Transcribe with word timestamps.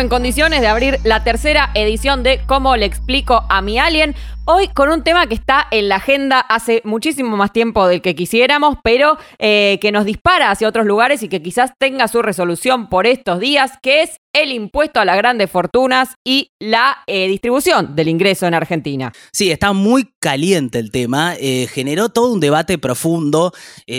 en 0.00 0.08
condiciones 0.08 0.60
de 0.60 0.66
abrir 0.66 0.98
la 1.04 1.24
tercera 1.24 1.70
edición 1.74 2.22
de 2.22 2.40
Cómo 2.46 2.76
le 2.76 2.86
explico 2.86 3.44
a 3.48 3.62
mi 3.62 3.78
alien. 3.78 4.14
Hoy 4.46 4.68
con 4.68 4.90
un 4.90 5.02
tema 5.02 5.26
que 5.26 5.34
está 5.34 5.66
en 5.70 5.88
la 5.88 5.96
agenda 5.96 6.38
hace 6.38 6.82
muchísimo 6.84 7.34
más 7.34 7.50
tiempo 7.50 7.88
del 7.88 8.02
que 8.02 8.14
quisiéramos, 8.14 8.76
pero 8.84 9.16
eh, 9.38 9.78
que 9.80 9.90
nos 9.90 10.04
dispara 10.04 10.50
hacia 10.50 10.68
otros 10.68 10.84
lugares 10.84 11.22
y 11.22 11.30
que 11.30 11.40
quizás 11.40 11.72
tenga 11.78 12.08
su 12.08 12.20
resolución 12.20 12.90
por 12.90 13.06
estos 13.06 13.40
días, 13.40 13.72
que 13.82 14.02
es 14.02 14.18
el 14.34 14.50
impuesto 14.50 15.00
a 15.00 15.04
las 15.04 15.16
grandes 15.16 15.48
fortunas 15.48 16.08
y 16.24 16.50
la 16.58 16.98
eh, 17.06 17.28
distribución 17.28 17.94
del 17.94 18.08
ingreso 18.08 18.46
en 18.46 18.54
Argentina. 18.54 19.12
Sí, 19.32 19.50
está 19.50 19.72
muy 19.72 20.10
caliente 20.18 20.80
el 20.80 20.90
tema. 20.90 21.36
Eh, 21.38 21.68
generó 21.72 22.08
todo 22.08 22.32
un 22.32 22.40
debate 22.40 22.76
profundo 22.76 23.52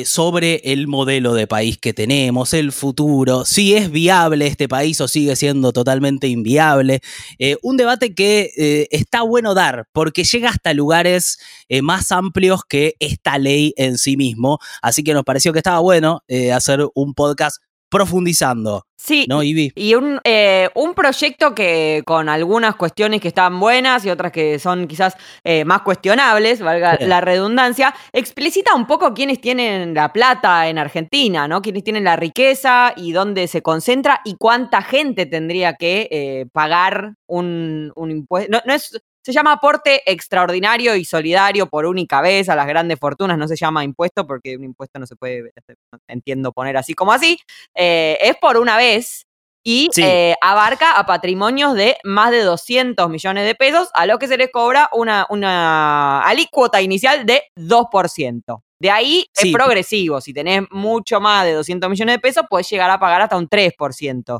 sobre 0.03 0.55
el 0.65 0.87
modelo 0.87 1.33
de 1.33 1.47
país 1.47 1.77
que 1.77 1.93
tenemos, 1.93 2.53
el 2.53 2.73
futuro, 2.73 3.45
si 3.45 3.75
es 3.75 3.89
viable 3.89 4.45
este 4.45 4.67
país 4.67 4.99
o 4.99 5.07
sigue 5.07 5.35
siendo 5.37 5.71
totalmente 5.71 6.27
inviable. 6.27 6.99
un 7.61 7.77
debate 7.77 8.13
que 8.13 8.87
está 8.91 9.21
bueno 9.21 9.53
dar, 9.53 9.85
porque 9.93 10.25
llega 10.35 10.49
hasta 10.49 10.73
lugares 10.73 11.39
eh, 11.69 11.81
más 11.81 12.11
amplios 12.11 12.63
que 12.67 12.95
esta 12.99 13.37
ley 13.37 13.73
en 13.77 13.97
sí 13.97 14.17
mismo. 14.17 14.59
Así 14.81 15.03
que 15.03 15.13
nos 15.13 15.23
pareció 15.23 15.53
que 15.53 15.59
estaba 15.59 15.79
bueno 15.79 16.21
eh, 16.27 16.51
hacer 16.51 16.85
un 16.93 17.13
podcast 17.13 17.61
profundizando. 17.89 18.85
Sí, 18.97 19.25
¿no, 19.29 19.43
y 19.43 19.93
un, 19.93 20.19
eh, 20.23 20.67
un, 20.73 20.95
proyecto 20.95 21.53
que 21.53 22.01
con 22.05 22.27
algunas 22.27 22.75
cuestiones 22.75 23.21
que 23.21 23.27
están 23.27 23.59
buenas 23.59 24.03
y 24.03 24.09
otras 24.09 24.31
que 24.31 24.57
son 24.57 24.87
quizás 24.87 25.15
más 25.65 25.83
cuestionables, 25.83 26.59
valga 26.59 26.97
la 26.99 27.21
redundancia, 27.21 27.93
explicita 28.11 28.73
un 28.73 28.87
poco 28.87 29.13
quiénes 29.13 29.39
tienen 29.39 29.93
la 29.93 30.11
plata 30.11 30.67
en 30.67 30.79
Argentina, 30.79 31.47
¿no? 31.47 31.61
Quiénes 31.61 31.83
tienen 31.83 32.03
la 32.03 32.15
riqueza 32.15 32.93
y 32.97 33.11
dónde 33.11 33.47
se 33.47 33.61
concentra 33.61 34.19
y 34.25 34.35
cuánta 34.37 34.81
gente 34.81 35.27
tendría 35.27 35.75
que 35.75 36.47
pagar 36.51 37.13
un, 37.27 37.93
un 37.95 38.11
impuesto. 38.11 38.51
No, 38.51 38.61
no, 38.65 38.73
es, 38.73 38.99
se 39.25 39.33
llama 39.33 39.53
aporte 39.53 40.03
extraordinario 40.05 40.95
y 40.95 41.03
solidario 41.03 41.65
por 41.65 41.87
única 41.87 42.21
vez 42.21 42.47
a 42.47 42.55
las 42.55 42.67
grandes 42.67 42.99
fortunas. 42.99 43.39
No 43.39 43.47
se 43.47 43.55
llama 43.55 43.83
impuesto 43.83 44.27
porque 44.27 44.55
un 44.55 44.63
impuesto 44.63 44.99
no 44.99 45.07
se 45.07 45.15
puede, 45.15 45.51
entiendo, 46.07 46.51
poner 46.51 46.77
así 46.77 46.93
como 46.93 47.11
así. 47.11 47.39
Eh, 47.73 48.19
es 48.21 48.35
por 48.37 48.57
una 48.57 48.77
vez 48.77 49.25
y 49.63 49.89
eh, 49.97 50.35
abarca 50.41 50.91
a 50.91 51.07
patrimonios 51.07 51.73
de 51.73 51.97
más 52.03 52.29
de 52.29 52.43
200 52.43 53.09
millones 53.09 53.47
de 53.47 53.55
pesos, 53.55 53.89
a 53.95 54.05
lo 54.05 54.19
que 54.19 54.27
se 54.27 54.37
les 54.37 54.51
cobra 54.51 54.89
una, 54.93 55.25
una 55.31 56.21
alícuota 56.21 56.83
inicial 56.83 57.25
de 57.25 57.45
2%. 57.55 58.61
De 58.79 58.91
ahí 58.91 59.25
es 59.35 59.51
progresivo. 59.51 60.21
Si 60.21 60.35
tenés 60.35 60.65
mucho 60.69 61.19
más 61.19 61.45
de 61.45 61.53
200 61.53 61.89
millones 61.89 62.17
de 62.17 62.19
pesos, 62.19 62.43
puedes 62.47 62.69
llegar 62.69 62.91
a 62.91 62.99
pagar 62.99 63.23
hasta 63.23 63.37
un 63.37 63.49
3%. 63.49 64.39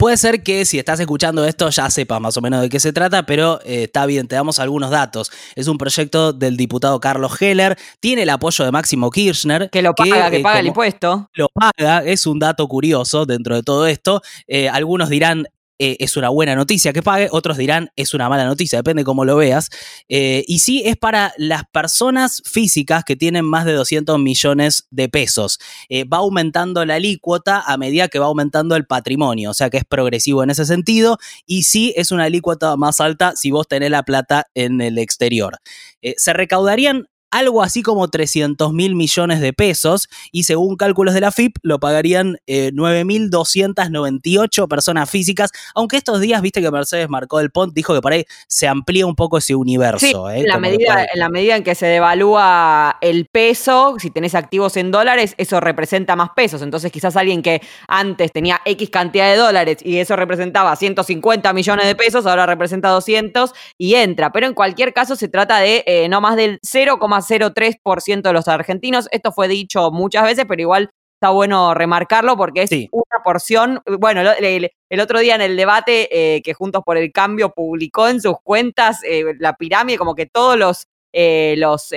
Puede 0.00 0.16
ser 0.16 0.42
que 0.42 0.64
si 0.64 0.78
estás 0.78 0.98
escuchando 0.98 1.44
esto 1.44 1.68
ya 1.68 1.90
sepas 1.90 2.22
más 2.22 2.34
o 2.34 2.40
menos 2.40 2.62
de 2.62 2.70
qué 2.70 2.80
se 2.80 2.90
trata, 2.90 3.26
pero 3.26 3.60
eh, 3.66 3.82
está 3.82 4.06
bien, 4.06 4.28
te 4.28 4.34
damos 4.34 4.58
algunos 4.58 4.88
datos. 4.88 5.30
Es 5.54 5.68
un 5.68 5.76
proyecto 5.76 6.32
del 6.32 6.56
diputado 6.56 6.98
Carlos 7.00 7.38
Heller, 7.42 7.76
tiene 8.00 8.22
el 8.22 8.30
apoyo 8.30 8.64
de 8.64 8.72
Máximo 8.72 9.10
Kirchner. 9.10 9.68
Que 9.68 9.82
lo 9.82 9.94
paga, 9.94 10.30
que, 10.30 10.38
eh, 10.38 10.42
paga 10.42 10.60
el 10.60 10.68
impuesto. 10.68 11.28
Lo 11.34 11.48
paga, 11.52 12.02
es 12.02 12.26
un 12.26 12.38
dato 12.38 12.66
curioso 12.66 13.26
dentro 13.26 13.54
de 13.54 13.62
todo 13.62 13.86
esto. 13.86 14.22
Eh, 14.46 14.70
algunos 14.70 15.10
dirán, 15.10 15.46
eh, 15.82 15.96
es 15.98 16.18
una 16.18 16.28
buena 16.28 16.54
noticia 16.54 16.92
que 16.92 17.02
pague, 17.02 17.28
otros 17.32 17.56
dirán 17.56 17.90
es 17.96 18.12
una 18.12 18.28
mala 18.28 18.44
noticia, 18.44 18.78
depende 18.80 19.02
cómo 19.02 19.24
lo 19.24 19.36
veas. 19.36 19.70
Eh, 20.10 20.44
y 20.46 20.58
sí 20.58 20.82
es 20.84 20.98
para 20.98 21.32
las 21.38 21.62
personas 21.72 22.42
físicas 22.44 23.02
que 23.02 23.16
tienen 23.16 23.46
más 23.46 23.64
de 23.64 23.72
200 23.72 24.18
millones 24.18 24.86
de 24.90 25.08
pesos. 25.08 25.58
Eh, 25.88 26.04
va 26.04 26.18
aumentando 26.18 26.84
la 26.84 26.96
alícuota 26.96 27.62
a 27.62 27.78
medida 27.78 28.08
que 28.08 28.18
va 28.18 28.26
aumentando 28.26 28.76
el 28.76 28.84
patrimonio, 28.84 29.52
o 29.52 29.54
sea 29.54 29.70
que 29.70 29.78
es 29.78 29.84
progresivo 29.86 30.44
en 30.44 30.50
ese 30.50 30.66
sentido. 30.66 31.16
Y 31.46 31.62
sí 31.62 31.94
es 31.96 32.12
una 32.12 32.24
alícuota 32.24 32.76
más 32.76 33.00
alta 33.00 33.32
si 33.34 33.50
vos 33.50 33.66
tenés 33.66 33.90
la 33.90 34.02
plata 34.02 34.48
en 34.54 34.82
el 34.82 34.98
exterior. 34.98 35.60
se 36.02 36.32
recaudarían 36.34 37.08
algo 37.30 37.62
así 37.62 37.82
como 37.82 38.08
300 38.08 38.72
mil 38.72 38.94
millones 38.94 39.40
de 39.40 39.52
pesos 39.52 40.08
y 40.32 40.44
según 40.44 40.76
cálculos 40.76 41.14
de 41.14 41.20
la 41.20 41.30
FIP 41.30 41.56
lo 41.62 41.78
pagarían 41.78 42.38
eh, 42.46 42.72
9.298 42.72 44.68
personas 44.68 45.08
físicas, 45.08 45.50
aunque 45.74 45.96
estos 45.96 46.20
días 46.20 46.42
viste 46.42 46.60
que 46.60 46.70
Mercedes 46.70 47.08
marcó 47.08 47.40
el 47.40 47.50
PONT, 47.50 47.74
dijo 47.74 47.94
que 47.94 48.00
por 48.00 48.12
ahí 48.12 48.24
se 48.48 48.68
amplía 48.68 49.06
un 49.06 49.14
poco 49.14 49.38
ese 49.38 49.54
universo. 49.54 50.30
¿eh? 50.30 50.40
en, 50.40 50.46
la 50.46 50.58
medida, 50.58 51.06
en 51.12 51.18
la 51.18 51.28
medida 51.28 51.56
en 51.56 51.64
que 51.64 51.74
se 51.74 51.86
devalúa 51.86 52.98
el 53.00 53.26
peso, 53.26 53.96
si 53.98 54.10
tenés 54.10 54.34
activos 54.34 54.76
en 54.76 54.90
dólares, 54.90 55.34
eso 55.38 55.60
representa 55.60 56.16
más 56.16 56.30
pesos, 56.34 56.62
entonces 56.62 56.90
quizás 56.90 57.16
alguien 57.16 57.42
que 57.42 57.60
antes 57.88 58.32
tenía 58.32 58.60
X 58.64 58.90
cantidad 58.90 59.30
de 59.30 59.36
dólares 59.36 59.78
y 59.84 59.98
eso 59.98 60.16
representaba 60.16 60.74
150 60.74 61.52
millones 61.52 61.86
de 61.86 61.94
pesos, 61.94 62.26
ahora 62.26 62.46
representa 62.46 62.88
200 62.90 63.52
y 63.78 63.94
entra, 63.94 64.32
pero 64.32 64.46
en 64.46 64.54
cualquier 64.54 64.92
caso 64.92 65.16
se 65.16 65.28
trata 65.28 65.58
de 65.58 65.84
eh, 65.86 66.08
no 66.08 66.20
más 66.20 66.36
del 66.36 66.58
0, 66.62 66.98
0,03% 67.22 68.22
de 68.22 68.32
los 68.32 68.48
argentinos. 68.48 69.08
Esto 69.10 69.32
fue 69.32 69.48
dicho 69.48 69.90
muchas 69.90 70.24
veces, 70.24 70.44
pero 70.48 70.60
igual 70.60 70.90
está 71.20 71.30
bueno 71.30 71.74
remarcarlo 71.74 72.36
porque 72.36 72.62
es 72.62 72.70
una 72.90 73.22
porción. 73.22 73.82
Bueno, 73.98 74.22
el, 74.22 75.00
otro 75.00 75.20
día 75.20 75.34
en 75.34 75.42
el 75.42 75.56
debate 75.56 76.08
eh, 76.10 76.40
que 76.42 76.54
Juntos 76.54 76.82
por 76.84 76.96
el 76.96 77.12
Cambio 77.12 77.50
publicó 77.50 78.08
en 78.08 78.22
sus 78.22 78.36
cuentas 78.42 79.00
eh, 79.04 79.34
la 79.38 79.54
pirámide, 79.54 79.98
como 79.98 80.14
que 80.14 80.24
todos 80.24 80.56
los, 80.56 80.86
eh, 81.12 81.56
los 81.58 81.90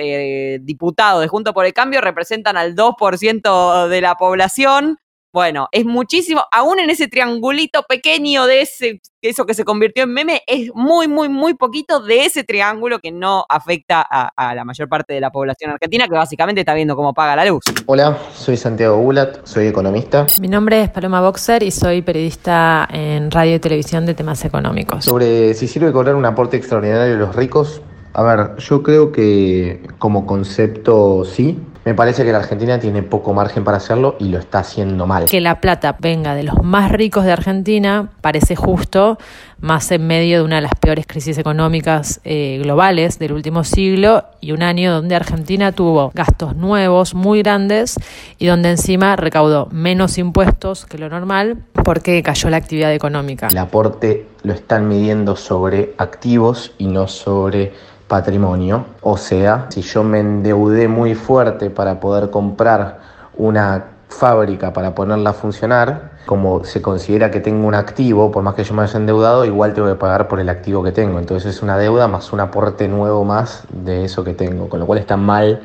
diputados 0.60 1.22
de 1.22 1.28
Juntos 1.28 1.54
por 1.54 1.64
el 1.64 1.72
Cambio 1.72 2.02
representan 2.02 2.58
al 2.58 2.74
2% 2.74 3.88
de 3.88 4.00
la 4.02 4.14
población. 4.16 4.98
Bueno, 5.34 5.66
es 5.72 5.84
muchísimo, 5.84 6.42
aún 6.52 6.78
en 6.78 6.90
ese 6.90 7.08
triangulito 7.08 7.82
pequeño 7.88 8.46
de 8.46 8.60
ese, 8.60 9.00
eso 9.20 9.44
que 9.44 9.54
se 9.54 9.64
convirtió 9.64 10.04
en 10.04 10.12
meme, 10.12 10.42
es 10.46 10.70
muy, 10.76 11.08
muy, 11.08 11.28
muy 11.28 11.54
poquito 11.54 11.98
de 11.98 12.24
ese 12.24 12.44
triángulo 12.44 13.00
que 13.00 13.10
no 13.10 13.44
afecta 13.48 14.00
a, 14.00 14.54
la 14.54 14.64
mayor 14.64 14.88
parte 14.88 15.12
de 15.12 15.20
la 15.20 15.32
población 15.32 15.72
argentina, 15.72 16.06
que 16.06 16.14
básicamente 16.14 16.60
está 16.60 16.72
viendo 16.72 16.94
cómo 16.94 17.14
paga 17.14 17.34
la 17.34 17.46
luz. 17.46 17.64
Hola, 17.86 18.16
soy 18.32 18.56
Santiago 18.56 18.96
Gulat, 18.98 19.44
soy 19.44 19.66
economista. 19.66 20.24
Mi 20.40 20.46
nombre 20.46 20.82
es 20.82 20.90
Paloma 20.90 21.20
Boxer 21.20 21.64
y 21.64 21.72
soy 21.72 22.02
periodista 22.02 22.88
en 22.92 23.28
radio 23.32 23.56
y 23.56 23.58
televisión 23.58 24.06
de 24.06 24.14
temas 24.14 24.44
económicos. 24.44 25.04
Sobre 25.04 25.52
si 25.54 25.66
sirve 25.66 25.90
cobrar 25.90 26.14
un 26.14 26.26
aporte 26.26 26.56
extraordinario 26.56 27.16
a 27.16 27.18
los 27.18 27.34
ricos, 27.34 27.82
a 28.12 28.22
ver, 28.22 28.56
yo 28.58 28.84
creo 28.84 29.10
que 29.10 29.82
como 29.98 30.26
concepto 30.26 31.24
sí, 31.24 31.58
me 31.84 31.94
parece 31.94 32.24
que 32.24 32.32
la 32.32 32.38
Argentina 32.38 32.78
tiene 32.78 33.02
poco 33.02 33.34
margen 33.34 33.62
para 33.62 33.76
hacerlo 33.76 34.16
y 34.18 34.28
lo 34.28 34.38
está 34.38 34.60
haciendo 34.60 35.06
mal. 35.06 35.26
Que 35.26 35.40
la 35.40 35.60
plata 35.60 35.96
venga 35.98 36.34
de 36.34 36.42
los 36.42 36.62
más 36.62 36.90
ricos 36.90 37.24
de 37.24 37.32
Argentina 37.32 38.08
parece 38.20 38.56
justo, 38.56 39.18
más 39.60 39.90
en 39.90 40.06
medio 40.06 40.38
de 40.38 40.44
una 40.44 40.56
de 40.56 40.62
las 40.62 40.74
peores 40.80 41.06
crisis 41.06 41.36
económicas 41.36 42.20
eh, 42.24 42.58
globales 42.62 43.18
del 43.18 43.32
último 43.32 43.64
siglo 43.64 44.24
y 44.40 44.52
un 44.52 44.62
año 44.62 44.92
donde 44.92 45.14
Argentina 45.14 45.72
tuvo 45.72 46.10
gastos 46.14 46.56
nuevos 46.56 47.14
muy 47.14 47.42
grandes 47.42 47.96
y 48.38 48.46
donde 48.46 48.70
encima 48.70 49.16
recaudó 49.16 49.68
menos 49.70 50.16
impuestos 50.16 50.86
que 50.86 50.98
lo 50.98 51.08
normal 51.08 51.58
porque 51.84 52.22
cayó 52.22 52.48
la 52.48 52.56
actividad 52.56 52.92
económica. 52.94 53.48
El 53.48 53.58
aporte 53.58 54.26
lo 54.42 54.52
están 54.54 54.88
midiendo 54.88 55.36
sobre 55.36 55.94
activos 55.98 56.72
y 56.78 56.86
no 56.86 57.08
sobre 57.08 57.72
patrimonio. 58.08 58.86
O 59.00 59.16
sea, 59.16 59.66
si 59.70 59.82
yo 59.82 60.04
me 60.04 60.20
endeudé 60.20 60.88
muy 60.88 61.14
fuerte 61.14 61.70
para 61.70 62.00
poder 62.00 62.30
comprar 62.30 62.98
una 63.36 63.84
fábrica 64.08 64.72
para 64.72 64.94
ponerla 64.94 65.30
a 65.30 65.32
funcionar, 65.32 66.12
como 66.26 66.64
se 66.64 66.80
considera 66.80 67.30
que 67.30 67.40
tengo 67.40 67.66
un 67.66 67.74
activo, 67.74 68.30
por 68.30 68.42
más 68.42 68.54
que 68.54 68.64
yo 68.64 68.74
me 68.74 68.82
haya 68.82 68.98
endeudado, 68.98 69.44
igual 69.44 69.74
tengo 69.74 69.88
que 69.88 69.96
pagar 69.96 70.28
por 70.28 70.40
el 70.40 70.48
activo 70.48 70.82
que 70.82 70.92
tengo. 70.92 71.18
Entonces 71.18 71.56
es 71.56 71.62
una 71.62 71.76
deuda 71.76 72.08
más 72.08 72.32
un 72.32 72.40
aporte 72.40 72.88
nuevo 72.88 73.24
más 73.24 73.64
de 73.70 74.04
eso 74.04 74.24
que 74.24 74.34
tengo, 74.34 74.68
con 74.68 74.80
lo 74.80 74.86
cual 74.86 74.98
está 75.00 75.16
mal 75.16 75.60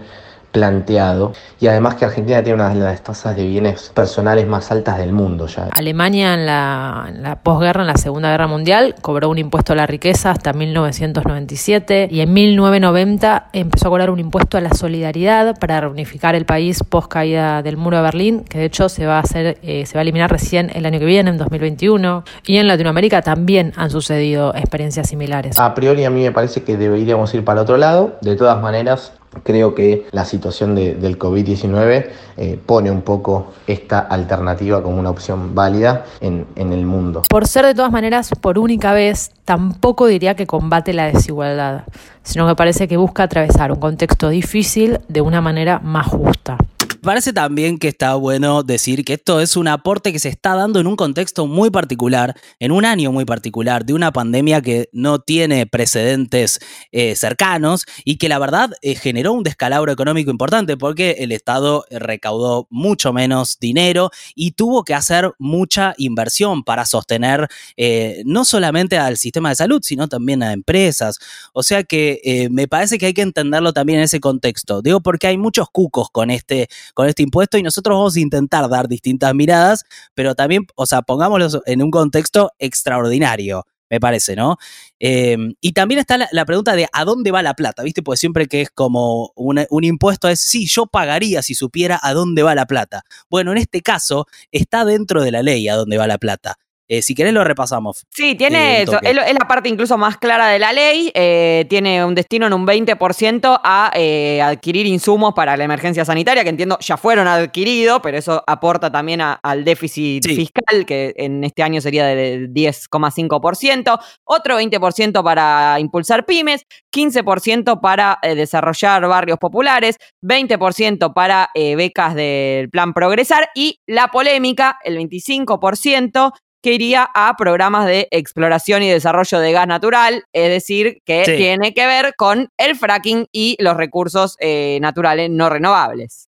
planteado 0.52 1.34
y 1.60 1.68
además 1.68 1.96
que 1.96 2.06
Argentina 2.06 2.42
tiene 2.44 2.56
una 2.56 2.74
de 2.74 2.80
las 2.80 3.04
tasas 3.04 3.36
de 3.36 3.46
bienes 3.46 3.92
personales 3.94 4.48
más 4.48 4.72
altas 4.72 4.98
del 4.98 5.14
mundo 5.14 5.48
ya. 5.48 5.70
Alemania 5.72 6.34
en 6.34 6.46
la, 6.46 7.40
posguerra, 7.44 7.82
en 7.82 7.88
la 7.88 7.98
Segunda 7.98 8.32
Guerra 8.32 8.48
Mundial, 8.48 8.96
cobró 9.02 9.30
un 9.30 9.38
impuesto 9.38 9.74
a 9.74 9.76
la 9.76 9.86
riqueza 9.86 10.32
hasta 10.32 10.54
1997 10.54 12.08
y 12.12 12.22
en 12.22 12.34
1990 12.34 13.50
empezó 13.54 13.88
a 13.88 13.90
cobrar 13.90 14.10
un 14.10 14.20
impuesto 14.20 14.58
a 14.58 14.62
la 14.62 14.74
solidaridad 14.74 15.58
para 15.60 15.82
reunificar 15.82 16.36
el 16.36 16.46
país 16.46 16.84
post 16.84 17.10
caída 17.10 17.62
del 17.62 17.78
muro 17.78 17.98
de 17.98 18.04
Berlín, 18.04 18.44
que 18.44 18.60
de 18.60 18.66
hecho 18.66 18.90
se 18.90 19.06
va 19.06 19.18
a 19.18 19.22
hacer, 19.22 19.58
eh, 19.62 19.86
se 19.86 19.94
va 19.96 20.00
a 20.00 20.02
eliminar 20.04 20.32
recién 20.32 20.72
el 20.74 20.86
año 20.86 21.00
que 21.00 21.06
viene, 21.06 21.30
en 21.30 21.38
2021. 21.38 22.24
Y 22.46 22.58
en 22.58 22.68
Latinoamérica 22.68 23.22
también 23.22 23.74
han 23.76 23.90
sucedido 23.90 24.54
experiencias 24.56 25.10
similares. 25.10 25.58
A 25.60 25.74
priori 25.74 26.06
a 26.06 26.10
mí 26.10 26.22
me 26.22 26.32
parece 26.32 26.64
que 26.64 26.78
deberíamos 26.78 27.34
ir 27.34 27.44
para 27.44 27.62
el 27.62 27.64
otro 27.64 27.78
lado. 27.78 28.18
De 28.22 28.36
todas 28.36 28.62
maneras, 28.62 29.14
Creo 29.44 29.76
que 29.76 30.08
la 30.12 30.26
situación 30.26 30.76
del 30.76 31.18
COVID-19 31.20 32.08
eh, 32.38 32.60
pone 32.66 32.92
un 32.92 33.02
poco 33.02 33.54
esta 33.68 34.00
alternativa 34.00 34.82
como 34.82 34.98
una 35.00 35.10
opción 35.10 35.56
válida 35.56 36.06
en, 36.22 36.46
en, 36.56 36.74
el 36.74 36.86
mundo. 36.86 37.24
Por 37.30 37.48
ser 37.48 37.66
de 37.66 37.74
todas 37.74 37.92
maneras 37.92 38.32
por 38.40 38.58
única 38.58 38.94
vez, 38.94 39.32
tampoco 39.46 40.08
diría 40.08 40.36
que 40.36 40.48
combate 40.48 40.94
la 40.94 41.08
desigualdad, 41.12 41.84
sino 42.24 42.48
que 42.48 42.56
parece 42.56 42.88
que 42.88 42.98
busca 42.98 43.24
atravesar 43.24 43.72
un 43.72 43.80
contexto 43.80 44.30
difícil 44.30 45.00
de 45.08 45.22
una 45.22 45.42
manera 45.42 45.80
más 45.80 46.08
justa. 46.08 46.58
parece 47.02 47.34
también 47.34 47.78
que 47.78 47.88
está 47.88 48.16
bueno 48.16 48.62
decir 48.64 49.06
que 49.06 49.14
esto 49.14 49.40
es 49.40 49.56
un 49.56 49.68
aporte 49.68 50.12
que 50.12 50.20
se 50.20 50.30
está 50.30 50.56
dando 50.56 50.80
en 50.80 50.88
un 50.88 50.96
contexto 50.96 51.48
muy 51.48 51.70
particular, 51.70 52.36
en 52.60 52.72
un 52.72 52.86
año 52.86 53.12
muy 53.12 53.26
particular, 53.26 53.86
de 53.86 53.94
una 53.94 54.12
pandemia 54.12 54.62
que 54.62 54.90
no 54.92 55.20
tiene 55.20 55.66
precedentes 55.66 56.60
eh, 56.92 57.16
cercanos 57.16 57.86
y 58.04 58.18
que 58.18 58.30
la 58.30 58.40
verdad 58.40 58.72
eh, 58.82 58.96
generó 58.96 59.34
un 59.34 59.44
descalabro 59.44 59.92
económico 59.92 60.32
importante 60.32 60.78
porque 60.78 61.18
el 61.20 61.32
Estado 61.32 61.86
recaudó 61.90 62.68
mucho 62.70 63.14
menos 63.14 63.60
dinero 63.60 64.12
y 64.36 64.52
tuvo 64.52 64.84
que 64.84 64.94
hacer 64.94 65.32
mucha 65.40 65.94
inversión 65.98 66.64
para 66.64 66.86
sostener 66.86 67.48
eh, 67.78 68.24
no 68.26 68.46
solamente 68.46 68.98
al 68.98 69.18
sistema 69.18 69.50
de 69.50 69.56
salud, 69.56 69.82
sino 69.84 70.08
también 70.08 70.44
a 70.44 70.54
empresas. 70.54 71.20
O 71.54 71.64
sea 71.64 71.84
que 71.84 72.09
me 72.52 72.68
parece 72.68 72.98
que 72.98 73.08
hay 73.08 73.14
que 73.14 73.22
entenderlo 73.22 73.74
también 73.74 74.00
en 74.00 74.06
ese 74.06 74.20
contexto. 74.20 74.82
Digo 74.82 75.02
porque 75.02 75.28
hay 75.28 75.38
muchos 75.38 75.70
cucos 75.70 76.10
con 76.12 76.30
este, 76.32 76.68
con 76.94 77.08
este 77.08 77.24
impuesto 77.24 77.58
y 77.58 77.64
nosotros 77.64 77.98
vamos 77.98 78.16
a 78.16 78.20
intentar 78.20 78.70
dar 78.70 78.88
distintas 78.88 79.34
miradas, 79.36 79.86
pero 80.14 80.36
también, 80.36 80.66
o 80.76 80.86
sea, 80.86 81.02
pongámoslo 81.02 81.62
en 81.66 81.82
un 81.82 81.92
contexto 81.92 82.52
extraordinario 82.60 83.66
me 83.90 84.00
parece, 84.00 84.36
¿no? 84.36 84.58
Em, 85.00 85.56
y 85.62 85.72
también 85.74 86.00
está 86.00 86.18
la, 86.18 86.46
pregunta 86.46 86.76
de 86.76 86.88
a 86.92 87.06
dónde 87.06 87.32
va 87.32 87.42
la 87.42 87.56
plata, 87.56 87.84
¿viste? 87.84 88.04
Pues 88.04 88.20
siempre 88.20 88.48
que 88.48 88.62
es 88.62 88.70
como 88.70 89.32
un, 89.36 89.84
impuesto 89.84 90.30
es, 90.30 90.40
sí, 90.40 90.68
yo 90.68 90.86
pagaría 90.86 91.42
si 91.42 91.56
supiera 91.56 92.00
a 92.02 92.14
dónde 92.14 92.44
va 92.44 92.56
la 92.56 92.66
plata. 92.68 93.04
Bueno, 93.30 93.52
en 93.52 93.58
este 93.58 93.82
caso 93.82 94.28
está 94.52 94.86
dentro 94.86 95.24
de 95.24 95.32
la 95.32 95.42
ley 95.44 95.68
a 95.68 95.76
dónde 95.76 95.98
va 95.98 96.08
la 96.08 96.18
plata. 96.18 96.58
Eh, 96.92 97.04
si 97.04 97.14
querés 97.14 97.34
lo 97.34 97.44
repasamos. 97.44 98.08
Sí, 98.10 98.34
tiene, 98.34 98.82
es, 98.82 98.90
la 98.90 99.48
parte 99.48 99.70
incluso 99.70 99.96
más 99.96 100.18
clara 100.18 100.48
de 100.48 100.58
la 100.58 100.74
ley, 100.74 101.12
eh, 101.14 101.68
tiene 101.70 102.04
un 102.04 102.16
destino 102.16 102.48
en 102.48 102.54
un 102.54 102.66
20% 102.66 103.62
a 103.64 103.92
eh, 103.94 104.42
adquirir 104.42 104.88
insumos 104.88 105.36
para 105.36 105.56
la 105.56 105.64
emergencia 105.66 106.04
sanitaria, 106.04 106.44
que 106.44 106.50
entiendo 106.50 106.80
ya 106.80 106.98
fueron 106.98 107.28
adquiridos, 107.28 108.00
pero 108.02 108.18
eso 108.18 108.44
aporta 108.48 108.92
también 108.92 109.22
al 109.22 109.64
déficit 109.64 110.26
fiscal, 110.26 110.84
que 110.88 111.14
en 111.16 111.44
este 111.44 111.62
año 111.62 111.80
sería 111.80 112.08
del 112.08 112.52
10,5%, 112.52 114.00
otro 114.24 114.60
20% 114.60 115.24
para 115.24 115.80
impulsar 115.80 116.26
pymes, 116.26 116.64
15% 116.92 117.82
para 117.82 118.18
desarrollar 118.24 119.08
barrios 119.08 119.38
populares, 119.38 119.98
20% 120.24 121.14
para 121.14 121.52
becas 121.54 122.16
del 122.16 122.72
plan 122.72 122.94
Progresar 122.94 123.50
y 123.54 123.80
la 123.86 124.08
polémica, 124.08 124.80
el 124.84 124.98
25% 124.98 126.34
que 126.62 126.74
iría 126.74 127.10
a 127.14 127.36
programas 127.38 127.86
de 127.86 128.08
exploración 128.12 128.84
y 128.84 128.90
desarrollo 128.90 129.40
de 129.40 129.52
gas 129.52 129.68
natural, 129.68 130.24
es 130.34 130.50
decir, 130.50 131.02
que 131.06 131.24
tiene 131.26 131.74
que 131.74 131.86
ver 131.86 132.14
con 132.18 132.50
el 132.58 132.76
fracking 132.76 133.28
y 133.32 133.56
los 133.60 133.78
recursos 133.78 134.36
eh, 134.40 134.80
naturales 134.82 135.30
no 135.30 135.50
renovables. 135.50 136.30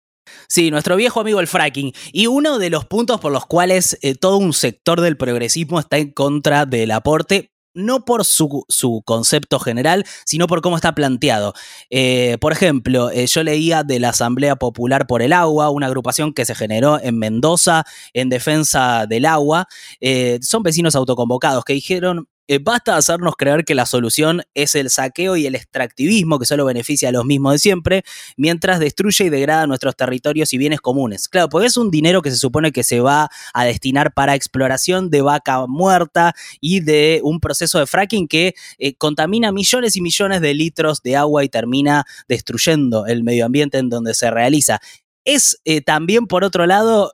Sí, 0.48 0.72
nuestro 0.72 0.96
viejo 0.96 1.20
amigo 1.20 1.40
el 1.40 1.48
fracking. 1.48 1.94
Y 2.12 2.28
uno 2.28 2.60
de 2.60 2.70
los 2.70 2.86
puntos 2.86 3.20
por 3.20 3.32
los 3.32 3.46
cuales 3.46 3.98
eh, 4.02 4.16
todo 4.16 4.38
un 4.38 4.54
sector 4.54 5.02
del 5.02 5.18
progresismo 5.18 5.80
está 5.80 5.98
en 5.98 6.12
contra 6.12 6.66
del 6.66 6.92
aporte, 6.92 7.51
no 7.74 8.06
por 8.06 8.26
su, 8.26 8.66
concepto 9.06 9.60
general, 9.60 10.06
sino 10.26 10.48
por 10.48 10.62
cómo 10.62 10.76
está 10.76 10.94
planteado. 10.94 11.54
Eh, 11.90 12.38
por 12.40 12.52
ejemplo, 12.52 13.10
eh, 13.12 13.28
yo 13.28 13.44
leía 13.44 13.84
de 13.84 14.00
la 14.00 14.10
Asamblea 14.10 14.56
Popular 14.56 15.08
por 15.08 15.22
el 15.22 15.34
Agua, 15.34 15.70
una 15.70 15.88
agrupación 15.88 16.34
que 16.34 16.46
se 16.46 16.56
generó 16.56 17.00
en 17.02 17.18
Mendoza 17.18 17.86
en 18.14 18.30
defensa 18.30 19.06
del 19.08 19.26
agua. 19.26 19.68
Eh, 20.00 20.40
son 20.42 20.64
vecinos 20.64 20.96
autoconvocados 20.96 21.64
que 21.64 21.74
dijeron, 21.74 22.28
eh, 22.52 22.60
basta 22.62 22.98
hacernos 22.98 23.36
creer 23.38 23.64
que 23.64 23.76
la 23.76 23.86
solución 23.86 24.42
es 24.56 24.76
el 24.76 24.90
saqueo 24.90 25.38
y 25.38 25.46
el 25.46 25.56
extractivismo 25.56 26.38
que 26.38 26.46
solo 26.46 26.66
beneficia 26.66 27.08
a 27.08 27.14
los 27.14 27.24
mismos 27.24 27.54
de 27.54 27.60
siempre, 27.60 28.04
mientras 28.36 28.82
destruye 28.82 29.24
y 29.24 29.30
degrada 29.30 29.68
nuestros 29.68 29.96
territorios 29.96 30.52
y 30.52 30.58
bienes 30.58 30.82
comunes. 30.82 31.30
Claro, 31.30 31.48
porque 31.48 31.68
es 31.68 31.78
un 31.78 31.92
dinero 31.92 32.22
que 32.22 32.30
se 32.30 32.36
supone 32.36 32.74
que 32.74 32.84
se 32.84 33.00
va 33.00 33.30
a 33.54 33.64
destinar 33.64 34.14
para 34.14 34.36
exploración 34.36 35.10
de 35.10 35.22
vaca 35.22 35.66
muerta 35.66 36.34
y 36.60 36.82
de 36.82 37.22
un 37.24 37.40
proceso 37.40 37.80
de 37.80 37.88
fracking 37.88 38.28
que 38.28 38.54
eh, 38.80 38.96
contamina 38.96 39.54
millones 39.54 39.96
y 39.96 40.02
millones 40.02 40.42
de 40.42 40.54
litros 40.54 41.02
de 41.04 41.16
agua 41.16 41.46
y 41.46 41.48
termina 41.48 42.04
destruyendo 42.28 43.06
el 43.06 43.24
medio 43.24 43.46
ambiente 43.46 43.78
en 43.78 43.88
donde 43.88 44.14
se 44.14 44.30
realiza. 44.30 44.82
Es 45.24 45.62
eh, 45.64 45.80
también, 45.80 46.28
por 46.28 46.44
otro 46.44 46.66
lado, 46.66 47.14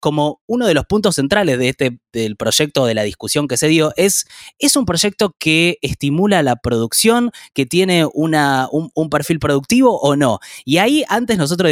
como 0.00 0.40
uno 0.46 0.66
de 0.66 0.74
los 0.74 0.86
puntos 0.86 1.16
centrales 1.16 1.58
de 1.58 1.68
este, 1.68 1.98
del 2.12 2.36
proyecto, 2.36 2.86
de 2.86 2.94
la 2.94 3.02
discusión 3.02 3.46
que 3.46 3.56
se 3.56 3.68
dio, 3.68 3.92
es, 3.96 4.26
es 4.58 4.76
un 4.76 4.86
proyecto 4.86 5.34
que 5.38 5.78
estimula 5.82 6.42
la 6.42 6.56
producción, 6.56 7.30
que 7.54 7.66
tiene 7.66 8.06
una, 8.12 8.68
un, 8.72 9.10
perfil 9.10 9.38
productivo 9.38 10.00
o 10.00 10.16
no. 10.16 10.40
Y 10.64 10.78
ahí 10.78 11.04
antes 11.08 11.38
nosotros 11.38 11.70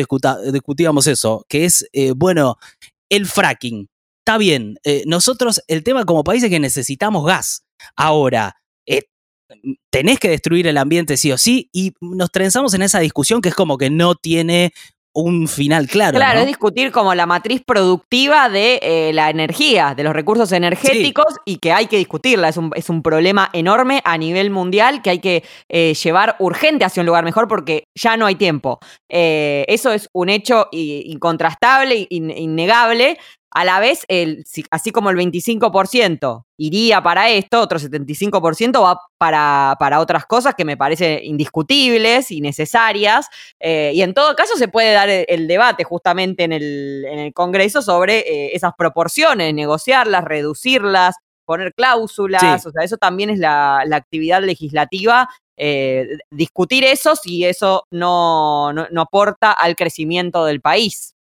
discutíamos 0.53 1.07
eso, 1.07 1.45
que 1.49 1.65
es, 1.65 1.89
eh, 1.93 2.13
bueno, 2.15 2.57
el 3.09 3.27
fracking. 3.27 3.89
Está 4.25 4.37
bien, 4.39 4.79
eh, 4.85 5.05
nosotros 5.07 5.63
el 5.69 5.83
tema 5.83 6.05
como 6.05 6.23
país 6.23 6.43
es 6.43 6.51
que 6.51 6.61
necesitamos 6.61 7.25
gas. 7.25 7.65
Ahora, 7.97 8.57
eh, 8.87 9.05
tenés 9.91 10.19
que 10.19 10.29
destruir 10.29 10.67
el 10.67 10.77
ambiente 10.77 11.17
sí 11.17 11.33
o 11.33 11.39
sí, 11.39 11.71
y 11.73 11.95
nos 12.01 12.31
trenzamos 12.31 12.75
en 12.75 12.83
esa 12.83 13.01
discusión 13.01 13.41
que 13.41 13.49
es 13.49 13.55
como 13.55 13.79
que 13.79 13.89
no 13.89 14.15
tiene 14.15 14.73
un 15.15 15.49
final 15.49 15.89
claro. 15.89 16.17
Claro, 16.17 16.41
es 16.41 16.47
discutir 16.47 16.93
como 16.93 17.15
la 17.15 17.27
matriz 17.27 17.63
productiva 17.67 18.49
de 18.49 18.79
eh, 18.83 19.13
la 19.13 19.31
energía, 19.31 19.95
de 19.97 20.05
los 20.05 20.13
recursos 20.13 20.53
energéticos 20.53 21.37
y 21.45 21.57
que 21.57 21.73
hay 21.73 21.87
que 21.87 21.97
discutirla. 21.97 22.49
Es 22.49 22.57
un, 22.57 22.71
es 22.75 22.89
un, 22.89 23.03
problema 23.03 23.49
enorme 23.53 24.03
a 24.05 24.19
nivel 24.19 24.51
mundial 24.51 25.03
que 25.03 25.11
hay 25.11 25.19
que 25.21 25.45
eh, 25.69 25.95
llevar 25.95 26.37
urgente 26.41 26.85
hacia 26.85 27.01
un 27.01 27.07
lugar 27.07 27.25
mejor 27.25 27.49
porque 27.49 27.85
ya 27.95 28.17
no 28.17 28.27
hay 28.27 28.35
tiempo. 28.35 28.79
Eh, 29.09 29.65
eso 29.69 29.93
es 29.93 30.09
un 30.13 30.29
hecho 30.29 30.69
incontrastable, 30.73 32.07
innegable, 32.11 33.19
a 33.51 33.65
la 33.65 33.81
vez, 33.81 34.05
el, 34.09 34.45
así 34.71 34.91
como 34.91 35.11
el 35.11 35.17
25% 35.17 36.45
iría 36.59 37.03
para 37.03 37.31
esto, 37.31 37.61
otro 37.61 37.79
75% 37.79 38.83
va 38.83 39.01
para, 39.17 39.77
para, 39.79 40.01
otras 40.01 40.27
cosas 40.27 40.55
que 40.55 40.65
me 40.65 40.77
parecen 40.77 41.21
indiscutibles 41.25 42.31
y 42.31 42.41
necesarias. 42.41 43.27
Eh, 43.59 43.93
y 43.95 44.03
en 44.03 44.13
todo 44.13 44.37
caso 44.37 44.57
se 44.57 44.69
puede 44.69 44.93
dar 44.93 45.09
el, 45.09 45.49
debate 45.49 45.85
justamente 45.85 46.45
en 46.45 46.53
el, 46.53 47.05
en 47.09 47.19
el 47.21 47.33
Congreso 47.33 47.81
sobre 47.81 48.19
eh, 48.19 48.55
esas 48.55 48.73
proporciones, 48.77 49.55
negociarlas, 49.55 50.25
reducirlas, 50.25 51.17
poner 51.47 51.73
cláusulas. 51.73 52.67
O 52.67 52.71
sea, 52.71 52.85
eso 52.85 52.99
también 52.99 53.31
es 53.31 53.39
la, 53.39 53.83
actividad 53.93 54.43
legislativa. 54.43 55.29
Eh, 55.57 56.19
discutir 56.31 56.85
eso 56.85 57.17
si 57.17 57.45
eso 57.45 57.85
no, 57.91 58.73
no 58.73 59.01
aporta 59.01 59.53
al 59.53 59.75
crecimiento 59.75 60.45
del 60.45 60.61
país. 60.61 61.15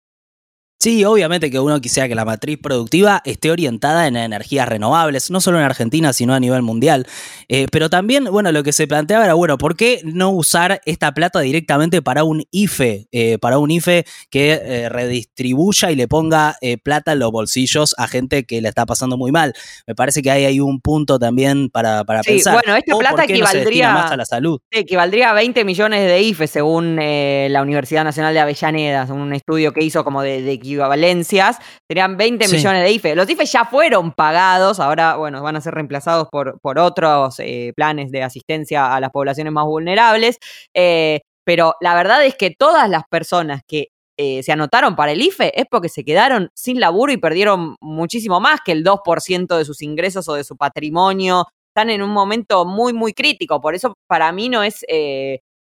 Sí, 0.84 1.02
obviamente 1.06 1.50
que 1.50 1.58
uno 1.58 1.80
quisiera 1.80 2.08
que 2.10 2.14
la 2.14 2.26
matriz 2.26 2.58
productiva 2.62 3.22
esté 3.24 3.50
orientada 3.50 4.06
en 4.06 4.18
energías 4.18 4.68
renovables, 4.68 5.30
no 5.30 5.40
solo 5.40 5.56
en 5.56 5.64
Argentina, 5.64 6.12
sino 6.12 6.34
a 6.34 6.40
nivel 6.40 6.60
mundial. 6.60 7.06
Eh, 7.48 7.68
pero 7.72 7.88
también, 7.88 8.24
bueno, 8.24 8.52
lo 8.52 8.62
que 8.62 8.74
se 8.74 8.86
planteaba 8.86 9.24
era, 9.24 9.32
bueno, 9.32 9.56
¿por 9.56 9.76
qué 9.76 10.02
no 10.04 10.28
usar 10.28 10.82
esta 10.84 11.14
plata 11.14 11.40
directamente 11.40 12.02
para 12.02 12.24
un 12.24 12.44
IFE? 12.50 13.06
Eh, 13.12 13.38
para 13.38 13.56
un 13.56 13.70
IFE 13.70 14.04
que 14.28 14.60
eh, 14.62 14.88
redistribuya 14.90 15.90
y 15.90 15.96
le 15.96 16.06
ponga 16.06 16.58
plata 16.82 17.12
en 17.12 17.20
los 17.20 17.30
bolsillos 17.30 17.94
a 17.96 18.06
gente 18.06 18.44
que 18.44 18.60
le 18.60 18.68
está 18.68 18.84
pasando 18.84 19.16
muy 19.16 19.32
mal. 19.32 19.54
Me 19.86 19.94
parece 19.94 20.20
que 20.20 20.30
ahí 20.30 20.44
hay 20.44 20.60
un 20.60 20.82
punto 20.82 21.18
también 21.18 21.70
para, 21.70 22.04
para 22.04 22.22
sí, 22.22 22.32
pensar. 22.32 22.60
Bueno, 22.62 22.76
esta 22.76 22.94
plata 22.98 23.24
equivaldría, 23.24 23.90
más 23.90 24.12
a 24.12 24.18
la 24.18 24.26
salud. 24.26 24.60
equivaldría 24.70 25.30
a 25.30 25.32
20 25.32 25.64
millones 25.64 26.06
de 26.06 26.20
IFE 26.20 26.46
según 26.46 26.96
la 26.96 27.62
Universidad 27.62 28.04
Nacional 28.04 28.34
de 28.34 28.40
Avellaneda, 28.40 29.04
un 29.10 29.32
estudio 29.32 29.72
que 29.72 29.82
hizo 29.82 30.04
como 30.04 30.20
de, 30.20 30.42
de 30.42 30.58
Valencias, 30.76 31.58
serían 31.88 32.16
20 32.16 32.48
millones 32.48 32.82
de 32.82 32.92
IFE. 32.92 33.14
Los 33.14 33.28
IFE 33.28 33.46
ya 33.46 33.64
fueron 33.64 34.12
pagados, 34.12 34.80
ahora, 34.80 35.16
bueno, 35.16 35.42
van 35.42 35.56
a 35.56 35.60
ser 35.60 35.74
reemplazados 35.74 36.28
por, 36.30 36.60
por 36.60 36.78
otros 36.78 37.38
eh, 37.40 37.72
planes 37.76 38.10
de 38.10 38.22
asistencia 38.22 38.94
a 38.94 39.00
las 39.00 39.10
poblaciones 39.10 39.52
más 39.52 39.64
vulnerables. 39.64 40.38
Eh, 40.74 41.20
pero 41.44 41.74
la 41.80 41.94
verdad 41.94 42.24
es 42.24 42.36
que 42.36 42.50
todas 42.50 42.88
las 42.88 43.02
personas 43.10 43.62
que 43.66 43.88
eh, 44.16 44.42
se 44.42 44.52
anotaron 44.52 44.96
para 44.96 45.12
el 45.12 45.20
IFE 45.20 45.52
es 45.58 45.66
porque 45.70 45.88
se 45.88 46.04
quedaron 46.04 46.50
sin 46.54 46.80
laburo 46.80 47.12
y 47.12 47.16
perdieron 47.16 47.76
muchísimo 47.80 48.40
más 48.40 48.60
que 48.64 48.72
el 48.72 48.84
2% 48.84 49.56
de 49.56 49.64
sus 49.64 49.82
ingresos 49.82 50.28
o 50.28 50.34
de 50.34 50.44
su 50.44 50.56
patrimonio. 50.56 51.46
Están 51.68 51.90
en 51.90 52.02
un 52.02 52.10
momento 52.10 52.64
muy, 52.64 52.92
muy 52.92 53.12
crítico. 53.12 53.60
Por 53.60 53.74
eso, 53.74 53.94
para 54.06 54.30
mí, 54.32 54.48
no 54.48 54.62
es 54.62 54.84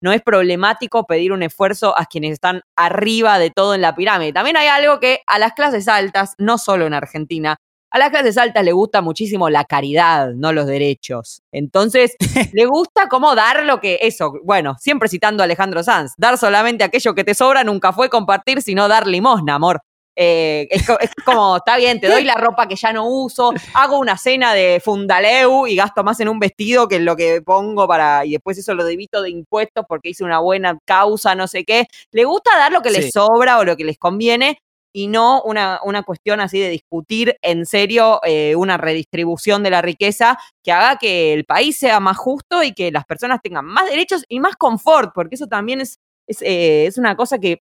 no 0.03 0.11
es 0.11 0.21
problemático 0.21 1.05
pedir 1.05 1.31
un 1.31 1.43
esfuerzo 1.43 1.97
a 1.97 2.05
quienes 2.05 2.33
están 2.33 2.61
arriba 2.75 3.39
de 3.39 3.51
todo 3.51 3.73
en 3.73 3.81
la 3.81 3.95
pirámide. 3.95 4.33
También 4.33 4.57
hay 4.57 4.67
algo 4.67 4.99
que 4.99 5.21
a 5.27 5.39
las 5.39 5.53
clases 5.53 5.87
altas, 5.87 6.35
no 6.37 6.57
solo 6.57 6.85
en 6.85 6.93
Argentina, 6.93 7.55
a 7.89 7.99
las 7.99 8.09
clases 8.09 8.37
altas 8.37 8.65
le 8.65 8.73
gusta 8.73 9.01
muchísimo 9.01 9.49
la 9.49 9.63
caridad, 9.63 10.33
no 10.35 10.51
los 10.51 10.65
derechos. 10.65 11.41
Entonces, 11.53 12.15
le 12.53 12.65
gusta 12.65 13.07
cómo 13.07 13.33
dar 13.33 13.63
lo 13.63 13.79
que, 13.79 13.99
eso, 14.01 14.33
bueno, 14.43 14.75
siempre 14.77 15.07
citando 15.07 15.41
a 15.41 15.45
Alejandro 15.45 15.83
Sanz, 15.83 16.13
dar 16.17 16.37
solamente 16.37 16.83
aquello 16.83 17.15
que 17.15 17.23
te 17.23 17.33
sobra 17.33 17.63
nunca 17.63 17.93
fue 17.93 18.09
compartir, 18.09 18.61
sino 18.61 18.89
dar 18.89 19.07
limosna, 19.07 19.55
amor. 19.55 19.83
Eh, 20.15 20.67
es, 20.69 20.85
como, 21.25 21.57
está 21.57 21.77
bien, 21.77 21.99
te 21.99 22.07
doy 22.07 22.23
la 22.23 22.35
ropa 22.35 22.67
que 22.67 22.75
ya 22.75 22.93
no 22.93 23.07
uso, 23.07 23.51
hago 23.73 23.97
una 23.97 24.17
cena 24.17 24.53
de 24.53 24.79
fundaleu 24.83 25.65
y 25.65 25.75
gasto 25.75 26.03
más 26.03 26.19
en 26.19 26.29
un 26.29 26.39
vestido 26.39 26.87
que 26.87 26.97
en 26.97 27.05
lo 27.05 27.15
que 27.15 27.41
pongo 27.41 27.87
para, 27.87 28.25
y 28.25 28.31
después 28.33 28.57
eso 28.57 28.75
lo 28.75 28.85
debito 28.85 29.21
de 29.21 29.31
impuestos 29.31 29.85
porque 29.87 30.09
hice 30.09 30.23
una 30.23 30.39
buena 30.39 30.77
causa, 30.85 31.35
no 31.35 31.47
sé 31.47 31.63
qué. 31.63 31.87
Le 32.11 32.25
gusta 32.25 32.55
dar 32.57 32.71
lo 32.71 32.81
que 32.81 32.91
les 32.91 33.11
sobra 33.11 33.57
o 33.57 33.63
lo 33.63 33.75
que 33.75 33.85
les 33.85 33.97
conviene 33.97 34.59
y 34.95 35.07
no 35.07 35.41
una, 35.41 35.79
una 35.83 36.03
cuestión 36.03 36.39
así 36.39 36.59
de 36.59 36.69
discutir 36.69 37.37
en 37.41 37.65
serio 37.65 38.19
eh, 38.23 38.55
una 38.55 38.77
redistribución 38.77 39.63
de 39.63 39.71
la 39.71 39.81
riqueza 39.81 40.37
que 40.63 40.71
haga 40.71 40.97
que 40.97 41.33
el 41.33 41.45
país 41.45 41.77
sea 41.77 41.99
más 41.99 42.17
justo 42.17 42.61
y 42.61 42.73
que 42.73 42.91
las 42.91 43.05
personas 43.05 43.41
tengan 43.41 43.65
más 43.65 43.89
derechos 43.89 44.23
y 44.29 44.39
más 44.39 44.55
confort, 44.55 45.11
porque 45.15 45.35
eso 45.35 45.47
también 45.47 45.81
es, 45.81 45.97
es, 46.27 46.41
eh, 46.43 46.85
es 46.85 46.99
una 46.99 47.15
cosa 47.15 47.39
que 47.39 47.63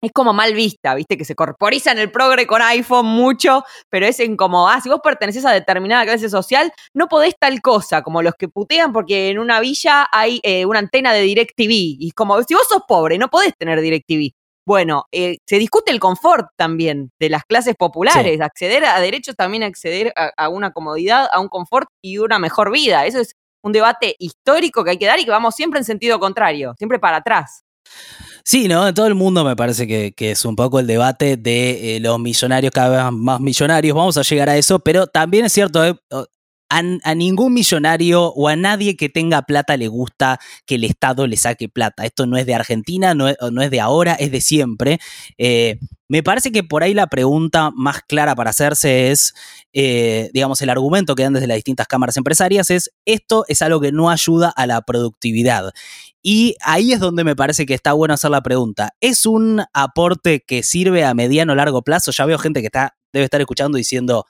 es 0.00 0.12
como 0.12 0.32
mal 0.32 0.54
vista, 0.54 0.94
¿viste? 0.94 1.16
Que 1.16 1.24
se 1.24 1.34
corporiza 1.34 1.92
en 1.92 1.98
el 1.98 2.10
progre 2.10 2.46
con 2.46 2.62
iPhone 2.62 3.06
mucho, 3.06 3.64
pero 3.90 4.06
es 4.06 4.20
en 4.20 4.36
como, 4.36 4.68
ah, 4.68 4.80
si 4.80 4.88
vos 4.88 5.00
perteneces 5.02 5.44
a 5.44 5.52
determinada 5.52 6.04
clase 6.04 6.28
social, 6.28 6.72
no 6.94 7.08
podés 7.08 7.34
tal 7.38 7.60
cosa, 7.60 8.02
como 8.02 8.22
los 8.22 8.34
que 8.38 8.48
putean 8.48 8.92
porque 8.92 9.30
en 9.30 9.38
una 9.38 9.60
villa 9.60 10.06
hay 10.12 10.40
eh, 10.42 10.66
una 10.66 10.78
antena 10.78 11.12
de 11.12 11.22
DirecTV. 11.22 11.70
Y 11.70 12.08
es 12.08 12.14
como, 12.14 12.40
si 12.42 12.54
vos 12.54 12.66
sos 12.68 12.82
pobre, 12.86 13.18
no 13.18 13.28
podés 13.28 13.52
tener 13.58 13.80
DirecTV. 13.80 14.32
Bueno, 14.66 15.06
eh, 15.12 15.38
se 15.46 15.58
discute 15.58 15.90
el 15.90 15.98
confort 15.98 16.48
también 16.54 17.10
de 17.18 17.30
las 17.30 17.44
clases 17.44 17.74
populares, 17.74 18.40
acceder 18.42 18.84
a 18.84 19.00
derechos 19.00 19.34
también 19.34 19.62
acceder 19.62 20.12
a 20.14 20.48
una 20.50 20.72
comodidad, 20.72 21.26
a 21.32 21.40
un 21.40 21.48
confort 21.48 21.88
y 22.02 22.18
una 22.18 22.38
mejor 22.38 22.70
vida. 22.70 23.06
Eso 23.06 23.18
es 23.20 23.32
un 23.62 23.72
debate 23.72 24.14
histórico 24.18 24.84
que 24.84 24.90
hay 24.90 24.98
que 24.98 25.06
dar 25.06 25.18
y 25.18 25.24
que 25.24 25.30
vamos 25.30 25.54
siempre 25.54 25.78
en 25.80 25.84
sentido 25.84 26.20
contrario, 26.20 26.74
siempre 26.76 26.98
para 26.98 27.16
atrás. 27.18 27.64
Sí, 28.48 28.66
¿no? 28.66 28.88
En 28.88 28.94
todo 28.94 29.06
el 29.06 29.14
mundo 29.14 29.44
me 29.44 29.54
parece 29.56 29.86
que, 29.86 30.14
es 30.30 30.46
un 30.46 30.56
poco 30.56 30.80
el 30.80 30.86
debate 30.86 31.36
de 31.36 31.96
eh, 31.96 32.00
los 32.00 32.18
millonarios 32.18 32.72
cada 32.72 33.10
vez 33.10 33.12
más 33.12 33.40
millonarios. 33.40 33.94
Vamos 33.94 34.16
a 34.16 34.22
llegar 34.22 34.48
a 34.48 34.56
eso, 34.56 34.78
pero 34.78 35.06
también 35.06 35.44
es 35.44 35.52
cierto, 35.52 35.84
eh, 35.84 35.94
a, 36.68 37.14
ningún 37.14 37.54
millonario 37.54 38.26
o 38.26 38.48
a 38.48 38.56
nadie 38.56 38.96
que 38.96 39.08
tenga 39.08 39.42
plata 39.42 39.76
le 39.76 39.88
gusta 39.88 40.38
que 40.66 40.76
el 40.76 40.84
Estado 40.84 41.26
le 41.26 41.36
saque 41.36 41.68
plata. 41.68 42.04
Esto 42.04 42.26
no 42.26 42.36
es 42.36 42.46
de 42.46 42.54
Argentina, 42.54 43.14
no 43.14 43.28
es, 43.28 43.70
de 43.70 43.80
ahora, 43.80 44.14
es 44.14 44.30
de 44.30 44.40
siempre. 44.40 44.98
Eh, 45.38 45.78
me 46.08 46.22
parece 46.22 46.52
que 46.52 46.62
por 46.64 46.82
ahí 46.82 46.94
la 46.94 47.06
pregunta 47.06 47.70
más 47.74 48.02
clara 48.02 48.34
para 48.34 48.50
hacerse 48.50 49.10
es, 49.10 49.34
digamos, 49.72 50.62
el 50.62 50.70
argumento 50.70 51.14
que 51.14 51.22
dan 51.22 51.34
desde 51.34 51.46
las 51.46 51.56
distintas 51.56 51.86
cámaras 51.86 52.16
empresarias 52.16 52.70
es, 52.70 52.90
esto 53.04 53.44
es 53.48 53.60
algo 53.60 53.80
que 53.80 53.92
no 53.92 54.08
ayuda 54.08 54.48
a 54.48 54.66
la 54.66 54.80
productividad. 54.80 55.72
Y 56.22 56.56
ahí 56.60 56.92
es 56.92 57.00
donde 57.00 57.24
me 57.24 57.36
parece 57.36 57.64
que 57.64 57.74
está 57.74 57.92
bueno 57.92 58.14
hacer 58.14 58.30
la 58.30 58.42
pregunta. 58.42 58.94
¿Es 59.00 59.24
un 59.24 59.62
aporte 59.72 60.44
que 60.46 60.62
sirve 60.62 61.04
a 61.04 61.14
mediano 61.14 61.52
o 61.52 61.56
largo 61.56 61.82
plazo? 61.82 62.10
Ya 62.10 62.26
veo 62.26 62.38
gente 62.38 62.60
que 62.60 62.66
está, 62.66 62.96
debe 63.12 63.24
estar 63.24 63.40
escuchando 63.40 63.78
diciendo, 63.78 64.26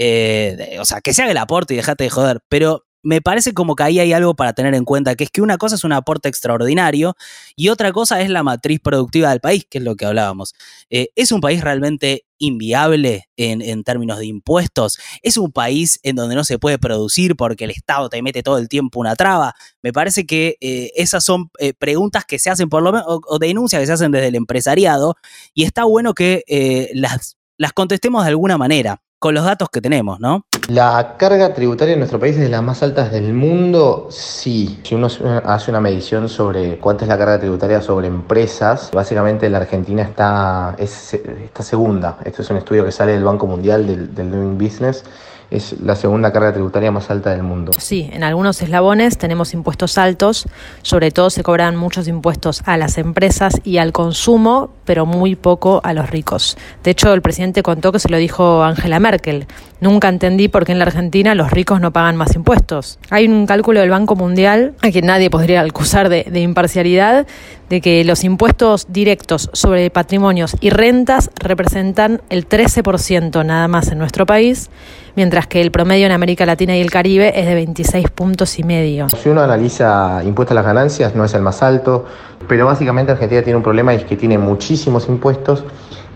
eh, 0.00 0.78
o 0.80 0.84
sea, 0.84 1.00
que 1.00 1.12
se 1.12 1.22
haga 1.22 1.32
el 1.32 1.36
aporte 1.38 1.74
y 1.74 1.76
dejate 1.76 2.04
de 2.04 2.10
joder. 2.10 2.40
Pero 2.48 2.84
me 3.02 3.20
parece 3.20 3.52
como 3.52 3.74
que 3.74 3.82
ahí 3.82 3.98
hay 3.98 4.12
algo 4.12 4.34
para 4.34 4.52
tener 4.52 4.74
en 4.74 4.84
cuenta, 4.84 5.16
que 5.16 5.24
es 5.24 5.30
que 5.30 5.40
una 5.42 5.58
cosa 5.58 5.74
es 5.74 5.84
un 5.84 5.92
aporte 5.92 6.28
extraordinario 6.28 7.16
y 7.56 7.68
otra 7.68 7.92
cosa 7.92 8.20
es 8.20 8.30
la 8.30 8.42
matriz 8.42 8.80
productiva 8.80 9.30
del 9.30 9.40
país, 9.40 9.66
que 9.68 9.78
es 9.78 9.84
lo 9.84 9.96
que 9.96 10.06
hablábamos. 10.06 10.54
Eh, 10.90 11.08
¿Es 11.16 11.32
un 11.32 11.40
país 11.40 11.62
realmente 11.62 12.24
inviable 12.38 13.28
en, 13.36 13.82
términos 13.82 14.18
de 14.18 14.26
impuestos? 14.26 14.98
¿Es 15.22 15.36
un 15.36 15.50
país 15.50 15.98
en 16.04 16.14
donde 16.16 16.36
no 16.36 16.44
se 16.44 16.58
puede 16.58 16.78
producir 16.78 17.34
porque 17.34 17.64
el 17.64 17.70
Estado 17.70 18.08
te 18.08 18.22
mete 18.22 18.44
todo 18.44 18.58
el 18.58 18.68
tiempo 18.68 19.00
una 19.00 19.16
traba? 19.16 19.54
Me 19.82 19.92
parece 19.92 20.26
que 20.26 20.56
eh, 20.60 20.92
esas 20.94 21.24
son 21.24 21.50
preguntas 21.78 22.24
que 22.24 22.38
se 22.38 22.50
hacen 22.50 22.68
por 22.68 22.82
lo 22.82 22.92
menos, 22.92 23.06
o, 23.08 23.38
denuncias 23.38 23.80
que 23.80 23.86
se 23.86 23.92
hacen 23.92 24.12
desde 24.12 24.28
el 24.28 24.36
empresariado, 24.36 25.16
y 25.54 25.64
está 25.64 25.84
bueno 25.84 26.14
que 26.14 26.90
las, 26.94 27.36
las 27.56 27.72
contestemos 27.72 28.24
de 28.24 28.30
alguna 28.30 28.58
manera, 28.58 29.02
con 29.18 29.34
los 29.34 29.44
datos 29.44 29.68
que 29.70 29.80
tenemos, 29.80 30.20
¿no? 30.20 30.44
La 30.68 31.16
carga 31.18 31.54
tributaria 31.54 31.94
en 31.94 32.00
nuestro 32.00 32.20
país 32.20 32.36
es 32.36 32.42
de 32.42 32.48
las 32.48 32.62
más 32.62 32.82
altas 32.82 33.10
del 33.10 33.32
mundo, 33.32 34.08
sí. 34.10 34.80
Si 34.84 34.94
uno 34.94 35.08
hace 35.44 35.70
una 35.70 35.80
medición 35.80 36.28
sobre 36.28 36.78
cuánta 36.78 37.04
es 37.04 37.08
la 37.08 37.18
carga 37.18 37.38
tributaria 37.38 37.80
sobre 37.80 38.06
empresas, 38.06 38.90
básicamente 38.92 39.48
la 39.48 39.58
Argentina 39.58 40.02
está, 40.02 40.76
está 40.78 41.62
segunda. 41.62 42.18
Esto 42.24 42.42
es 42.42 42.50
un 42.50 42.58
estudio 42.58 42.84
que 42.84 42.92
sale 42.92 43.12
del 43.12 43.24
Banco 43.24 43.46
Mundial, 43.46 43.86
del 44.14 44.30
Doing 44.30 44.58
Business 44.58 45.04
es 45.50 45.80
la 45.80 45.96
segunda 45.96 46.32
carga 46.32 46.52
tributaria 46.52 46.90
más 46.90 47.10
alta 47.10 47.30
del 47.30 47.42
mundo. 47.42 47.72
Sí, 47.78 48.10
en 48.12 48.22
algunos 48.22 48.60
eslabones 48.60 49.16
tenemos 49.16 49.54
impuestos 49.54 49.96
altos, 49.96 50.46
sobre 50.82 51.10
todo 51.10 51.30
se 51.30 51.42
cobran 51.42 51.76
muchos 51.76 52.06
impuestos 52.08 52.62
a 52.66 52.76
las 52.76 52.98
empresas 52.98 53.60
y 53.64 53.78
al 53.78 53.92
consumo, 53.92 54.70
pero 54.84 55.06
muy 55.06 55.36
poco 55.36 55.80
a 55.84 55.94
los 55.94 56.10
ricos. 56.10 56.58
De 56.84 56.90
hecho, 56.90 57.12
el 57.14 57.22
presidente 57.22 57.62
contó 57.62 57.92
que 57.92 57.98
se 57.98 58.08
lo 58.08 58.18
dijo 58.18 58.62
Angela 58.62 59.00
Merkel. 59.00 59.46
Nunca 59.80 60.08
entendí 60.08 60.48
por 60.48 60.64
qué 60.64 60.72
en 60.72 60.78
la 60.80 60.84
Argentina 60.84 61.34
los 61.34 61.50
ricos 61.50 61.80
no 61.80 61.92
pagan 61.92 62.16
más 62.16 62.34
impuestos. 62.34 62.98
Hay 63.10 63.26
un 63.26 63.46
cálculo 63.46 63.80
del 63.80 63.90
Banco 63.90 64.16
Mundial, 64.16 64.74
a 64.82 64.90
quien 64.90 65.06
nadie 65.06 65.30
podría 65.30 65.60
acusar 65.62 66.08
de, 66.08 66.24
de 66.24 66.40
imparcialidad, 66.40 67.26
de 67.70 67.80
que 67.80 68.04
los 68.04 68.24
impuestos 68.24 68.86
directos 68.88 69.50
sobre 69.52 69.90
patrimonios 69.90 70.56
y 70.60 70.70
rentas 70.70 71.30
representan 71.36 72.22
el 72.30 72.48
13% 72.48 73.44
nada 73.44 73.68
más 73.68 73.90
en 73.92 73.98
nuestro 73.98 74.26
país, 74.26 74.70
mientras 75.16 75.46
que 75.46 75.60
el 75.60 75.70
promedio 75.70 76.06
en 76.06 76.12
América 76.12 76.46
Latina 76.46 76.76
y 76.76 76.80
el 76.80 76.90
Caribe 76.90 77.38
es 77.38 77.46
de 77.46 77.54
26 77.54 78.10
puntos 78.10 78.58
y 78.58 78.62
medio. 78.62 79.08
Si 79.10 79.28
uno 79.28 79.42
analiza 79.42 80.22
impuestos 80.24 80.52
a 80.52 80.54
las 80.56 80.64
ganancias, 80.64 81.14
no 81.14 81.24
es 81.24 81.34
el 81.34 81.42
más 81.42 81.62
alto, 81.62 82.06
pero 82.46 82.66
básicamente 82.66 83.12
Argentina 83.12 83.42
tiene 83.42 83.56
un 83.56 83.62
problema 83.62 83.92
y 83.92 83.98
es 83.98 84.04
que 84.04 84.16
tiene 84.16 84.38
muchísimos 84.38 85.08
impuestos, 85.08 85.64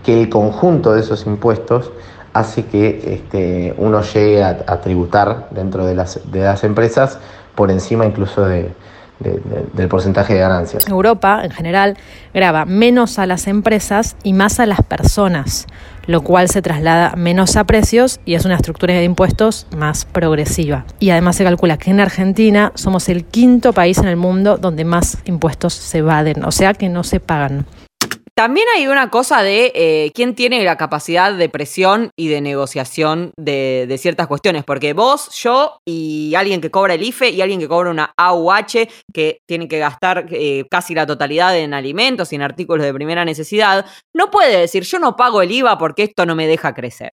que 0.03 0.21
el 0.21 0.29
conjunto 0.29 0.93
de 0.93 1.01
esos 1.01 1.25
impuestos 1.25 1.91
hace 2.33 2.65
que 2.65 3.13
este, 3.13 3.73
uno 3.77 4.01
llegue 4.01 4.43
a, 4.43 4.81
tributar 4.81 5.47
dentro 5.51 5.85
de 5.85 5.95
las, 5.95 6.19
de 6.31 6.41
las 6.41 6.63
empresas 6.63 7.19
por 7.55 7.69
encima 7.69 8.05
incluso 8.05 8.43
de, 8.43 8.71
del 9.23 9.87
porcentaje 9.87 10.33
de 10.33 10.39
ganancias. 10.39 10.87
Europa, 10.87 11.41
en 11.43 11.51
general, 11.51 11.97
graba 12.33 12.65
menos 12.65 13.19
a 13.19 13.25
las 13.25 13.47
empresas 13.47 14.15
y 14.23 14.33
más 14.33 14.59
a 14.59 14.65
las 14.65 14.81
personas, 14.81 15.67
lo 16.05 16.21
cual 16.21 16.49
se 16.49 16.61
traslada 16.61 17.15
menos 17.15 17.55
a 17.55 17.63
precios 17.63 18.19
y 18.25 18.35
es 18.35 18.45
una 18.45 18.55
estructura 18.55 18.93
de 18.93 19.03
impuestos 19.03 19.67
más 19.75 20.05
progresiva. 20.05 20.85
Y 20.99 21.09
además 21.11 21.35
se 21.37 21.43
calcula 21.43 21.77
que 21.77 21.91
en 21.91 21.99
Argentina 21.99 22.71
somos 22.75 23.09
el 23.09 23.25
quinto 23.25 23.73
país 23.73 23.97
en 23.99 24.07
el 24.07 24.17
mundo 24.17 24.57
donde 24.57 24.85
más 24.85 25.17
impuestos 25.25 25.73
se 25.73 25.99
evaden, 25.99 26.43
o 26.43 26.51
sea 26.51 26.73
que 26.73 26.89
no 26.89 27.03
se 27.03 27.19
pagan. 27.19 27.65
También 28.35 28.65
hay 28.75 28.87
una 28.87 29.11
cosa 29.11 29.43
de 29.43 29.71
eh, 29.75 30.11
quién 30.15 30.33
tiene 30.33 30.63
la 30.63 30.75
capacidad 30.75 31.31
de 31.31 31.49
presión 31.49 32.09
y 32.17 32.29
de 32.29 32.41
negociación 32.41 33.31
de, 33.37 33.95
ciertas 33.99 34.25
cuestiones, 34.25 34.63
porque 34.63 34.93
vos, 34.93 35.29
yo 35.39 35.77
y 35.85 36.33
alguien 36.33 36.59
que 36.59 36.71
cobra 36.71 36.95
el 36.95 37.03
IFE 37.03 37.29
y 37.29 37.41
alguien 37.41 37.59
que 37.59 37.67
cobra 37.67 37.91
una 37.91 38.11
AUH 38.17 38.87
que 39.13 39.37
tiene 39.47 39.67
que 39.67 39.77
gastar 39.77 40.25
eh, 40.31 40.65
casi 40.71 40.95
la 40.95 41.05
totalidad 41.05 41.55
en 41.55 41.75
alimentos 41.75 42.33
y 42.33 42.35
en 42.35 42.41
artículos 42.41 42.83
de 42.83 42.93
primera 42.93 43.23
necesidad, 43.23 43.85
no 44.15 44.31
puede 44.31 44.57
decir 44.57 44.81
yo 44.81 44.97
no 44.97 45.15
pago 45.15 45.43
el 45.43 45.51
IVA 45.51 45.77
porque 45.77 46.03
esto 46.03 46.25
no 46.25 46.33
me 46.33 46.47
deja 46.47 46.73
crecer. 46.73 47.11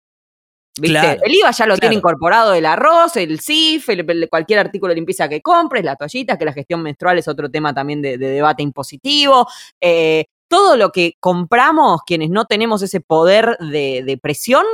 ¿Viste? 0.80 1.18
el 1.22 1.34
IVA 1.34 1.50
ya 1.50 1.66
lo 1.66 1.76
tiene 1.76 1.96
incorporado 1.96 2.54
el 2.54 2.64
arroz, 2.64 3.16
el 3.16 3.40
CIF, 3.40 3.88
cualquier 4.30 4.60
artículo 4.60 4.92
de 4.92 4.94
limpieza 4.94 5.28
que 5.28 5.42
compres, 5.42 5.84
la 5.84 5.96
toallita, 5.96 6.38
que 6.38 6.46
la 6.46 6.54
gestión 6.54 6.82
menstrual 6.82 7.18
es 7.18 7.28
otro 7.28 7.50
tema 7.50 7.74
también 7.74 8.00
de, 8.00 8.16
debate 8.16 8.62
impositivo. 8.62 9.46
Eh, 9.78 10.24
todo 10.50 10.76
lo 10.76 10.90
que 10.90 11.14
compramos, 11.20 12.00
quienes 12.04 12.28
no 12.28 12.44
tenemos 12.44 12.82
ese 12.82 13.00
poder 13.00 13.56
de, 13.58 14.18
presión, 14.20 14.66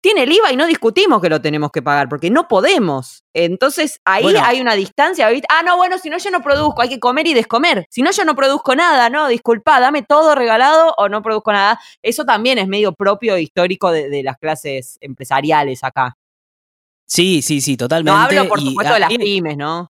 tiene 0.00 0.22
el 0.22 0.32
IVA 0.32 0.50
y 0.50 0.56
no 0.56 0.66
discutimos 0.66 1.20
que 1.20 1.28
lo 1.28 1.42
tenemos 1.42 1.70
que 1.70 1.82
pagar, 1.82 2.08
porque 2.08 2.30
no 2.30 2.48
podemos. 2.48 3.22
Entonces 3.34 4.00
ahí 4.06 4.34
hay 4.42 4.62
una 4.62 4.74
distancia. 4.74 5.28
Ah, 5.50 5.62
no, 5.62 5.76
bueno, 5.76 5.98
si 5.98 6.08
no 6.08 6.16
yo 6.16 6.30
no 6.30 6.40
produzco, 6.40 6.80
hay 6.80 6.88
que 6.88 6.98
comer 6.98 7.26
y 7.26 7.34
descomer. 7.34 7.86
Si 7.90 8.00
no 8.00 8.10
yo 8.10 8.24
no 8.24 8.34
produzco 8.34 8.74
nada, 8.74 9.10
no, 9.10 9.28
disculpa, 9.28 9.78
dame 9.78 10.02
todo 10.02 10.34
regalado 10.34 10.94
o 10.96 11.10
no 11.10 11.22
produzco 11.22 11.52
nada. 11.52 11.78
Eso 12.00 12.24
también 12.24 12.56
es 12.56 12.66
medio 12.66 12.94
propio 12.94 13.34
e 13.34 13.42
histórico 13.42 13.92
de, 13.92 14.22
las 14.22 14.38
clases 14.38 14.96
empresariales 15.02 15.84
acá. 15.84 16.16
Sí, 17.04 17.42
sí, 17.42 17.60
sí, 17.60 17.76
totalmente. 17.76 18.16
No 18.16 18.24
hablo, 18.24 18.48
por 18.48 18.62
supuesto, 18.62 18.94
de 18.94 19.00
las 19.00 19.10
pymes, 19.10 19.58
¿no? 19.58 19.90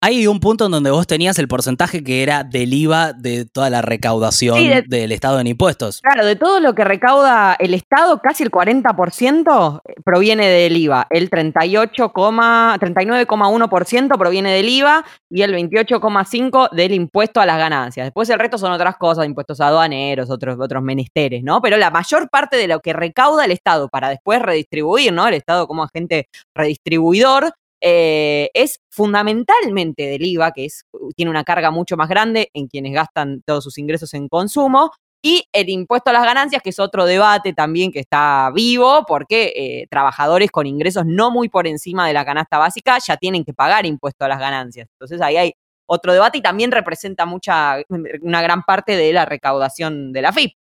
Hay 0.00 0.28
un 0.28 0.38
punto 0.38 0.66
en 0.66 0.70
donde 0.70 0.92
vos 0.92 1.08
tenías 1.08 1.40
el 1.40 1.48
porcentaje 1.48 2.04
que 2.04 2.22
era 2.22 2.44
del 2.44 2.72
IVA 2.72 3.12
de 3.12 3.46
toda 3.46 3.68
la 3.68 3.82
recaudación 3.82 4.56
del 4.86 5.10
Estado 5.10 5.40
en 5.40 5.48
impuestos. 5.48 6.00
Claro, 6.02 6.24
de 6.24 6.36
todo 6.36 6.60
lo 6.60 6.76
que 6.76 6.84
recauda 6.84 7.56
el 7.58 7.74
Estado, 7.74 8.20
casi 8.22 8.44
el 8.44 8.52
40% 8.52 9.80
proviene 10.04 10.46
del 10.46 10.76
IVA. 10.76 11.08
El 11.10 11.28
39,1% 11.28 14.18
proviene 14.18 14.52
del 14.52 14.68
IVA 14.68 15.04
y 15.28 15.42
el 15.42 15.52
28,5% 15.52 16.70
del 16.70 16.92
impuesto 16.92 17.40
a 17.40 17.46
las 17.46 17.58
ganancias. 17.58 18.06
Después 18.06 18.30
el 18.30 18.38
resto 18.38 18.56
son 18.56 18.70
otras 18.70 18.96
cosas, 18.98 19.26
impuestos 19.26 19.60
aduaneros, 19.60 20.30
otros, 20.30 20.58
otros 20.60 20.80
menesteres, 20.80 21.42
¿no? 21.42 21.60
Pero 21.60 21.76
la 21.76 21.90
mayor 21.90 22.30
parte 22.30 22.56
de 22.56 22.68
lo 22.68 22.78
que 22.78 22.92
recauda 22.92 23.46
el 23.46 23.50
Estado 23.50 23.88
para 23.88 24.10
después 24.10 24.40
redistribuir, 24.40 25.12
¿no? 25.12 25.26
El 25.26 25.34
Estado 25.34 25.66
como 25.66 25.82
agente 25.82 26.28
redistribuidor, 26.54 27.52
eh, 27.80 28.50
es 28.54 28.80
fundamentalmente 28.90 30.04
del 30.06 30.24
IVA, 30.24 30.52
que 30.52 30.64
es, 30.66 30.84
tiene 31.16 31.30
una 31.30 31.44
carga 31.44 31.70
mucho 31.70 31.96
más 31.96 32.08
grande 32.08 32.50
en 32.54 32.66
quienes 32.68 32.92
gastan 32.92 33.42
todos 33.46 33.64
sus 33.64 33.78
ingresos 33.78 34.14
en 34.14 34.28
consumo, 34.28 34.90
Y 35.20 35.44
el 35.52 35.68
impuesto 35.68 36.10
a 36.10 36.12
las 36.12 36.24
ganancias, 36.24 36.62
que 36.62 36.70
es 36.70 36.78
otro 36.78 37.04
debate 37.04 37.52
también 37.52 37.90
que 37.90 37.98
está 38.00 38.50
vivo, 38.54 39.04
porque 39.06 39.52
eh, 39.56 39.86
trabajadores 39.90 40.50
con 40.52 40.66
ingresos 40.66 41.04
no 41.06 41.30
muy 41.32 41.48
por 41.48 41.66
encima 41.66 42.06
de 42.06 42.12
la 42.14 42.24
canasta 42.24 42.58
básica 42.58 42.98
ya 43.04 43.16
tienen 43.16 43.44
que 43.44 43.52
pagar 43.52 43.84
impuesto 43.86 44.24
a 44.24 44.28
las 44.28 44.38
ganancias. 44.38 44.88
Entonces 44.92 45.20
ahí 45.20 45.36
hay 45.36 45.52
otro 45.86 46.12
debate 46.12 46.38
y 46.38 46.42
también 46.42 46.70
representa 46.70 47.26
mucha, 47.26 47.78
una 48.20 48.42
gran 48.42 48.62
parte 48.62 48.96
de 48.96 49.12
la 49.12 49.24
recaudación 49.24 50.12
de 50.12 50.22
la 50.22 50.32
FIP. 50.32 50.52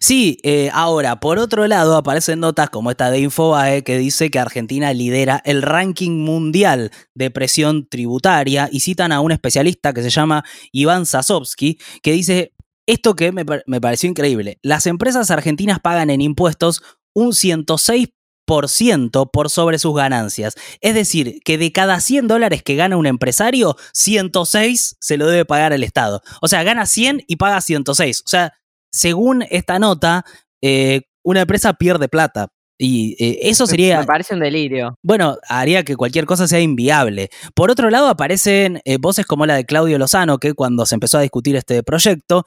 Sí, 0.00 0.38
eh, 0.42 0.70
ahora, 0.72 1.20
por 1.20 1.38
otro 1.38 1.66
lado, 1.66 1.96
aparecen 1.96 2.40
notas 2.40 2.70
como 2.70 2.90
esta 2.90 3.10
de 3.10 3.20
Infobae 3.20 3.84
que 3.84 3.98
dice 3.98 4.30
que 4.30 4.38
Argentina 4.38 4.92
lidera 4.92 5.40
el 5.44 5.62
ranking 5.62 6.22
mundial 6.24 6.90
de 7.14 7.30
presión 7.30 7.86
tributaria 7.88 8.68
y 8.72 8.80
citan 8.80 9.12
a 9.12 9.20
un 9.20 9.32
especialista 9.32 9.92
que 9.92 10.02
se 10.02 10.10
llama 10.10 10.44
Iván 10.72 11.06
Sasovsky, 11.06 11.78
que 12.02 12.12
dice 12.12 12.52
esto 12.86 13.14
que 13.14 13.30
me, 13.30 13.44
me 13.66 13.80
pareció 13.80 14.08
increíble. 14.10 14.58
Las 14.62 14.86
empresas 14.86 15.30
argentinas 15.30 15.78
pagan 15.80 16.10
en 16.10 16.20
impuestos 16.20 16.82
un 17.14 17.32
106 17.32 18.08
por 19.32 19.48
sobre 19.48 19.78
sus 19.78 19.94
ganancias. 19.94 20.54
Es 20.80 20.94
decir, 20.94 21.40
que 21.44 21.56
de 21.56 21.70
cada 21.70 22.00
100 22.00 22.26
dólares 22.26 22.62
que 22.64 22.74
gana 22.74 22.96
un 22.96 23.06
empresario, 23.06 23.76
106 23.92 24.96
se 24.98 25.16
lo 25.16 25.28
debe 25.28 25.44
pagar 25.44 25.72
el 25.72 25.84
Estado. 25.84 26.20
O 26.42 26.48
sea, 26.48 26.64
gana 26.64 26.86
100 26.86 27.22
y 27.28 27.36
paga 27.36 27.60
106. 27.60 28.22
O 28.26 28.28
sea, 28.28 28.54
según 28.90 29.44
esta 29.50 29.78
nota, 29.78 30.24
eh, 30.62 31.02
una 31.22 31.42
empresa 31.42 31.74
pierde 31.74 32.08
plata. 32.08 32.48
Y 32.82 33.14
eh, 33.18 33.38
eso 33.42 33.66
sería. 33.66 34.00
Me 34.00 34.06
parece 34.06 34.32
un 34.32 34.40
delirio. 34.40 34.98
Bueno, 35.02 35.36
haría 35.48 35.84
que 35.84 35.96
cualquier 35.96 36.24
cosa 36.24 36.48
sea 36.48 36.60
inviable. 36.60 37.28
Por 37.54 37.70
otro 37.70 37.90
lado, 37.90 38.08
aparecen 38.08 38.80
eh, 38.86 38.96
voces 38.98 39.26
como 39.26 39.44
la 39.44 39.56
de 39.56 39.66
Claudio 39.66 39.98
Lozano, 39.98 40.38
que 40.38 40.54
cuando 40.54 40.86
se 40.86 40.94
empezó 40.94 41.18
a 41.18 41.20
discutir 41.20 41.56
este 41.56 41.82
proyecto, 41.82 42.46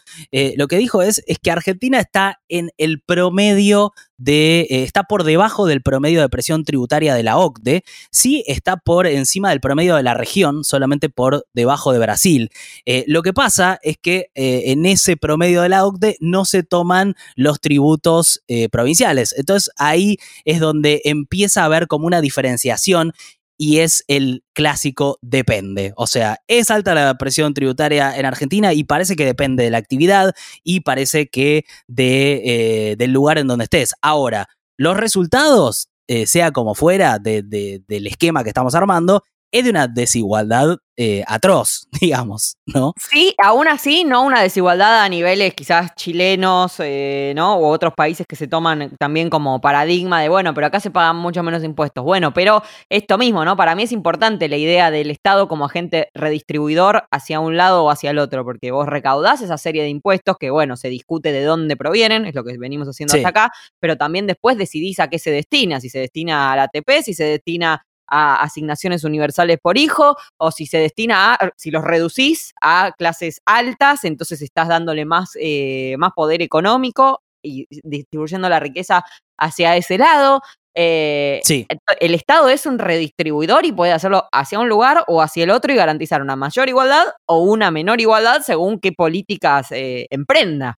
lo 0.55 0.67
que 0.67 0.77
dijo 0.77 1.03
es, 1.03 1.21
es 1.27 1.37
que 1.37 1.51
Argentina 1.51 1.99
está 1.99 2.39
en 2.49 2.71
el 2.77 3.01
promedio 3.01 3.93
de, 4.23 4.61
eh, 4.69 4.83
está 4.83 5.03
por 5.03 5.23
debajo 5.23 5.65
del 5.65 5.81
promedio 5.81 6.21
de 6.21 6.29
presión 6.29 6.63
tributaria 6.63 7.13
de 7.13 7.23
la 7.23 7.37
OCDE, 7.37 7.83
sí 8.11 8.43
está 8.47 8.77
por 8.77 9.05
encima 9.05 9.49
del 9.49 9.59
promedio 9.59 9.95
de 9.95 10.03
la 10.03 10.13
región, 10.13 10.63
solamente 10.63 11.09
por 11.09 11.45
debajo 11.53 11.91
de 11.91 11.99
Brasil. 11.99 12.49
Eh, 12.85 13.03
lo 13.07 13.21
que 13.21 13.33
pasa 13.33 13.79
es 13.83 13.97
que 14.01 14.29
eh, 14.35 14.63
en 14.67 14.85
ese 14.85 15.17
promedio 15.17 15.61
de 15.61 15.69
la 15.69 15.85
OCDE 15.85 16.17
no 16.21 16.45
se 16.45 16.63
toman 16.63 17.15
los 17.35 17.59
tributos 17.59 18.41
provinciales. 18.71 19.33
Entonces 19.37 19.71
ahí 19.77 20.17
es 20.45 20.59
donde 20.59 21.01
empieza 21.05 21.61
a 21.61 21.65
haber 21.65 21.87
como 21.87 22.07
una 22.07 22.21
diferenciación 22.21 23.13
y 23.57 23.79
es 23.79 24.03
el 24.07 24.43
clásico 24.53 25.19
depende. 25.21 25.93
O 25.95 26.07
sea, 26.07 26.39
es 26.47 26.71
alta 26.71 26.95
la 26.95 27.17
presión 27.17 27.53
tributaria 27.53 28.17
en 28.17 28.25
Argentina 28.25 28.73
y 28.73 28.83
parece 28.83 29.15
que 29.15 29.25
depende 29.25 29.63
de 29.63 29.69
la 29.69 29.77
actividad 29.77 30.33
y 30.63 30.81
parece 30.81 31.27
que 31.27 31.65
de, 31.87 32.41
eh, 32.43 32.95
del 32.97 33.11
lugar 33.11 33.37
en 33.37 33.47
donde 33.47 33.65
estés. 33.65 33.93
Ahora, 34.01 34.49
los 34.77 34.97
resultados, 34.97 35.89
eh, 36.07 36.25
sea 36.25 36.51
como 36.51 36.75
fuera 36.75 37.19
del 37.19 38.07
esquema 38.07 38.43
que 38.43 38.49
estamos 38.49 38.75
armando, 38.75 39.23
es 39.53 39.63
de 39.63 39.69
una 39.69 39.88
desigualdad 39.88 40.77
eh, 40.98 41.24
atroz, 41.27 41.88
digamos, 42.01 42.57
¿no? 42.65 42.93
Sí, 42.98 43.33
aún 43.38 43.67
así, 43.67 44.03
no 44.03 44.24
una 44.24 44.41
desigualdad 44.41 45.03
a 45.03 45.10
niveles 45.10 45.53
quizás 45.53 45.93
chilenos, 45.95 46.75
eh, 46.79 47.33
¿no? 47.36 47.57
U 47.60 47.65
otros 47.65 47.93
países 47.95 48.25
que 48.27 48.36
se 48.36 48.48
toman 48.48 48.91
también 49.00 49.29
como 49.29 49.62
paradigma 49.62 50.22
de, 50.22 50.29
bueno, 50.29 50.55
pero 50.55 50.67
acá 50.67 50.79
se 50.79 50.89
pagan 50.89 51.17
mucho 51.17 51.43
menos 51.43 51.63
impuestos. 51.63 52.03
Bueno, 52.03 52.33
pero 52.33 52.63
esto 52.89 53.17
mismo, 53.19 53.45
¿no? 53.45 53.55
Para 53.55 53.75
mí 53.75 53.83
es 53.83 53.91
importante 53.91 54.50
la 54.50 54.57
idea 54.57 54.89
del 54.89 55.12
Estado 55.12 55.48
como 55.48 55.65
agente 55.65 56.10
redistribuidor 56.15 57.05
hacia 57.12 57.39
un 57.39 57.55
lado 57.55 57.83
o 57.83 57.91
hacia 57.91 58.10
el 58.10 58.17
otro, 58.17 58.43
porque 58.43 58.72
vos 58.72 58.88
recaudás 58.88 59.41
esa 59.41 59.60
serie 59.60 59.83
de 59.83 59.89
impuestos 59.89 60.38
que, 60.39 60.50
bueno, 60.50 60.77
se 60.77 60.89
discute 60.89 61.31
de 61.31 61.43
dónde 61.43 61.77
provienen, 61.77 62.25
es 62.25 62.33
lo 62.33 62.43
que 62.43 62.57
venimos 62.57 62.88
haciendo 62.88 63.15
hasta 63.15 63.29
acá, 63.29 63.51
pero 63.79 63.98
también 63.98 64.25
después 64.25 64.57
decidís 64.57 65.00
a 65.00 65.10
qué 65.10 65.19
se 65.19 65.29
destina, 65.29 65.79
si 65.79 65.89
se 65.89 66.00
destina 66.00 66.51
a 66.51 66.55
la 66.55 66.63
ATP, 66.63 67.03
si 67.03 67.13
se 67.13 67.25
destina 67.25 67.86
a 68.07 68.41
asignaciones 68.41 69.03
universales 69.03 69.57
por 69.62 69.77
hijo, 69.77 70.15
o 70.38 70.51
si 70.51 70.65
se 70.65 70.77
destina 70.77 71.33
a, 71.33 71.51
si 71.55 71.72
los 71.72 71.83
reducís 71.83 72.53
a 72.62 72.91
clases 72.98 73.41
altas, 73.45 74.03
entonces 74.03 74.41
estás 74.41 74.67
dándole 74.67 75.05
más, 75.05 75.31
eh, 75.39 75.95
más 75.98 76.12
poder 76.13 76.41
económico 76.41 77.22
y 77.41 77.67
distribuyendo 77.83 78.50
la 78.50 78.60
riqueza 78.60 79.03
hacia 79.38 79.75
ese 79.75 79.98
lado. 79.98 80.41
Eh, 80.75 81.41
sí. 81.43 81.67
El 81.99 82.15
Estado 82.15 82.49
es 82.49 82.65
un 82.65 82.80
redistribuidor 82.80 83.65
y 83.65 83.71
puede 83.71 83.91
hacerlo 83.91 84.25
hacia 84.32 84.60
un 84.60 84.69
lugar 84.69 85.04
o 85.08 85.21
hacia 85.21 85.43
el 85.43 85.51
otro 85.51 85.71
y 85.71 85.75
garantizar 85.75 86.21
una 86.21 86.36
mayor 86.36 86.67
igualdad 86.67 87.06
o 87.27 87.43
una 87.43 87.69
menor 87.69 88.01
igualdad 88.01 88.41
según 88.41 88.80
qué 88.80 88.91
políticas 88.91 89.71
eh, 89.71 90.08
emprenda. 90.10 90.77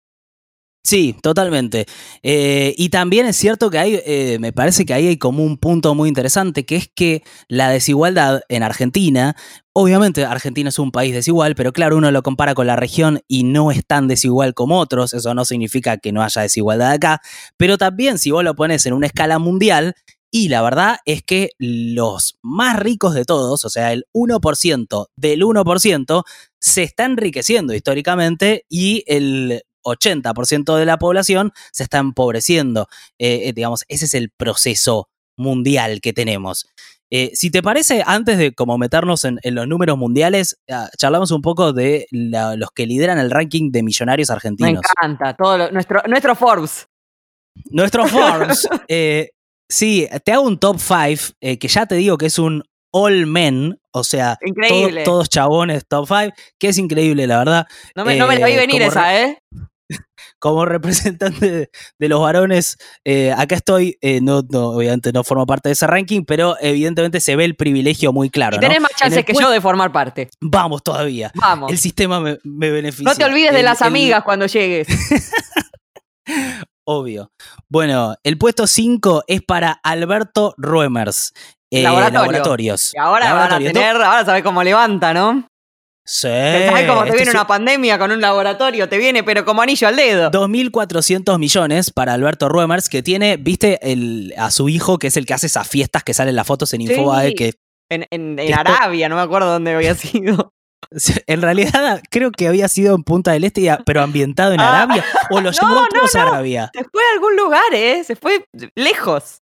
Sí, 0.87 1.17
totalmente. 1.23 1.87
Eh, 2.23 2.75
y 2.77 2.91
también 2.91 3.25
es 3.25 3.37
cierto 3.37 3.71
que 3.71 3.79
hay, 3.79 4.01
eh, 4.05 4.37
me 4.39 4.53
parece 4.53 4.85
que 4.85 4.93
ahí 4.93 5.07
hay 5.07 5.17
como 5.17 5.43
un 5.43 5.57
punto 5.57 5.95
muy 5.95 6.11
interesante, 6.11 6.67
que 6.67 6.77
es 6.77 6.91
que 6.95 7.23
la 7.49 7.71
desigualdad 7.71 8.43
en 8.51 8.63
Argentina, 8.63 9.35
obviamente 9.73 10.27
Argentina 10.27 10.69
es 10.69 10.79
un 10.79 10.93
país 10.93 11.15
desigual, 11.15 11.55
pero 11.55 11.73
claro, 11.73 11.97
uno 11.97 12.11
lo 12.11 12.23
compara 12.23 12.55
con 12.55 12.67
la 12.67 12.77
región 12.77 13.21
y 13.29 13.45
no 13.45 13.71
es 13.71 13.87
tan 13.87 14.09
desigual 14.09 14.53
como 14.53 14.79
otros, 14.79 15.15
eso 15.15 15.33
no 15.33 15.47
significa 15.47 15.97
que 15.97 16.13
no 16.13 16.23
haya 16.23 16.43
desigualdad 16.43 16.91
acá, 16.93 17.23
pero 17.57 17.79
también 17.79 18.19
si 18.19 18.31
vos 18.31 18.45
lo 18.45 18.55
pones 18.55 18.85
en 18.85 18.93
una 18.93 19.07
escala 19.07 19.39
mundial, 19.39 19.95
y 20.31 20.49
la 20.49 20.63
verdad 20.63 20.97
es 21.07 21.23
que 21.23 21.51
los 21.59 22.37
más 22.43 22.79
ricos 22.79 23.15
de 23.15 23.25
todos, 23.25 23.65
o 23.65 23.71
sea, 23.71 23.93
el 23.93 24.05
1% 24.13 25.07
del 25.17 25.43
1%, 25.45 26.25
se 26.61 26.83
está 26.83 27.05
enriqueciendo 27.05 27.73
históricamente 27.73 28.67
y 28.69 29.05
el 29.07 29.63
80% 29.85 30.77
de 30.77 30.87
la 30.87 30.99
población 30.99 31.53
se 31.73 31.85
está 31.85 31.99
empobreciendo. 31.99 32.89
Eh, 33.19 33.49
eh, 33.49 33.53
digamos, 33.53 33.85
ese 33.89 34.07
es 34.07 34.15
el 34.15 34.31
proceso 34.31 35.09
mundial 35.37 36.01
que 36.01 36.13
tenemos. 36.13 36.67
Eh, 37.11 37.31
si 37.35 37.51
te 37.51 37.63
parece, 37.63 38.03
antes 38.05 38.39
de 38.39 38.53
como 38.53 38.77
meternos 38.79 39.25
en, 39.25 39.39
los 39.43 39.69
números 39.69 39.97
mundiales, 39.97 40.59
ah, 40.71 40.89
charlamos 40.99 41.31
un 41.31 41.43
poco 41.43 41.73
de 41.73 42.07
los 42.11 42.71
que 42.75 42.87
lideran 42.87 43.19
el 43.19 43.31
ranking 43.31 43.71
de 43.71 43.83
millonarios 43.83 44.31
argentinos. 44.31 44.73
Me 44.73 44.79
encanta, 44.79 45.35
todo 45.35 45.71
nuestro, 45.71 46.03
nuestro 46.09 46.35
Forbes. 46.35 46.89
Nuestro 47.71 48.07
Forbes. 48.09 48.67
sí, 49.69 50.09
te 50.25 50.33
hago 50.33 50.43
un 50.43 50.59
top 50.59 50.79
5, 50.79 51.35
que 51.41 51.69
ya 51.69 51.87
te 51.87 51.95
digo 51.95 52.19
que 52.19 52.27
es 52.27 52.39
un 52.39 52.65
all 52.97 53.27
men, 53.27 53.77
o 53.93 54.05
sea, 54.05 54.39
todos 55.05 55.29
chabones 55.29 55.85
top 55.89 56.07
5, 56.07 56.33
que 56.61 56.69
es 56.69 56.79
increíble, 56.79 57.27
la 57.27 57.39
verdad. 57.39 57.67
No 57.97 58.05
me, 58.05 58.17
no 58.17 58.29
me 58.29 58.39
la 58.39 58.47
vi 58.47 58.55
venir 58.55 58.83
esa, 58.83 59.21
¿eh? 59.21 59.39
Como 60.45 60.67
representante 60.67 61.71
de, 61.99 62.09
los 62.09 62.21
varones, 62.21 62.77
eh, 63.03 63.33
acá 63.35 63.55
estoy, 63.55 63.97
eh, 64.03 64.21
no, 64.21 64.41
obviamente 64.41 65.11
no 65.11 65.25
formo 65.25 65.47
parte 65.47 65.71
de 65.71 65.73
ese 65.73 65.87
ranking, 65.87 66.25
pero 66.27 66.57
evidentemente 66.61 67.19
se 67.21 67.35
ve 67.35 67.47
el 67.47 67.57
privilegio 67.57 68.13
muy 68.13 68.29
claro. 68.29 68.59
Y 68.59 68.61
tenés 68.61 68.79
más 68.79 68.91
chances 68.95 69.25
que 69.25 69.33
yo 69.33 69.49
de 69.49 69.63
formar 69.63 69.91
parte. 69.91 70.29
Vamos 70.43 70.83
todavía. 70.83 71.33
Vamos. 71.35 71.73
El 71.73 71.79
sistema 71.79 72.21
me, 72.21 72.39
beneficia. 72.45 73.11
No 73.11 73.15
te 73.15 73.25
olvides 73.25 73.55
de 73.55 73.63
las 73.63 73.81
amigas 73.81 74.23
cuando 74.23 74.45
llegues. 74.45 74.87
Obvio. 76.87 77.33
Bueno, 77.71 78.15
el 78.23 78.37
puesto 78.37 78.67
5 78.67 79.25
es 79.27 79.41
para 79.41 79.81
Alberto 79.83 80.53
Ruemers. 80.59 81.33
Eh, 81.71 81.83
laboratorios. 81.83 82.93
Y 82.93 82.99
ahora 82.99 83.33
van 83.33 83.53
a 83.55 83.59
tener, 83.59 83.97
ahora 83.97 84.27
sabes 84.27 84.43
cómo 84.43 84.63
levanta, 84.63 85.15
¿no? 85.15 85.49
Sí. 86.07 86.29
¿Sabes 86.29 86.87
cómo 86.87 87.05
te 87.05 87.13
viene 87.13 87.31
una 87.31 87.47
pandemia 87.47 87.99
con 87.99 88.11
un 88.11 88.21
laboratorio? 88.21 88.89
Te 88.89 88.99
viene, 88.99 89.23
pero 89.23 89.45
como 89.45 89.63
anillo 89.63 89.89
al 89.89 89.97
dedo. 89.97 90.31
2.400 90.31 91.39
millones 91.39 91.91
para 91.91 92.13
Alberto 92.13 92.49
Ruemers, 92.49 92.89
que 92.91 93.03
tiene, 93.03 93.39
viste, 93.39 93.79
el, 93.91 94.35
a 94.37 94.51
su 94.51 94.69
hijo, 94.69 94.99
que 94.99 95.07
es 95.07 95.17
el 95.17 95.25
que 95.25 95.33
hace 95.33 95.47
esas 95.47 95.67
fiestas 95.67 96.05
que 96.05 96.13
salen 96.13 96.37
las 96.37 96.47
fotos 96.47 96.75
en 96.75 96.83
Infobae. 96.83 97.35
Que, 97.35 97.55
en, 97.89 98.07
en, 98.11 98.55
Arabia, 98.55 99.09
no 99.09 99.17
me 99.17 99.23
acuerdo 99.23 99.51
dónde 99.51 99.75
había 99.75 99.95
sido. 99.95 100.53
En 101.27 101.41
realidad, 101.41 102.03
creo 102.11 102.31
que 102.31 102.49
había 102.49 102.69
sido 102.69 102.95
en 102.95 103.03
Punta 103.03 103.33
del 103.33 103.45
Este, 103.45 103.75
pero 103.87 104.03
ambientado 104.03 104.53
en 104.53 104.61
ah. 104.61 104.83
Arabia. 104.83 105.05
O 105.31 105.41
lo 105.41 105.51
llevó 105.53 105.81
a 105.81 106.23
Arabia. 106.23 106.71
Se 106.75 106.85
fue 106.85 107.03
a 107.03 107.15
algún 107.15 107.37
lugar, 107.37 107.73
¿eh? 107.73 108.05
Se 108.05 108.15
fue 108.15 108.47
lejos. 108.75 109.41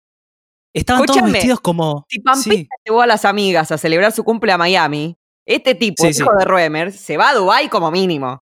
Estaban 0.73 1.05
todos 1.05 1.31
vestidos 1.31 1.61
como. 1.61 2.05
Si 2.09 2.19
Pampita 2.19 2.75
llevó 2.85 3.01
a 3.01 3.07
las 3.07 3.25
amigas 3.25 3.71
a 3.71 3.77
celebrar 3.77 4.11
su 4.11 4.23
cumple 4.23 4.51
a 4.51 4.57
Miami, 4.57 5.17
este 5.49 5.75
tipo, 5.75 6.07
hijo 6.07 6.31
de 6.37 6.45
Ruemer, 6.45 6.91
se 6.91 7.17
va 7.17 7.29
a 7.29 7.33
Dubai 7.33 7.69
como 7.69 7.89
mínimo. 7.89 8.39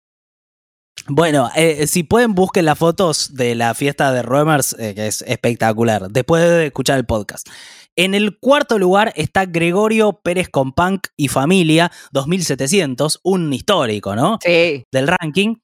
Bueno, 1.07 1.51
eh, 1.55 1.85
si 1.85 2.01
pueden, 2.03 2.33
busquen 2.33 2.65
las 2.65 2.79
fotos 2.79 3.35
de 3.35 3.53
la 3.53 3.75
fiesta 3.75 4.11
de 4.11 4.23
Ruemers, 4.23 4.75
eh, 4.79 4.95
que 4.95 5.07
es 5.07 5.21
espectacular, 5.21 6.09
después 6.09 6.41
de 6.41 6.65
escuchar 6.67 6.97
el 6.97 7.05
podcast. 7.05 7.47
En 7.95 8.15
el 8.15 8.39
cuarto 8.39 8.79
lugar 8.79 9.13
está 9.15 9.45
Gregorio 9.45 10.19
Pérez 10.23 10.49
con 10.49 10.73
Punk 10.73 11.07
y 11.15 11.27
Familia, 11.27 11.91
2700, 12.11 13.19
un 13.23 13.53
histórico, 13.53 14.15
¿no? 14.15 14.39
Sí. 14.41 14.83
Del 14.91 15.07
ranking. 15.07 15.57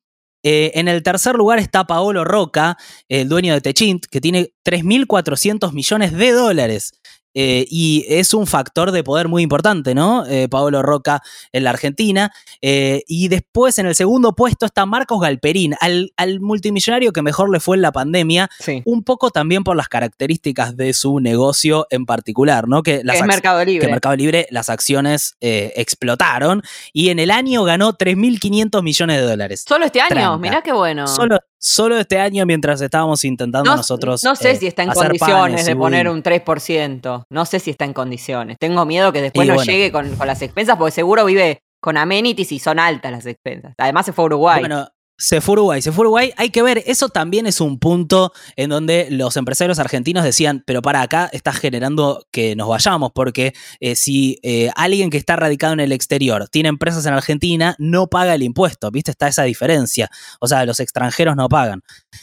Eh, 0.44 0.72
en 0.76 0.88
el 0.88 1.04
tercer 1.04 1.36
lugar 1.36 1.60
está 1.60 1.86
Paolo 1.86 2.24
Roca, 2.24 2.78
el 3.10 3.30
dueño 3.30 3.54
de 3.54 3.62
Techint, 3.62 4.06
que 4.06 4.22
tiene 4.22 4.54
3.400 4.66 5.72
millones 5.74 6.14
de 6.14 6.32
dólares. 6.32 6.94
Eh, 7.34 7.66
y 7.70 8.06
es 8.10 8.34
un 8.34 8.48
factor 8.48 8.92
de 8.92 9.04
poder 9.04 9.28
muy 9.28 9.44
importante, 9.44 9.94
¿no? 9.96 10.26
Eh, 10.28 10.48
Paolo 10.50 10.82
Roca 10.82 11.22
en 11.52 11.64
la 11.64 11.70
Argentina. 11.72 12.32
Eh, 12.62 13.04
y 13.08 13.28
después 13.28 13.78
en 13.80 13.86
el 13.86 13.96
segundo 13.96 14.34
puesto 14.34 14.66
está 14.66 14.86
Marcos 14.86 15.20
Galperín, 15.22 15.76
al, 15.80 16.12
al 16.18 16.40
multimillonario 16.40 17.14
que 17.14 17.22
mejor 17.22 17.50
le 17.52 17.60
fue 17.60 17.76
en 17.78 17.82
la 17.82 17.92
pandemia, 17.92 18.50
Sí. 18.60 18.82
un 18.86 19.04
poco 19.04 19.32
también 19.32 19.64
por 19.64 19.76
las 19.76 19.88
características 19.90 20.76
de 20.78 20.94
su 20.94 21.20
negocio 21.20 21.88
en 21.90 22.06
particular, 22.06 22.68
¿no? 22.68 22.84
Que 22.84 23.02
las 23.04 23.18
es 23.18 23.24
Mercado 23.26 23.64
Libre. 23.64 23.86
que 23.86 23.92
Mercado 23.92 24.16
Libre 24.16 24.48
las 24.52 24.70
acciones 24.70 25.36
eh, 25.42 25.74
explotaron 25.76 26.62
y 26.94 27.10
en 27.10 27.20
el 27.20 27.32
año 27.32 27.64
ganó 27.64 27.94
3.500 27.98 28.82
millones 28.84 29.18
de 29.18 29.24
dólares. 29.24 29.66
Solo 29.68 29.86
este 29.86 30.02
año, 30.02 30.10
Tranca. 30.10 30.38
mirá 30.38 30.62
qué 30.62 30.74
bueno. 30.74 31.08
Solo, 31.08 31.40
solo 31.62 31.98
este 31.98 32.20
año 32.20 32.46
mientras 32.46 32.82
estábamos 32.82 33.24
intentando 33.24 33.70
no, 33.70 33.78
nosotros. 33.78 34.24
no 34.24 34.36
sé 34.36 34.52
eh, 34.52 34.56
si 34.56 34.68
está 34.68 34.84
en 34.84 34.90
condiciones 34.90 35.66
de 35.66 35.76
poner 35.76 36.10
un 36.10 36.24
3%. 36.24 37.26
No 37.30 37.46
sé 37.46 37.60
si 37.60 37.72
está 37.72 37.86
en 37.86 37.94
condiciones. 37.94 38.58
Tengo 38.60 38.86
miedo 38.86 39.14
que 39.14 39.22
después 39.22 39.46
Y 39.46 39.50
no 39.50 39.56
bueno. 39.56 39.72
llegue 39.72 39.92
con, 39.92 40.16
con 40.16 40.28
las 40.28 40.42
expensas, 40.42 40.78
porque 40.78 40.92
seguro 40.92 41.24
vive 41.26 41.62
con 41.80 41.98
amenities 41.98 42.52
y 42.52 42.60
son 42.60 42.80
altas 42.80 43.12
las 43.12 43.26
expensas. 43.26 43.74
Además 43.78 44.06
se 44.06 44.14
fue 44.14 44.24
a 44.24 44.28
Uruguay. 44.28 44.60
Bueno, 44.62 44.88
se 45.22 45.40
fue 45.40 45.54
Uruguay, 45.54 45.82
se 45.84 45.92
fue 45.92 46.02
Uruguay. 46.04 46.34
Hay 46.36 46.50
que 46.50 46.64
ver, 46.64 46.84
eso 46.88 47.10
también 47.10 47.46
es 47.46 47.62
un 47.62 47.78
punto 47.78 48.34
en 48.56 48.70
donde 48.72 49.08
los 49.12 49.38
empresarios 49.38 49.78
argentinos 49.78 50.24
decían, 50.24 50.64
pero 50.66 50.82
para 50.82 51.02
acá 51.04 51.30
estás 51.32 51.58
generando 51.58 52.26
que 52.32 52.56
nos 52.56 52.68
vayamos, 52.68 53.12
porque 53.14 53.54
eh, 53.80 53.96
si 53.96 54.40
eh, 54.42 54.72
alguien 54.76 55.12
que 55.12 55.18
está 55.18 55.36
radicado 55.36 55.74
en 55.74 55.80
el 55.80 55.92
exterior 55.92 56.50
tiene 56.50 56.70
empresas 56.70 57.06
en 57.06 57.14
Argentina, 57.14 57.76
no 57.78 58.08
paga 58.08 58.34
el 58.34 58.42
impuesto, 58.42 58.90
¿viste? 58.90 59.12
Está 59.12 59.28
esa 59.28 59.44
diferencia. 59.44 60.10
O 60.40 60.48
sea, 60.48 60.66
los 60.66 60.80
extranjeros 60.80 61.36
no 61.36 61.48
pagan. 61.50 61.82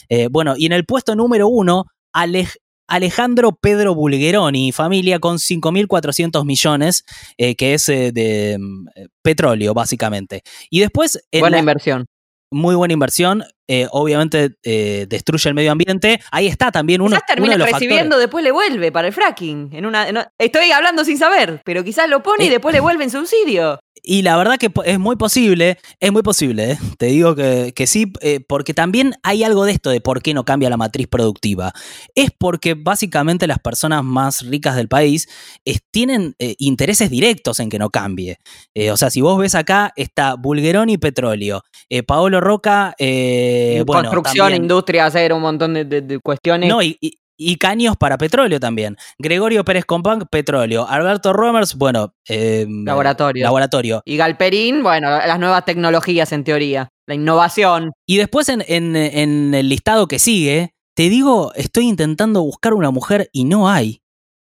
Eh, 0.09 0.27
bueno, 0.31 0.55
y 0.57 0.67
en 0.67 0.73
el 0.73 0.85
puesto 0.85 1.15
número 1.15 1.47
uno, 1.47 1.85
Alej- 2.13 2.57
Alejandro 2.89 3.53
Pedro 3.53 3.95
Bulgeroni, 3.95 4.73
familia 4.73 5.19
con 5.21 5.39
5.400 5.39 6.45
millones, 6.45 7.05
eh, 7.37 7.55
que 7.55 7.75
es 7.75 7.89
eh, 7.91 8.13
de 8.13 8.57
mm, 8.59 8.89
eh, 8.97 9.07
petróleo, 9.23 9.73
básicamente. 9.75 10.43
Y 10.71 10.81
después, 10.81 11.23
en 11.31 11.41
Buena 11.41 11.57
la- 11.59 11.61
inversión. 11.61 12.07
Muy 12.51 12.75
buena 12.75 12.95
inversión. 12.95 13.45
Eh, 13.69 13.87
obviamente 13.93 14.57
eh, 14.65 15.07
destruye 15.09 15.49
el 15.49 15.55
medio 15.55 15.71
ambiente. 15.73 16.21
Ahí 16.33 16.47
está 16.49 16.73
también 16.73 17.01
uno, 17.01 17.11
Quizás 17.15 17.27
termina 17.27 17.55
uno 17.55 17.65
de 17.65 17.71
los 17.71 17.73
recibiendo, 17.73 18.03
factores. 18.17 18.21
después 18.23 18.45
le 18.45 18.51
vuelve 18.51 18.91
para 18.91 19.09
el 19.09 19.15
fracking. 19.15 19.71
En 19.73 19.87
una, 19.87 20.09
en- 20.09 20.19
estoy 20.39 20.71
hablando 20.73 21.05
sin 21.05 21.19
saber, 21.19 21.61
pero 21.65 21.85
quizás 21.85 22.09
lo 22.09 22.23
pone 22.23 22.45
y 22.45 22.49
Eh, 22.49 22.51
después 22.51 22.75
le 22.75 22.81
vuelve 22.81 23.05
en 23.05 23.11
subsidio. 23.11 23.79
Y 24.01 24.23
la 24.23 24.37
verdad 24.39 24.57
que 24.59 24.71
es 24.85 24.99
muy 24.99 25.17
posible, 25.17 25.77
es 26.01 26.13
muy 26.13 26.23
posible, 26.23 26.71
¿eh? 26.73 26.79
te 26.99 27.07
digo 27.07 27.35
que, 27.35 27.73
que 27.75 27.87
sí, 27.89 28.11
eh, 28.21 28.41
porque 28.49 28.73
también 28.73 29.15
hay 29.25 29.43
algo 29.43 29.65
de 29.65 29.73
esto 29.73 29.91
de 29.91 30.01
por 30.01 30.23
qué 30.23 30.33
no 30.35 30.45
cambia 30.45 30.71
la 30.71 30.77
matriz 30.77 31.09
productiva. 31.09 31.73
Es 32.15 32.31
porque 32.39 32.75
básicamente 32.75 33.47
las 33.49 33.59
personas 33.59 34.05
más 34.05 34.47
ricas 34.47 34.77
del 34.77 34.89
país 34.89 35.29
es- 35.65 35.81
tienen 35.91 36.37
eh, 36.39 36.55
intereses 36.59 37.11
directos 37.11 37.59
en 37.59 37.69
que 37.69 37.79
no 37.81 37.91
cambie. 37.91 38.39
O 38.93 38.97
sea, 38.97 39.11
si 39.11 39.21
vos 39.21 39.37
ves 39.39 39.57
acá, 39.57 39.93
está 39.97 40.37
Bulgeroni 40.37 40.97
Petróleo, 40.97 41.63
eh, 41.91 42.05
Paolo 42.05 42.41
Roca, 42.41 42.95
eh, 43.79 43.83
bueno, 43.85 44.03
Construcción, 44.11 44.47
también- 44.47 44.63
industria, 44.63 45.07
hacer 45.07 45.33
un 45.33 45.43
montón 45.43 45.75
de, 45.75 45.85
de- 45.85 46.01
de 46.03 46.19
cuestiones. 46.21 46.69
No, 46.69 46.83
y, 46.83 46.97
y- 47.01 47.19
y 47.41 47.55
caños 47.57 47.97
para 47.97 48.19
petróleo 48.19 48.59
también. 48.59 48.97
Gregorio 49.17 49.65
Pérez 49.65 49.85
Compán, 49.85 50.27
petróleo. 50.29 50.87
Alberto 50.89 51.33
Romers, 51.33 51.77
bueno, 51.77 52.13
eh, 52.29 52.67
Laboratorio. 52.69 53.45
laboratorio. 53.45 54.03
Y 54.05 54.17
Galperín, 54.17 54.83
bueno, 54.83 55.09
las 55.11 55.39
nuevas 55.39 55.65
tecnologías 55.65 56.33
en 56.33 56.43
teoría. 56.43 56.89
La 57.07 57.15
innovación. 57.15 57.93
Y 58.07 58.17
después 58.17 58.49
en, 58.49 58.65
en- 58.67 58.97
en 58.97 59.55
el 59.55 59.69
listado 59.69 60.09
que 60.09 60.19
sigue, 60.19 60.71
te 60.97 61.09
digo, 61.09 61.53
estoy 61.55 61.87
intentando 61.87 62.43
buscar 62.43 62.75
una 62.75 62.91
mujer 62.91 63.29
y 63.33 63.45
no 63.45 63.69
hay. 63.71 64.01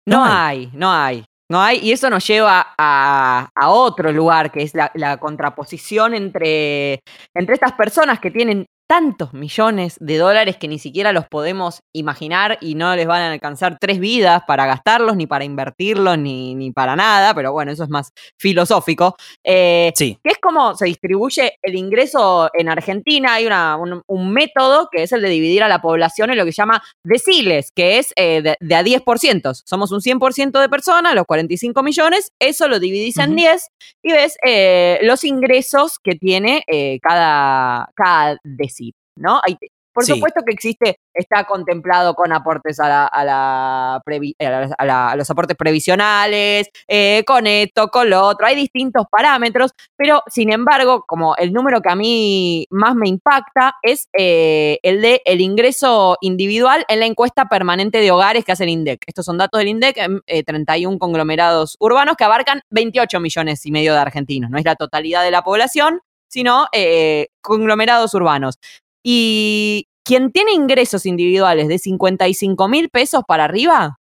No, 0.08 0.17
No 0.17 0.26
hay. 0.26 0.69
no 0.74 0.91
hay. 0.91 1.26
No 1.52 1.62
hay. 1.62 1.80
Y 1.84 1.91
eso 1.91 2.10
nos 2.10 2.26
lleva 2.28 2.74
a, 2.78 3.50
a 3.56 3.69
otro 3.69 4.12
lugar, 4.12 4.52
que 4.52 4.63
es 4.63 4.74
la, 4.74 4.91
la 4.95 5.17
contraposición 5.17 6.15
entre, 6.15 7.02
entre 7.36 7.54
estas 7.54 7.74
personas 7.74 8.19
que 8.19 8.32
tienen 8.32 8.65
tantos 8.89 9.36
millones 9.36 9.97
de 9.99 10.17
dólares 10.17 10.58
que 10.58 10.67
ni 10.67 10.80
siquiera 10.80 11.13
los 11.13 11.28
podemos 11.28 11.82
imaginar 11.93 12.58
y 12.60 12.73
no 12.73 12.95
les 12.95 13.06
van 13.06 13.21
a 13.21 13.32
alcanzar 13.32 13.78
tres 13.80 13.99
vidas 13.99 14.41
para 14.47 14.65
gastarlos, 14.65 15.15
ni 15.15 15.28
para 15.28 15.45
invertirlos, 15.45 16.17
ni, 16.17 16.56
ni 16.56 16.71
para 16.71 16.95
nada, 16.95 17.36
pero 17.36 17.52
bueno, 17.52 17.71
eso 17.71 17.84
es 17.84 17.89
más 17.89 18.12
filosófico. 18.39 19.15
Eh, 19.43 19.91
Sí. 19.95 20.17
que 20.23 20.32
es 20.32 20.39
como 20.39 20.73
se 20.75 20.86
distribuye 20.86 21.54
el 21.62 21.75
ingreso 21.75 22.49
en 22.54 22.67
Argentina. 22.67 23.36
Hay 23.36 23.45
una- 23.45 23.78
un, 23.78 24.02
un 24.08 24.32
método 24.34 24.89
que 24.91 25.04
es 25.04 25.12
el 25.12 25.21
de 25.21 25.30
dividir 25.30 25.62
a 25.62 25.67
la 25.67 25.82
población 25.84 26.32
en 26.32 26.38
lo 26.39 26.45
que 26.45 26.52
se 26.52 26.63
llama 26.63 26.82
deciles, 27.04 27.71
que 27.75 27.99
es 27.99 28.12
eh, 28.15 28.41
de, 28.41 28.58
de 28.60 28.75
a 28.75 28.82
10%. 28.84 29.54
Somos 29.65 29.91
un 29.91 30.02
100% 30.02 30.60
de 30.60 30.67
personas, 30.67 31.13
los 31.13 31.25
45 31.28 31.84
millones, 31.84 32.32
eso 32.39 32.67
lo 32.67 32.80
dividís 32.80 33.17
en 33.19 33.30
Ujú. 33.34 33.36
10 33.39 33.67
y 34.02 34.12
ves 34.13 34.36
eh, 34.43 34.97
los 35.04 35.23
ingresos 35.23 35.99
que 36.04 36.15
tiene 36.15 36.63
cada, 37.04 37.88
cada 37.95 38.38
decil, 38.43 38.79
¿no? 39.18 39.39
Hay- 39.46 39.58
por 39.92 40.06
Sí. 40.06 40.13
supuesto 40.13 40.42
que 40.46 40.54
existe, 40.54 40.98
está 41.13 41.44
contemplado 41.46 42.13
con 42.13 42.32
aportes 42.32 42.80
a, 42.80 42.88
la, 42.88 43.06
a, 43.08 43.26
la 43.26 44.02
previ- 44.06 44.36
a, 44.39 44.44
la- 44.50 44.76
a 44.78 44.86
la- 44.86 45.10
a 45.12 45.15
los 45.15 45.30
aportes 45.30 45.58
previsionales, 45.58 46.70
eh, 46.88 47.24
con 47.26 47.48
esto, 47.48 47.88
con 47.89 48.10
lo 48.10 48.22
otro, 48.24 48.46
hay 48.46 48.56
distintos 48.56 49.06
parámetros, 49.12 49.72
pero 49.98 50.22
sin 50.28 50.52
embargo, 50.54 51.04
como 51.08 51.36
el 51.38 51.52
número 51.52 51.82
que 51.82 51.89
a 51.89 51.96
mí 51.96 52.65
más 52.70 52.96
me 52.96 53.10
impacta 53.10 53.76
es 53.82 54.08
eh, 54.18 54.78
el 54.84 55.02
de 55.02 55.22
el 55.26 55.42
ingreso 55.42 56.18
individual 56.22 56.86
en 56.88 57.00
la 57.00 57.06
encuesta 57.08 57.46
permanente 57.50 58.00
de 58.00 58.12
hogares 58.12 58.46
que 58.46 58.52
hace 58.52 58.63
el 58.63 58.70
INDEC. 58.70 59.02
Estos 59.08 59.26
son 59.26 59.38
datos 59.39 59.58
del 59.60 59.70
INDEC, 59.70 59.98
eh, 60.28 60.44
31 60.44 61.00
conglomerados 61.00 61.76
urbanos 61.80 62.15
que 62.15 62.24
abarcan 62.24 62.62
28 62.70 63.20
millones 63.20 63.65
y 63.65 63.72
medio 63.72 63.94
de 63.94 64.00
argentinos. 64.00 64.50
No 64.52 64.58
es 64.60 64.65
la 64.65 64.76
totalidad 64.76 65.24
de 65.24 65.32
la 65.32 65.42
población, 65.42 66.02
sino 66.30 66.68
eh, 66.72 67.28
conglomerados 67.42 68.13
urbanos. 68.13 68.56
Y 69.04 69.88
quien 70.06 70.32
tiene 70.32 70.54
ingresos 70.54 71.06
individuales 71.06 71.68
de 71.68 71.78
55 71.80 72.68
mil 72.68 72.89
pesos 72.89 73.24
para 73.28 73.44
arriba 73.46 74.00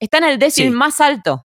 está 0.00 0.18
en 0.18 0.24
el 0.24 0.38
décimo 0.38 0.70
Sí. 0.70 0.76
más 0.76 1.00
alto. 1.00 1.44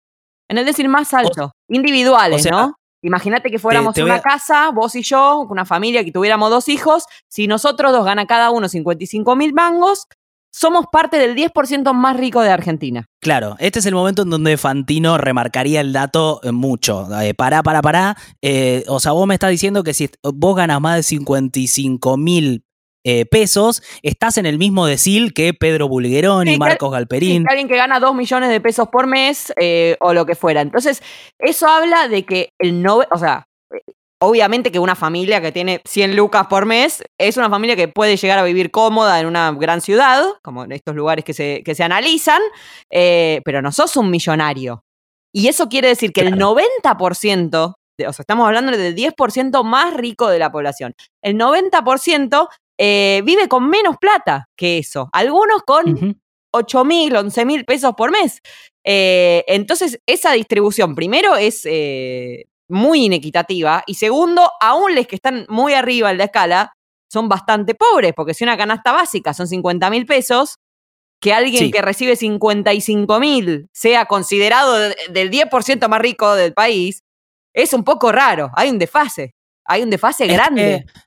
En 0.49 0.57
el 0.57 0.65
décimo 0.65 0.89
más 0.89 1.13
alto. 1.13 1.53
Individuales, 1.69 2.41
o 2.41 2.43
sea, 2.43 2.51
¿no? 2.51 2.75
Imagínate 3.01 3.49
que 3.51 3.59
fuéramos 3.59 3.95
te 3.95 4.03
una 4.03 4.15
a- 4.15 4.21
casa, 4.21 4.69
vos 4.71 4.95
y 4.95 5.01
yo, 5.03 5.39
una 5.49 5.65
familia 5.65 6.03
que 6.05 6.11
tuviéramos 6.11 6.49
dos 6.49 6.69
hijos. 6.69 7.05
Si 7.27 7.47
nosotros 7.47 7.91
dos 7.91 8.05
gana 8.05 8.25
cada 8.27 8.49
uno 8.51 8.69
55 8.69 9.35
mil 9.35 9.53
mangos, 9.53 10.07
somos 10.55 10.85
parte 10.91 11.17
del 11.17 11.35
10% 11.35 11.93
más 11.93 12.15
rico 12.15 12.41
de 12.41 12.51
Argentina. 12.51 13.05
Claro, 13.21 13.55
este 13.59 13.79
es 13.79 13.85
el 13.87 13.95
momento 13.95 14.21
en 14.21 14.29
donde 14.29 14.55
Fantino 14.57 15.17
remarcaría 15.17 15.81
el 15.81 15.93
dato 15.93 16.39
eh, 16.43 16.51
mucho. 16.51 17.07
Eh, 17.21 17.33
pará, 17.33 17.63
pará, 17.63 17.81
pará. 17.81 18.15
Eh, 18.41 18.83
o 18.87 18.99
sea, 18.99 19.13
vos 19.13 19.25
me 19.25 19.33
estás 19.33 19.49
diciendo 19.49 19.83
que 19.83 19.93
si 19.93 20.09
vos 20.21 20.55
ganas 20.55 20.79
más 20.79 20.97
de 20.97 21.03
55 21.03 22.17
mil 22.17 22.63
eh, 23.05 23.25
pesos, 23.25 23.81
estás 24.01 24.37
en 24.37 24.45
el 24.45 24.57
mismo 24.57 24.85
decil 24.85 25.33
que 25.33 25.53
Pedro 25.53 25.87
Bulgeroni, 25.89 26.51
Sí, 26.51 26.55
que- 26.55 26.59
Marcos 26.59 26.91
Galperín. 26.91 27.43
que 27.43 27.49
alguien 27.49 27.67
que 27.67 27.75
gana 27.75 27.99
2 27.99 28.13
millones 28.15 28.49
de 28.49 28.61
pesos 28.61 28.87
por 28.89 29.07
mes 29.07 29.51
o 29.99 30.13
lo 30.13 30.25
que 30.25 30.35
fuera. 30.35 30.61
Entonces, 30.61 31.01
eso 31.39 31.67
habla 31.67 32.07
de 32.07 32.23
que 32.25 32.49
el 32.59 32.81
no, 32.81 33.01
o 33.11 33.17
sea, 33.17 33.47
obviamente 34.23 34.71
que 34.71 34.79
una 34.79 34.95
familia 34.95 35.41
que 35.41 35.51
tiene 35.51 35.81
100 35.85 36.15
lucas 36.15 36.47
por 36.47 36.65
mes 36.65 37.03
es 37.19 37.37
una 37.37 37.49
familia 37.49 37.75
que 37.75 37.87
puede 37.87 38.17
llegar 38.17 38.39
a 38.39 38.43
vivir 38.43 38.71
cómoda 38.71 39.19
en 39.19 39.27
una 39.27 39.51
gran 39.51 39.81
ciudad, 39.81 40.23
como 40.41 40.63
en 40.63 40.71
estos 40.71 40.95
lugares 40.95 41.23
que 41.25 41.33
se, 41.33 41.61
que 41.63 41.75
se 41.75 41.83
analizan, 41.83 42.41
eh, 42.91 43.41
pero 43.45 43.61
no 43.61 43.71
sos 43.71 43.95
un 43.97 44.09
millonario. 44.09 44.83
Y 45.35 45.47
eso 45.47 45.67
quiere 45.69 45.87
decir 45.89 46.11
que 46.13 46.21
el 46.21 46.35
90%, 46.37 47.73
de- 47.97 48.07
o 48.07 48.13
sea, 48.13 48.23
estamos 48.23 48.45
hablando 48.47 48.71
del 48.77 48.95
10% 48.95 49.63
más 49.63 49.93
rico 49.93 50.27
de 50.29 50.39
la 50.39 50.51
población, 50.51 50.93
el 51.23 51.35
90% 51.37 52.47
eh, 52.79 53.21
vive 53.23 53.47
con 53.47 53.69
menos 53.69 53.97
plata 53.99 54.47
que 54.57 54.77
eso. 54.79 55.09
Algunos 55.13 55.61
con 55.65 55.93
Ujú. 55.93 56.13
8 56.53 56.85
mil, 56.85 57.15
11 57.15 57.45
mil 57.45 57.65
pesos 57.65 57.93
por 57.95 58.11
mes. 58.11 58.39
Eh, 58.85 59.43
entonces, 59.47 59.99
esa 60.07 60.31
distribución, 60.33 60.93
primero, 60.95 61.35
es 61.35 61.61
eh, 61.65 62.45
muy 62.69 63.05
inequitativa. 63.05 63.83
Y 63.87 63.95
segundo, 63.95 64.49
aún 64.61 64.95
les 64.95 65.07
que 65.07 65.15
están 65.15 65.45
muy 65.49 65.73
arriba 65.73 66.11
en 66.11 66.17
la 66.17 66.25
escala 66.25 66.73
son 67.11 67.29
bastante 67.29 67.75
pobres, 67.75 68.13
porque 68.15 68.33
si 68.33 68.43
una 68.43 68.57
canasta 68.57 68.91
básica 68.91 69.33
son 69.33 69.47
50 69.47 69.89
mil 69.89 70.05
pesos, 70.05 70.55
que 71.21 71.31
alguien 71.33 71.65
Sí. 71.65 71.71
que 71.71 71.81
recibe 71.81 72.15
55 72.15 73.19
mil 73.19 73.69
sea 73.73 74.05
considerado 74.05 74.73
de- 74.77 74.95
del 75.11 75.29
10% 75.29 75.87
más 75.87 76.01
rico 76.01 76.33
del 76.35 76.53
país, 76.53 77.01
es 77.53 77.73
un 77.73 77.83
poco 77.83 78.11
raro. 78.11 78.49
Hay 78.55 78.69
un 78.69 78.79
desfase. 78.79 79.33
Hay 79.65 79.83
un 79.83 79.89
desfase 79.89 80.25
Es 80.25 80.33
grande. 80.33 80.85
que 80.85 81.01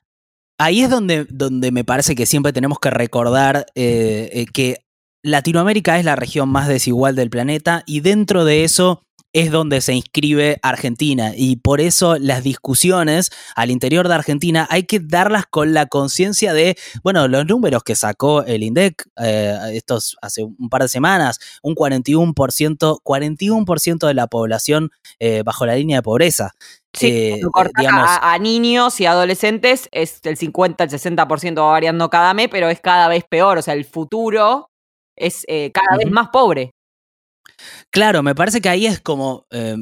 ahí 0.59 0.81
es 0.81 0.89
donde, 0.89 1.25
donde 1.29 1.71
me 1.71 1.83
parece 1.83 2.15
que 2.15 2.25
siempre 2.25 2.53
tenemos 2.53 2.79
que 2.79 2.89
recordar 2.89 3.65
eh, 3.75 4.29
eh, 4.33 4.45
que 4.51 4.77
Latinoamérica 5.23 5.99
es 5.99 6.05
la 6.05 6.15
región 6.15 6.49
más 6.49 6.67
desigual 6.67 7.15
del 7.15 7.29
planeta 7.29 7.83
y 7.85 7.99
dentro 7.99 8.45
de 8.45 8.63
eso 8.63 9.03
es 9.37 9.51
donde 9.51 9.81
se 9.81 9.93
inscribe 9.93 10.57
Argentina. 10.63 11.31
Y 11.35 11.57
por 11.57 11.79
eso 11.79 12.17
las 12.17 12.43
discusiones 12.43 13.31
al 13.55 13.69
interior 13.69 14.07
de 14.07 14.15
Argentina 14.15 14.67
hay 14.69 14.83
que 14.83 14.99
darlas 14.99 15.45
con 15.45 15.73
la 15.73 15.85
conciencia 15.85 16.53
de, 16.53 16.75
bueno, 17.03 17.27
los 17.27 17.45
números 17.45 17.83
que 17.83 17.95
sacó 17.95 18.43
el 18.43 18.63
INDEC 18.63 19.07
eh, 19.21 19.57
estos 19.73 20.17
hace 20.21 20.43
un 20.43 20.69
par 20.69 20.81
de 20.81 20.87
semanas, 20.87 21.39
un 21.61 21.75
41%, 21.75 22.33
41% 23.03 24.07
de 24.07 24.13
la 24.13 24.27
población 24.27 24.89
eh, 25.19 25.43
bajo 25.45 25.65
la 25.65 25.75
línea 25.75 25.97
de 25.97 26.03
pobreza. 26.03 26.53
Sí, 26.93 27.07
Eh, 27.07 27.41
digamos, 27.77 28.07
a, 28.07 28.33
a, 28.33 28.39
niños 28.39 28.99
y 28.99 29.05
adolescentes 29.05 29.87
es 29.91 30.19
el 30.23 30.35
50, 30.35 30.83
el 30.85 30.89
60% 30.89 31.59
va 31.59 31.71
variando 31.71 32.09
cada 32.09 32.33
mes, 32.33 32.47
pero 32.49 32.69
es 32.69 32.79
cada 32.79 33.07
vez 33.07 33.23
peor. 33.29 33.59
O 33.59 33.61
sea, 33.61 33.75
el 33.75 33.85
futuro 33.85 34.71
es 35.15 35.43
eh, 35.47 35.71
cada 35.71 35.95
uh 35.95 35.99
-huh. 35.99 36.03
vez 36.05 36.11
más 36.11 36.29
pobre. 36.29 36.71
Claro, 37.91 38.23
me 38.23 38.35
parece 38.35 38.61
que 38.61 38.69
ahí 38.69 38.85
es 38.85 38.99
como. 38.99 39.47
Eh, 39.51 39.75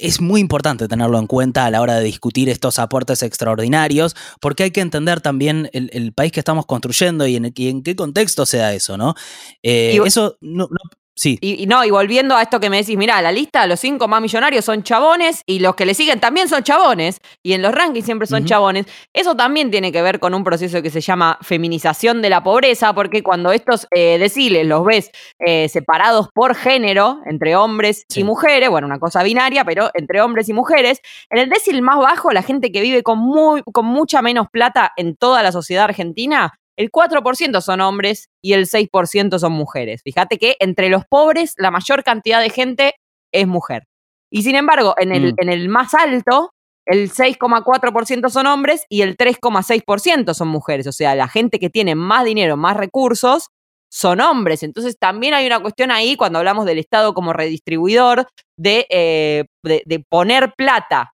es 0.00 0.20
muy 0.20 0.40
importante 0.40 0.88
tenerlo 0.88 1.18
en 1.18 1.26
cuenta 1.26 1.66
a 1.66 1.70
la 1.70 1.80
hora 1.80 1.96
de 1.96 2.04
discutir 2.04 2.48
estos 2.48 2.78
aportes 2.78 3.22
extraordinarios, 3.22 4.14
porque 4.40 4.64
hay 4.64 4.70
que 4.70 4.80
entender 4.80 5.20
también 5.20 5.68
el, 5.72 5.90
el 5.92 6.12
país 6.12 6.32
que 6.32 6.40
estamos 6.40 6.66
construyendo 6.66 7.26
y 7.26 7.36
en, 7.36 7.52
y 7.54 7.68
en, 7.68 7.82
qué 7.82 7.96
contexto 7.96 8.46
se 8.46 8.58
da 8.58 8.72
eso, 8.74 8.96
¿no? 8.96 9.14
Eh, 9.62 9.98
y, 10.00 10.06
eso 10.06 10.36
no, 10.40 10.68
no 10.70 10.78
Sí. 11.18 11.36
Y, 11.40 11.64
y, 11.64 11.66
no, 11.66 11.84
y 11.84 11.90
volviendo 11.90 12.36
a 12.36 12.42
esto 12.42 12.60
que 12.60 12.70
me 12.70 12.76
decís, 12.76 12.96
mirá, 12.96 13.20
la 13.20 13.32
lista, 13.32 13.66
los 13.66 13.80
cinco 13.80 14.06
más 14.06 14.22
millonarios 14.22 14.64
son 14.64 14.84
chabones 14.84 15.42
y 15.46 15.58
los 15.58 15.74
que 15.74 15.84
le 15.84 15.94
siguen 15.94 16.20
también 16.20 16.48
son 16.48 16.62
chabones. 16.62 17.20
Y 17.42 17.54
en 17.54 17.62
los 17.62 17.74
rankings 17.74 18.04
siempre 18.04 18.28
son 18.28 18.42
uh 18.42 18.44
-huh. 18.44 18.48
chabones. 18.48 18.86
Eso 19.12 19.34
también 19.34 19.72
tiene 19.72 19.90
que 19.90 20.00
ver 20.00 20.20
con 20.20 20.32
un 20.32 20.44
proceso 20.44 20.80
que 20.80 20.90
se 20.90 21.00
llama 21.00 21.36
feminización 21.42 22.22
de 22.22 22.30
la 22.30 22.44
pobreza, 22.44 22.92
porque 22.92 23.24
cuando 23.24 23.50
estos 23.50 23.88
eh, 23.90 24.16
deciles 24.18 24.64
los 24.64 24.84
ves 24.84 25.10
eh, 25.40 25.68
separados 25.68 26.28
por 26.32 26.54
género, 26.54 27.18
entre 27.26 27.56
hombres 27.56 28.04
sí. 28.08 28.20
y 28.20 28.24
mujeres, 28.24 28.70
bueno, 28.70 28.86
una 28.86 29.00
cosa 29.00 29.24
binaria, 29.24 29.64
pero 29.64 29.90
entre 29.94 30.20
hombres 30.20 30.48
y 30.48 30.52
mujeres, 30.52 31.00
en 31.30 31.38
el 31.38 31.48
decil 31.48 31.82
más 31.82 31.98
bajo, 31.98 32.30
la 32.30 32.42
gente 32.42 32.70
que 32.70 32.80
vive 32.80 33.02
con, 33.02 33.18
muy, 33.18 33.64
con 33.72 33.86
mucha 33.86 34.22
menos 34.22 34.46
plata 34.52 34.92
en 34.96 35.16
toda 35.16 35.42
la 35.42 35.50
sociedad 35.50 35.82
argentina, 35.82 36.54
el 36.78 36.92
4% 36.92 37.60
son 37.60 37.80
hombres 37.80 38.30
y 38.40 38.52
el 38.52 38.66
6% 38.66 39.38
son 39.38 39.52
mujeres. 39.52 40.00
Fíjate 40.04 40.38
que 40.38 40.56
entre 40.60 40.88
los 40.88 41.04
pobres 41.04 41.54
la 41.58 41.72
mayor 41.72 42.04
cantidad 42.04 42.40
de 42.40 42.50
gente 42.50 42.94
es 43.32 43.48
mujer. 43.48 43.84
Y 44.30 44.44
sin 44.44 44.54
embargo, 44.54 44.94
en 44.96 45.12
el, 45.12 45.32
mm. 45.32 45.36
en 45.38 45.48
el 45.48 45.68
más 45.68 45.92
alto, 45.94 46.52
el 46.86 47.10
6,4% 47.10 48.30
son 48.30 48.46
hombres 48.46 48.84
y 48.88 49.02
el 49.02 49.16
3,6% 49.16 50.34
son 50.34 50.48
mujeres. 50.48 50.86
O 50.86 50.92
sea, 50.92 51.16
la 51.16 51.26
gente 51.26 51.58
que 51.58 51.68
tiene 51.68 51.96
más 51.96 52.24
dinero, 52.24 52.56
más 52.56 52.76
recursos, 52.76 53.48
son 53.90 54.20
hombres. 54.20 54.62
Entonces 54.62 54.96
también 55.00 55.34
hay 55.34 55.46
una 55.46 55.60
cuestión 55.60 55.90
ahí 55.90 56.14
cuando 56.14 56.38
hablamos 56.38 56.64
del 56.64 56.78
Estado 56.78 57.12
como 57.12 57.32
redistribuidor 57.32 58.28
de, 58.56 58.86
eh, 58.90 59.46
de, 59.64 59.82
de 59.84 60.04
poner 60.08 60.52
plata 60.56 61.12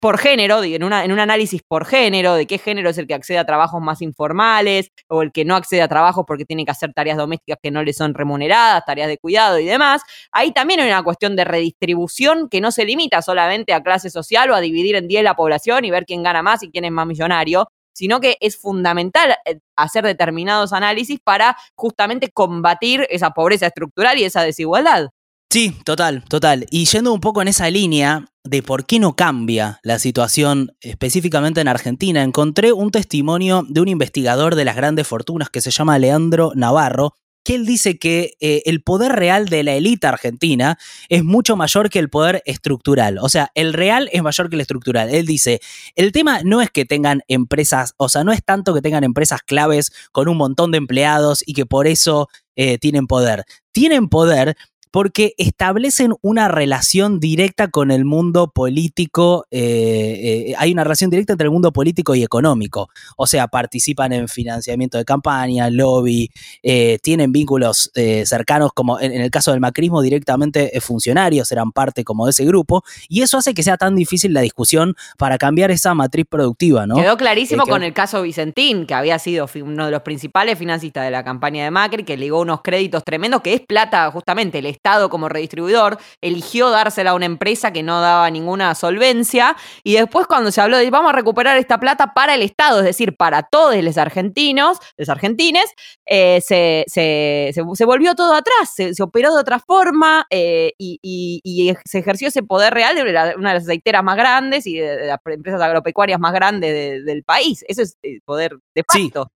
por 0.00 0.16
género, 0.18 0.64
en, 0.64 0.82
un 0.82 0.92
análisis 0.92 1.62
por 1.62 1.84
género, 1.84 2.34
de 2.34 2.46
qué 2.46 2.56
género 2.56 2.88
es 2.88 2.96
el 2.96 3.06
que 3.06 3.12
accede 3.12 3.38
a 3.38 3.44
trabajos 3.44 3.82
más 3.82 4.00
informales 4.00 4.90
o 5.08 5.20
el 5.20 5.30
que 5.30 5.44
no 5.44 5.54
accede 5.54 5.82
a 5.82 5.88
trabajos 5.88 6.24
porque 6.26 6.46
tiene 6.46 6.64
que 6.64 6.70
hacer 6.70 6.92
tareas 6.94 7.18
domésticas 7.18 7.58
que 7.62 7.70
no 7.70 7.82
le 7.82 7.92
son 7.92 8.14
remuneradas, 8.14 8.82
tareas 8.86 9.08
de 9.08 9.18
cuidado 9.18 9.58
y 9.58 9.66
demás, 9.66 10.00
ahí 10.32 10.52
también 10.52 10.80
hay 10.80 10.88
una 10.88 11.02
cuestión 11.02 11.36
de 11.36 11.44
redistribución 11.44 12.48
que 12.48 12.62
no 12.62 12.72
se 12.72 12.86
limita 12.86 13.20
solamente 13.20 13.74
a 13.74 13.82
clase 13.82 14.08
social 14.08 14.50
o 14.50 14.54
a 14.54 14.60
dividir 14.60 14.96
en 14.96 15.06
10 15.06 15.22
la 15.22 15.34
población 15.34 15.84
y 15.84 15.90
ver 15.90 16.06
quién 16.06 16.22
gana 16.22 16.42
más 16.42 16.62
y 16.62 16.70
quién 16.70 16.86
es 16.86 16.92
más 16.92 17.06
millonario, 17.06 17.68
sino 17.92 18.20
que 18.20 18.38
es 18.40 18.56
fundamental 18.56 19.36
hacer 19.76 20.04
determinados 20.04 20.72
análisis 20.72 21.20
para 21.22 21.58
justamente 21.74 22.30
combatir 22.30 23.06
esa 23.10 23.30
pobreza 23.30 23.66
estructural 23.66 24.18
y 24.18 24.24
esa 24.24 24.42
desigualdad. 24.42 25.10
Sí, 25.52 25.76
total, 25.84 26.24
total. 26.24 26.64
Y 26.70 26.84
yendo 26.86 27.12
un 27.12 27.20
poco 27.20 27.42
en 27.42 27.48
esa 27.48 27.68
línea 27.68 28.29
de 28.44 28.62
por 28.62 28.86
qué 28.86 28.98
no 28.98 29.16
cambia 29.16 29.80
la 29.82 29.98
situación 29.98 30.72
específicamente 30.80 31.60
en 31.60 31.68
Argentina, 31.68 32.22
encontré 32.22 32.72
un 32.72 32.90
testimonio 32.90 33.64
de 33.68 33.80
un 33.80 33.88
investigador 33.88 34.54
de 34.54 34.64
las 34.64 34.76
grandes 34.76 35.06
fortunas 35.06 35.50
que 35.50 35.60
se 35.60 35.70
llama 35.70 35.98
Leandro 35.98 36.52
Navarro, 36.54 37.14
que 37.44 37.54
él 37.54 37.66
dice 37.66 37.98
que 37.98 38.34
eh, 38.40 38.62
el 38.66 38.82
poder 38.82 39.12
real 39.12 39.48
de 39.48 39.62
la 39.62 39.72
élite 39.72 40.06
argentina 40.06 40.78
es 41.08 41.24
mucho 41.24 41.56
mayor 41.56 41.88
que 41.88 41.98
el 41.98 42.10
poder 42.10 42.42
estructural. 42.44 43.18
O 43.18 43.28
sea, 43.28 43.50
el 43.54 43.72
real 43.72 44.08
es 44.12 44.22
mayor 44.22 44.50
que 44.50 44.56
el 44.56 44.60
estructural. 44.60 45.08
Él 45.08 45.26
dice, 45.26 45.60
el 45.94 46.12
tema 46.12 46.40
no 46.44 46.60
es 46.60 46.70
que 46.70 46.84
tengan 46.84 47.22
empresas, 47.28 47.94
o 47.96 48.08
sea, 48.08 48.24
no 48.24 48.32
es 48.32 48.44
tanto 48.44 48.74
que 48.74 48.82
tengan 48.82 49.04
empresas 49.04 49.40
claves 49.42 49.90
con 50.12 50.28
un 50.28 50.36
montón 50.36 50.70
de 50.70 50.78
empleados 50.78 51.42
y 51.46 51.54
que 51.54 51.66
por 51.66 51.86
eso 51.86 52.28
eh, 52.56 52.78
tienen 52.78 53.06
poder. 53.06 53.44
Tienen 53.72 54.08
poder 54.08 54.56
porque 54.90 55.34
establecen 55.38 56.14
una 56.20 56.48
relación 56.48 57.20
directa 57.20 57.68
con 57.68 57.90
el 57.90 58.04
mundo 58.04 58.50
político, 58.52 59.46
eh, 59.50 60.48
eh, 60.50 60.54
hay 60.58 60.72
una 60.72 60.84
relación 60.84 61.10
directa 61.10 61.34
entre 61.34 61.46
el 61.46 61.52
mundo 61.52 61.72
político 61.72 62.14
y 62.14 62.22
económico, 62.22 62.88
o 63.16 63.26
sea, 63.26 63.48
participan 63.48 64.12
en 64.12 64.28
financiamiento 64.28 64.98
de 64.98 65.04
campaña, 65.04 65.70
lobby, 65.70 66.30
eh, 66.62 66.98
tienen 67.02 67.32
vínculos 67.32 67.90
cercanos, 68.24 68.72
como 68.74 68.98
en, 69.00 69.12
en, 69.12 69.20
el 69.20 69.30
caso 69.30 69.52
del 69.52 69.60
macrismo, 69.60 70.02
directamente 70.02 70.80
funcionarios 70.80 71.50
eran 71.52 71.72
parte 71.72 72.04
como 72.04 72.26
de 72.26 72.30
ese 72.30 72.44
grupo, 72.44 72.82
y 73.08 73.22
eso 73.22 73.38
hace 73.38 73.54
que 73.54 73.62
sea 73.62 73.76
tan 73.76 73.94
difícil 73.94 74.32
la 74.32 74.40
discusión 74.40 74.94
para 75.18 75.38
cambiar 75.38 75.70
esa 75.70 75.94
matriz 75.94 76.26
productiva, 76.28 76.86
¿no? 76.86 76.96
Quedó 76.96 77.16
clarísimo 77.16 77.66
con 77.66 77.82
el 77.82 77.92
caso 77.92 78.22
Vicentín, 78.22 78.86
que 78.86 78.94
había 78.94 79.18
sido 79.18 79.48
uno 79.62 79.86
de 79.86 79.90
los 79.90 80.02
principales 80.02 80.58
financistas 80.58 81.04
de 81.04 81.10
la 81.10 81.24
campaña 81.24 81.64
de 81.64 81.70
Macri, 81.70 82.04
que 82.04 82.16
ligó 82.16 82.40
unos 82.40 82.62
créditos 82.62 83.04
tremendos, 83.04 83.42
que 83.42 83.54
es 83.54 83.60
plata 83.60 84.10
justamente, 84.10 84.58
el 84.58 84.66
Estado 84.80 85.10
como 85.10 85.28
redistribuidor 85.28 85.98
eligió 86.22 86.70
dársela 86.70 87.10
a 87.10 87.14
una 87.14 87.26
empresa 87.26 87.70
que 87.70 87.82
no 87.82 88.00
daba 88.00 88.30
ninguna 88.30 88.74
solvencia 88.74 89.54
y 89.84 89.92
después 89.92 90.26
cuando 90.26 90.50
se 90.50 90.62
habló 90.62 90.78
de 90.78 90.90
vamos 90.90 91.12
a 91.12 91.16
recuperar 91.16 91.58
esta 91.58 91.78
plata 91.78 92.14
para 92.14 92.34
el 92.34 92.40
Estado, 92.40 92.78
es 92.78 92.86
decir, 92.86 93.14
para 93.14 93.42
todos 93.42 93.76
los 93.76 93.98
argentinos, 93.98 94.78
los 94.96 95.10
argentines, 95.10 95.66
eh, 96.06 96.40
se, 96.40 96.84
se, 96.88 97.50
se, 97.52 97.62
se, 97.74 97.84
volvió 97.84 98.14
todo 98.14 98.32
atrás, 98.32 98.72
se, 98.74 99.02
operó 99.02 99.34
de 99.34 99.40
otra 99.40 99.58
forma 99.58 100.26
eh, 100.30 100.72
y, 100.78 100.98
y, 101.02 101.42
y, 101.44 101.74
se 101.84 101.98
ejerció 101.98 102.28
ese 102.28 102.42
poder 102.42 102.72
real 102.72 102.96
de 102.96 103.04
la, 103.12 103.34
una 103.36 103.50
de 103.50 103.54
las 103.56 103.64
aceiteras 103.64 104.02
más 104.02 104.16
grandes 104.16 104.66
y 104.66 104.78
de, 104.78 104.96
de 104.96 105.06
las 105.08 105.18
empresas 105.26 105.60
agropecuarias 105.60 106.18
más 106.18 106.32
grandes 106.32 106.72
de, 106.72 107.02
del 107.02 107.22
país. 107.22 107.66
Eso 107.68 107.82
es 107.82 107.98
el 108.02 108.22
poder 108.22 108.56
de 108.74 108.82
facto. 108.82 109.24
Sí. 109.24 109.39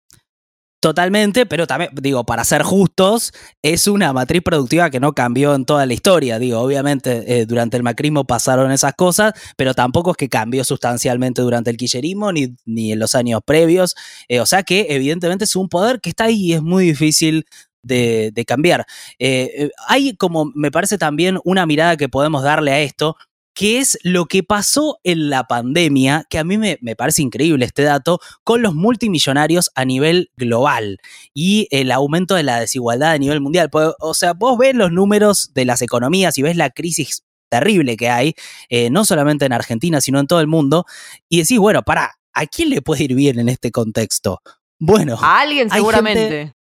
Totalmente, 0.80 1.44
pero 1.44 1.66
también, 1.66 1.90
digo, 2.00 2.24
para 2.24 2.42
ser 2.42 2.62
justos, 2.62 3.34
es 3.60 3.86
una 3.86 4.14
matriz 4.14 4.40
productiva 4.42 4.88
que 4.88 4.98
no 4.98 5.12
cambió 5.12 5.54
en 5.54 5.66
toda 5.66 5.84
la 5.84 5.92
historia. 5.92 6.38
Digo, 6.38 6.58
obviamente 6.58 7.40
eh, 7.40 7.44
durante 7.44 7.76
el 7.76 7.82
macrismo 7.82 8.24
pasaron 8.24 8.72
esas 8.72 8.94
cosas, 8.94 9.34
pero 9.58 9.74
tampoco 9.74 10.12
es 10.12 10.16
que 10.16 10.30
cambió 10.30 10.64
sustancialmente 10.64 11.42
durante 11.42 11.68
el 11.68 11.76
kirchnerismo 11.76 12.32
ni, 12.32 12.56
ni 12.64 12.92
en 12.92 12.98
los 12.98 13.14
años 13.14 13.42
previos. 13.44 13.94
Eh, 14.28 14.40
o 14.40 14.46
sea 14.46 14.62
que 14.62 14.86
evidentemente 14.88 15.44
es 15.44 15.54
un 15.54 15.68
poder 15.68 16.00
que 16.00 16.08
está 16.08 16.24
ahí 16.24 16.46
y 16.46 16.52
es 16.54 16.62
muy 16.62 16.86
difícil 16.86 17.44
de, 17.82 18.30
de 18.32 18.44
cambiar. 18.46 18.86
Eh, 19.18 19.70
hay 19.86 20.16
como, 20.16 20.50
me 20.54 20.70
parece 20.70 20.96
también 20.96 21.38
una 21.44 21.66
mirada 21.66 21.98
que 21.98 22.08
podemos 22.08 22.42
darle 22.42 22.72
a 22.72 22.80
esto, 22.80 23.16
que 23.60 23.76
es 23.78 23.98
lo 24.04 24.24
que 24.24 24.42
pasó 24.42 25.00
en 25.04 25.28
la 25.28 25.44
pandemia, 25.44 26.24
que 26.30 26.38
a 26.38 26.44
mí 26.44 26.56
me, 26.56 26.78
me, 26.80 26.96
parece 26.96 27.20
increíble 27.20 27.66
este 27.66 27.82
dato, 27.82 28.18
con 28.42 28.62
los 28.62 28.74
multimillonarios 28.74 29.70
a 29.74 29.84
nivel 29.84 30.30
global 30.38 30.96
y 31.34 31.68
el 31.70 31.92
aumento 31.92 32.36
de 32.36 32.42
la 32.42 32.58
desigualdad 32.58 33.10
a 33.10 33.18
nivel 33.18 33.42
mundial. 33.42 33.68
O 34.00 34.14
sea, 34.14 34.32
vos 34.32 34.56
ves 34.56 34.74
los 34.74 34.92
números 34.92 35.50
de 35.52 35.66
las 35.66 35.82
economías 35.82 36.38
y 36.38 36.42
ves 36.42 36.56
la 36.56 36.70
crisis 36.70 37.22
terrible 37.50 37.98
que 37.98 38.08
hay, 38.08 38.32
eh, 38.70 38.88
no 38.88 39.04
solamente 39.04 39.44
en 39.44 39.52
Argentina, 39.52 40.00
sino 40.00 40.20
en 40.20 40.26
todo 40.26 40.40
el 40.40 40.46
mundo, 40.46 40.86
y 41.28 41.42
decís, 41.42 41.58
bueno, 41.58 41.82
para, 41.82 42.14
¿a 42.32 42.46
quién 42.46 42.70
le 42.70 42.80
puede 42.80 43.04
ir 43.04 43.14
bien 43.14 43.38
en 43.38 43.50
este 43.50 43.70
contexto? 43.70 44.40
Bueno, 44.78 45.18
a 45.20 45.38
alguien 45.38 45.68
seguramente. 45.68 46.54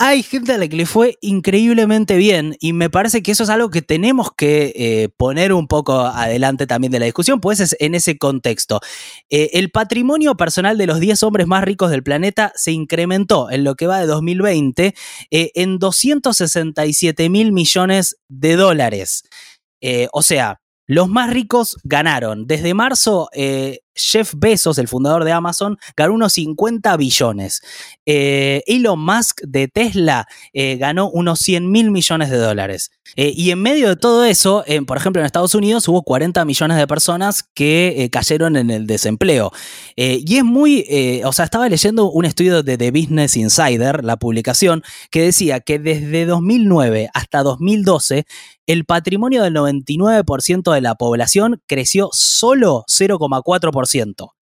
Hay 0.00 0.22
gente 0.22 0.52
a 0.52 0.58
la 0.58 0.68
que 0.68 0.76
le 0.76 0.86
fue 0.86 1.18
increíblemente 1.20 2.16
bien 2.16 2.56
y 2.60 2.72
me 2.72 2.88
parece 2.88 3.20
que 3.20 3.32
eso 3.32 3.42
es 3.42 3.50
algo 3.50 3.68
que 3.68 3.82
tenemos 3.82 4.30
que 4.32 4.72
eh, 4.76 5.08
poner 5.16 5.52
un 5.52 5.66
poco 5.66 5.98
adelante 5.98 6.68
también 6.68 6.92
de 6.92 7.00
la 7.00 7.06
discusión, 7.06 7.40
pues 7.40 7.58
es 7.58 7.74
en 7.80 7.96
ese 7.96 8.16
contexto. 8.16 8.78
Eh, 9.28 9.50
el 9.54 9.72
patrimonio 9.72 10.36
personal 10.36 10.78
de 10.78 10.86
los 10.86 11.00
10 11.00 11.20
hombres 11.24 11.48
más 11.48 11.64
ricos 11.64 11.90
del 11.90 12.04
planeta 12.04 12.52
se 12.54 12.70
incrementó 12.70 13.50
en 13.50 13.64
lo 13.64 13.74
que 13.74 13.88
va 13.88 13.98
de 13.98 14.06
2020 14.06 14.94
eh, 15.32 15.50
en 15.56 15.80
267 15.80 17.28
mil 17.28 17.50
millones 17.50 18.18
de 18.28 18.54
dólares. 18.54 19.24
O 20.12 20.22
sea, 20.22 20.60
los 20.86 21.08
más 21.08 21.30
ricos 21.30 21.76
ganaron. 21.82 22.46
Desde 22.46 22.72
marzo, 22.72 23.30
Jeff 23.98 24.32
Bezos, 24.36 24.78
el 24.78 24.88
fundador 24.88 25.24
de 25.24 25.32
Amazon, 25.32 25.76
ganó 25.96 26.14
unos 26.14 26.32
50 26.34 26.96
billones. 26.96 27.60
Eh, 28.06 28.62
Elon 28.66 28.98
Musk 28.98 29.42
de 29.42 29.68
Tesla 29.68 30.26
eh, 30.52 30.76
ganó 30.76 31.10
unos 31.10 31.40
100 31.40 31.70
mil 31.70 31.90
millones 31.90 32.30
de 32.30 32.38
dólares. 32.38 32.90
Eh, 33.16 33.32
y 33.36 33.50
en 33.50 33.60
medio 33.60 33.88
de 33.88 33.96
todo 33.96 34.24
eso, 34.24 34.64
por 34.86 34.96
ejemplo, 34.96 35.20
en 35.20 35.26
Estados 35.26 35.54
Unidos 35.54 35.88
hubo 35.88 36.02
40 36.02 36.44
millones 36.44 36.76
de 36.76 36.86
personas 36.86 37.44
que 37.54 38.08
cayeron 38.12 38.56
en 38.56 38.70
el 38.70 38.86
desempleo. 38.86 39.50
y 39.96 40.36
es 40.36 40.44
muy, 40.44 41.22
o 41.24 41.32
sea, 41.32 41.44
estaba 41.44 41.68
leyendo 41.68 42.10
un 42.10 42.24
estudio 42.24 42.62
de 42.62 42.76
The 42.76 42.90
Business 42.90 43.36
Insider, 43.36 44.04
la 44.04 44.16
publicación, 44.16 44.82
que 45.10 45.22
decía 45.22 45.60
que 45.60 45.78
desde 45.78 46.26
2009 46.26 47.08
hasta 47.14 47.42
2012, 47.42 48.26
el 48.68 48.84
patrimonio 48.84 49.42
del 49.42 49.54
99% 49.54 50.74
de 50.74 50.80
la 50.82 50.94
población 50.94 51.62
creció 51.66 52.10
solo 52.12 52.84
0,4%, 52.86 53.87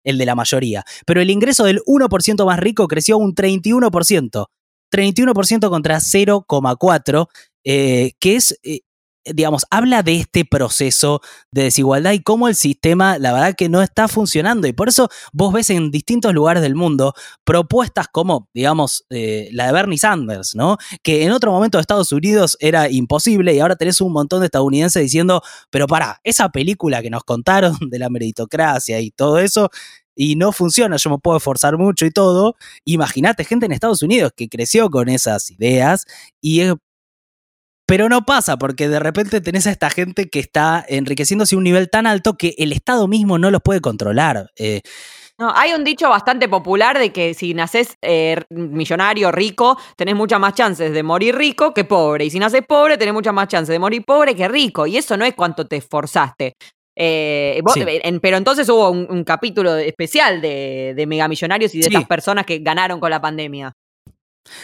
el 0.03 0.17
de 0.17 0.25
la 0.25 0.35
mayoría, 0.35 0.83
pero 1.05 1.21
el 1.21 1.29
ingreso 1.29 1.63
del 1.63 1.81
1% 1.85 2.45
más 2.45 2.59
rico 2.59 2.87
creció 2.87 3.17
un 3.17 3.33
31%. 3.33 4.47
31% 4.91 5.69
contra 5.69 5.99
0,4%, 5.99 7.27
eh, 7.63 8.11
que 8.19 8.35
es 8.35 8.59
eh, 8.63 8.81
digamos, 9.25 9.65
habla 9.69 10.03
de 10.03 10.17
este 10.17 10.45
proceso 10.45 11.21
de 11.51 11.63
desigualdad 11.63 12.11
y 12.11 12.21
cómo 12.21 12.47
el 12.47 12.55
sistema, 12.55 13.17
la 13.17 13.33
verdad 13.33 13.55
que 13.57 13.69
no 13.69 13.81
está 13.81 14.07
funcionando. 14.07 14.67
Y 14.67 14.73
por 14.73 14.89
eso 14.89 15.09
vos 15.31 15.53
ves 15.53 15.69
en 15.69 15.91
distintos 15.91 16.33
lugares 16.33 16.61
del 16.61 16.75
mundo 16.75 17.13
propuestas 17.43 18.07
como, 18.11 18.49
digamos, 18.53 19.05
eh, 19.09 19.49
la 19.51 19.67
de 19.67 19.73
Bernie 19.73 19.97
Sanders, 19.97 20.55
¿no? 20.55 20.77
Que 21.01 21.23
en 21.23 21.31
otro 21.31 21.51
momento 21.51 21.77
de 21.77 21.81
Estados 21.81 22.11
Unidos 22.11 22.57
era 22.59 22.89
imposible 22.89 23.53
y 23.53 23.59
ahora 23.59 23.75
tenés 23.75 24.01
un 24.01 24.11
montón 24.11 24.41
de 24.41 24.47
estadounidenses 24.47 25.01
diciendo, 25.01 25.41
pero 25.69 25.87
para, 25.87 26.19
esa 26.23 26.49
película 26.49 27.01
que 27.01 27.09
nos 27.09 27.23
contaron 27.23 27.77
de 27.89 27.99
la 27.99 28.09
meritocracia 28.09 28.99
y 28.99 29.11
todo 29.11 29.39
eso, 29.39 29.69
y 30.15 30.35
no 30.35 30.51
funciona, 30.51 30.97
yo 30.97 31.09
me 31.09 31.17
puedo 31.17 31.37
esforzar 31.37 31.77
mucho 31.77 32.05
y 32.05 32.11
todo. 32.11 32.55
Imagínate 32.85 33.45
gente 33.45 33.65
en 33.65 33.71
Estados 33.71 34.03
Unidos 34.03 34.31
que 34.35 34.47
creció 34.47 34.89
con 34.89 35.09
esas 35.09 35.49
ideas 35.49 36.05
y 36.39 36.61
es 36.61 36.75
pero 37.85 38.09
no 38.09 38.23
pasa 38.23 38.57
porque 38.57 38.87
de 38.87 38.99
repente 38.99 39.41
tenés 39.41 39.67
a 39.67 39.71
esta 39.71 39.89
gente 39.89 40.29
que 40.29 40.39
está 40.39 40.83
enriqueciéndose 40.87 41.55
a 41.55 41.57
un 41.57 41.63
nivel 41.63 41.89
tan 41.89 42.07
alto 42.07 42.35
que 42.35 42.55
el 42.57 42.71
Estado 42.71 43.07
mismo 43.07 43.37
no 43.37 43.51
los 43.51 43.61
puede 43.61 43.81
controlar. 43.81 44.49
Eh. 44.57 44.81
no, 45.37 45.51
hay 45.53 45.73
un 45.73 45.83
dicho 45.83 46.09
bastante 46.09 46.47
popular 46.47 46.97
de 46.97 47.11
que 47.11 47.33
si 47.33 47.53
naces 47.53 47.97
eh, 48.01 48.41
millonario, 48.49 49.31
rico, 49.31 49.77
tenés 49.97 50.15
muchas 50.15 50.39
más 50.39 50.53
chances 50.53 50.93
de 50.93 51.03
morir 51.03 51.35
rico 51.35 51.73
que 51.73 51.83
pobre. 51.83 52.25
Y 52.25 52.29
si 52.29 52.39
naces 52.39 52.61
pobre, 52.67 52.97
tenés 52.97 53.13
muchas 53.13 53.33
más 53.33 53.47
chances 53.47 53.73
de 53.73 53.79
morir 53.79 54.03
pobre 54.05 54.35
que 54.35 54.47
rico. 54.47 54.87
Y 54.87 54.97
eso 54.97 55.17
no 55.17 55.25
es 55.25 55.33
cuánto 55.33 55.65
te 55.67 55.77
esforzaste. 55.77 56.55
Eh, 56.95 57.61
pero 58.21 58.37
entonces 58.37 58.69
hubo 58.69 58.91
un, 58.91 59.23
capítulo 59.23 59.75
especial 59.75 60.41
de, 60.41 60.93
de 60.95 61.07
megamillonarios 61.07 61.73
y 61.73 61.79
de 61.79 61.87
estas 61.87 62.05
personas 62.05 62.45
que 62.45 62.59
ganaron 62.59 62.99
con 62.99 63.09
la 63.09 63.19
pandemia. 63.19 63.73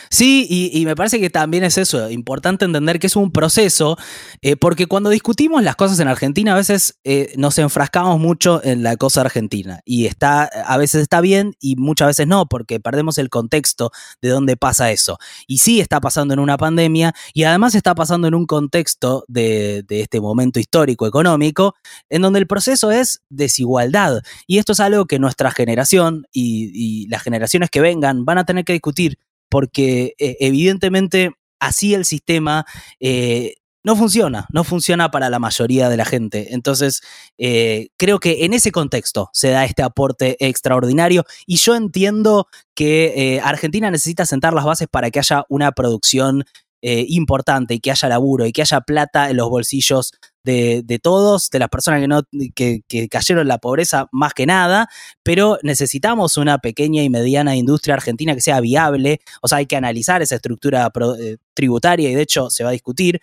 Sí, 0.10 0.46
y, 0.50 0.86
me 0.86 0.96
parece 0.96 1.20
que 1.20 1.30
también 1.30 1.64
es 1.64 1.78
eso, 1.78 2.10
importante 2.10 2.66
entender 2.66 3.00
que 3.00 3.08
es 3.08 3.16
un 3.16 3.32
proceso, 3.32 3.98
eh, 4.42 4.56
porque 4.58 4.88
cuando 4.88 5.10
discutimos 5.10 5.64
las 5.64 5.76
cosas 5.78 6.00
en 6.00 6.08
Argentina 6.08 6.54
a 6.54 6.58
veces 6.58 7.00
eh, 7.06 7.34
nos 7.38 7.58
enfrascamos 7.60 8.20
mucho 8.20 8.62
en 8.64 8.84
la 8.84 8.98
cosa 8.98 9.22
argentina 9.22 9.80
y 9.86 10.06
está, 10.06 10.44
a 10.44 10.78
veces 10.78 11.02
está 11.02 11.22
bien 11.22 11.54
y 11.62 11.76
muchas 11.78 12.10
veces 12.10 12.28
no, 12.28 12.48
porque 12.48 12.80
perdemos 12.80 13.18
el 13.18 13.30
contexto 13.30 13.92
de 14.22 14.30
dónde 14.30 14.58
pasa 14.58 14.92
eso. 14.92 15.18
Y 15.48 15.60
sí 15.60 15.80
está 15.80 16.02
pasando 16.02 16.34
en 16.34 16.40
una 16.40 16.58
pandemia 16.58 17.14
y 17.34 17.44
además 17.44 17.74
está 17.76 17.96
pasando 17.96 18.28
en 18.28 18.36
un 18.36 18.46
contexto 18.46 19.24
de, 19.28 19.86
este 19.90 20.20
momento 20.20 20.60
histórico 20.60 21.08
económico 21.08 21.76
en 22.10 22.22
donde 22.22 22.40
el 22.40 22.48
proceso 22.48 22.92
es 22.92 23.22
desigualdad. 23.30 24.22
Y 24.46 24.58
esto 24.58 24.74
es 24.74 24.80
algo 24.80 25.06
que 25.06 25.20
nuestra 25.20 25.52
generación 25.52 26.26
y 26.34 27.08
las 27.10 27.24
generaciones 27.24 27.70
que 27.70 27.82
vengan 27.82 28.26
van 28.26 28.40
a 28.40 28.46
tener 28.46 28.66
que 28.66 28.74
discutir 28.74 29.18
porque 29.50 30.14
eh, 30.18 30.38
evidentemente 30.40 31.32
así 31.60 31.94
el 31.94 32.06
sistema 32.06 32.66
eh, 33.00 33.56
no 33.84 33.96
funciona, 33.96 34.46
no 34.52 34.64
funciona 34.64 35.10
para 35.10 35.30
la 35.30 35.40
mayoría 35.40 35.90
de 35.90 35.98
la 35.98 36.06
gente. 36.06 36.54
Entonces, 36.54 37.02
eh, 37.38 37.90
creo 37.98 38.20
que 38.20 38.46
en 38.46 38.54
ese 38.54 38.72
contexto 38.72 39.30
se 39.34 39.50
da 39.50 39.66
este 39.66 39.84
aporte 39.84 40.38
extraordinario 40.46 41.24
y 41.46 41.58
yo 41.58 41.76
entiendo 41.76 42.48
que 42.76 43.42
Argentina 43.44 43.90
necesita 43.90 44.26
sentar 44.26 44.54
las 44.54 44.66
bases 44.66 44.88
para 44.90 45.12
que 45.12 45.20
haya 45.20 45.46
una 45.50 45.72
producción 45.72 46.46
importante 46.82 47.74
y 47.74 47.80
que 47.80 47.92
haya 47.92 48.08
laburo 48.10 48.46
y 48.46 48.52
que 48.52 48.62
haya 48.62 48.82
plata 48.82 49.30
en 49.30 49.38
los 49.38 49.50
bolsillos 49.50 50.12
de, 50.44 51.00
todos, 51.02 51.50
de 51.50 51.60
las 51.60 51.70
personas 51.70 52.02
que, 52.02 52.08
no, 52.08 52.22
que, 52.56 53.08
cayeron 53.10 53.44
en 53.44 53.48
la 53.48 53.58
pobreza 53.58 54.08
más 54.12 54.34
que 54.34 54.46
nada, 54.46 54.88
pero 55.24 55.60
necesitamos 55.64 56.38
una 56.38 56.58
pequeña 56.60 57.04
y 57.04 57.10
mediana 57.10 57.56
industria 57.56 57.96
argentina 57.96 58.34
que 58.36 58.42
sea 58.42 58.60
viable, 58.60 59.20
o 59.42 59.48
sea, 59.48 59.60
hay 59.60 59.66
que 59.66 59.76
analizar 59.76 60.22
esa 60.22 60.36
estructura 60.36 60.92
eh, 61.20 61.38
tributaria 61.54 62.10
y 62.10 62.16
de 62.16 62.22
hecho 62.22 62.50
se 62.50 62.64
va 62.64 62.70
a 62.70 62.74
discutir, 62.74 63.22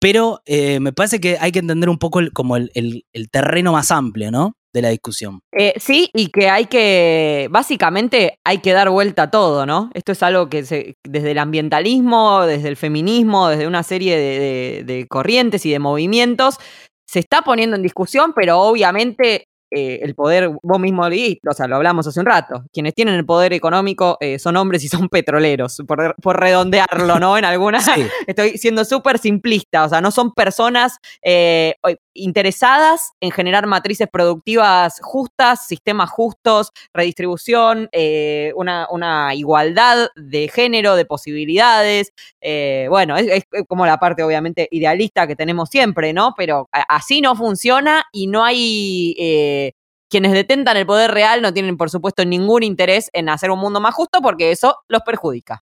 pero 0.00 0.42
eh, 0.46 0.80
me 0.80 0.92
parece 0.92 1.20
que 1.20 1.38
hay 1.40 1.50
que 1.50 1.58
entender 1.58 1.88
un 1.88 1.98
poco 1.98 2.20
como 2.32 2.56
el, 2.56 3.04
terreno 3.30 3.72
más 3.72 3.90
amplio, 3.90 4.30
¿no? 4.30 4.56
De 4.78 4.82
la 4.82 4.88
discusión. 4.90 5.40
Eh, 5.52 5.74
sí, 5.76 6.10
y 6.14 6.28
que 6.28 6.48
hay 6.48 6.66
que, 6.66 7.48
básicamente 7.50 8.38
hay 8.44 8.58
que 8.58 8.72
dar 8.72 8.90
vuelta 8.90 9.24
a 9.24 9.30
todo, 9.30 9.66
¿no? 9.66 9.90
Esto 9.94 10.12
es 10.12 10.22
algo 10.22 10.48
que 10.48 10.64
se, 10.64 10.94
desde 11.06 11.32
el 11.32 11.38
ambientalismo, 11.38 12.46
desde 12.46 12.68
el 12.68 12.76
feminismo, 12.76 13.48
desde 13.48 13.66
una 13.66 13.82
serie 13.82 14.16
de 14.18 15.06
corrientes 15.08 15.64
y 15.66 15.70
de 15.70 15.78
movimientos, 15.78 16.58
se 17.08 17.20
está 17.20 17.42
poniendo 17.42 17.74
en 17.74 17.82
discusión, 17.82 18.32
pero 18.34 18.60
obviamente 18.60 19.47
eh, 19.70 20.00
el 20.02 20.14
poder, 20.14 20.50
vos 20.62 20.80
mismo 20.80 21.04
o 21.04 21.52
sea, 21.52 21.66
lo 21.66 21.76
hablamos 21.76 22.06
hace 22.06 22.20
un 22.20 22.26
rato, 22.26 22.64
quienes 22.72 22.94
tienen 22.94 23.14
el 23.14 23.26
poder 23.26 23.52
económico 23.52 24.16
eh, 24.20 24.38
son 24.38 24.56
hombres 24.56 24.82
y 24.82 24.88
son 24.88 25.08
petroleros, 25.10 25.82
por, 25.86 26.40
redondearlo, 26.40 27.18
¿no? 27.18 27.36
En 27.36 27.44
alguna, 27.44 27.78
estoy 28.26 28.56
siendo 28.56 28.84
súper 28.84 29.18
simplista, 29.18 29.84
o 29.84 29.88
sea, 29.88 30.00
no 30.00 30.10
son 30.10 30.32
personas 30.32 30.98
eh, 31.22 31.74
interesadas 32.14 33.12
en 33.20 33.30
generar 33.30 33.66
matrices 33.66 34.08
productivas 34.10 35.00
justas, 35.02 35.66
sistemas 35.66 36.10
justos, 36.10 36.72
redistribución, 36.94 37.90
una, 38.54 39.34
igualdad 39.34 40.08
de 40.16 40.48
género, 40.48 40.96
de 40.96 41.04
posibilidades, 41.04 42.12
bueno, 42.88 43.16
es, 43.16 43.44
como 43.68 43.86
la 43.86 43.98
parte 43.98 44.22
obviamente 44.22 44.68
idealista 44.70 45.26
que 45.26 45.36
tenemos 45.36 45.68
siempre, 45.68 46.12
¿no? 46.12 46.34
Pero 46.36 46.68
así 46.72 47.20
no 47.20 47.36
funciona 47.36 48.04
y 48.12 48.26
no 48.26 48.44
hay 48.44 49.14
quienes 50.08 50.32
detentan 50.32 50.76
el 50.76 50.86
poder 50.86 51.10
real 51.10 51.42
no 51.42 51.52
tienen, 51.52 51.76
por 51.76 51.90
supuesto, 51.90 52.24
ningún 52.24 52.62
interés 52.62 53.10
en 53.12 53.28
hacer 53.28 53.50
un 53.50 53.60
mundo 53.60 53.80
más 53.80 53.94
justo 53.94 54.20
porque 54.20 54.50
eso 54.50 54.76
los 54.88 55.02
perjudica. 55.02 55.62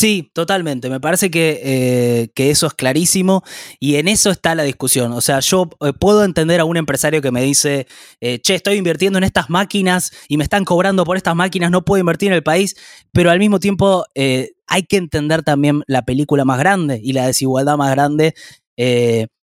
Sí, 0.00 0.30
totalmente. 0.32 0.88
Me 0.88 0.98
parece 0.98 1.30
que, 1.30 1.60
eh, 1.62 2.30
que, 2.34 2.50
eso 2.50 2.66
es 2.66 2.72
clarísimo 2.72 3.42
y 3.78 3.96
en 3.96 4.08
eso 4.08 4.30
está 4.30 4.54
la 4.54 4.62
discusión. 4.62 5.12
O 5.12 5.20
sea, 5.20 5.40
yo 5.40 5.68
eh, 5.84 5.92
puedo 5.92 6.24
entender 6.24 6.58
a 6.58 6.64
un 6.64 6.78
empresario 6.78 7.20
que 7.20 7.30
me 7.30 7.42
dice, 7.42 7.86
eh, 8.22 8.38
che, 8.40 8.54
estoy 8.54 8.76
invirtiendo 8.76 9.18
en 9.18 9.24
estas 9.24 9.50
máquinas 9.50 10.10
y 10.26 10.38
me 10.38 10.44
están 10.44 10.64
cobrando 10.64 11.04
por 11.04 11.18
estas 11.18 11.36
máquinas, 11.36 11.70
no 11.70 11.84
puedo 11.84 12.00
invertir 12.00 12.28
en 12.28 12.34
el 12.34 12.42
país, 12.42 12.76
pero 13.12 13.30
al 13.30 13.38
mismo 13.38 13.60
tiempo 13.60 14.06
hay 14.14 14.82
que 14.88 14.96
entender 14.96 15.42
también 15.42 15.82
la 15.86 16.02
película 16.02 16.46
más 16.46 16.58
grande 16.58 16.98
y 17.02 17.12
la 17.12 17.26
desigualdad 17.26 17.76
más 17.76 17.90
grande 17.90 18.34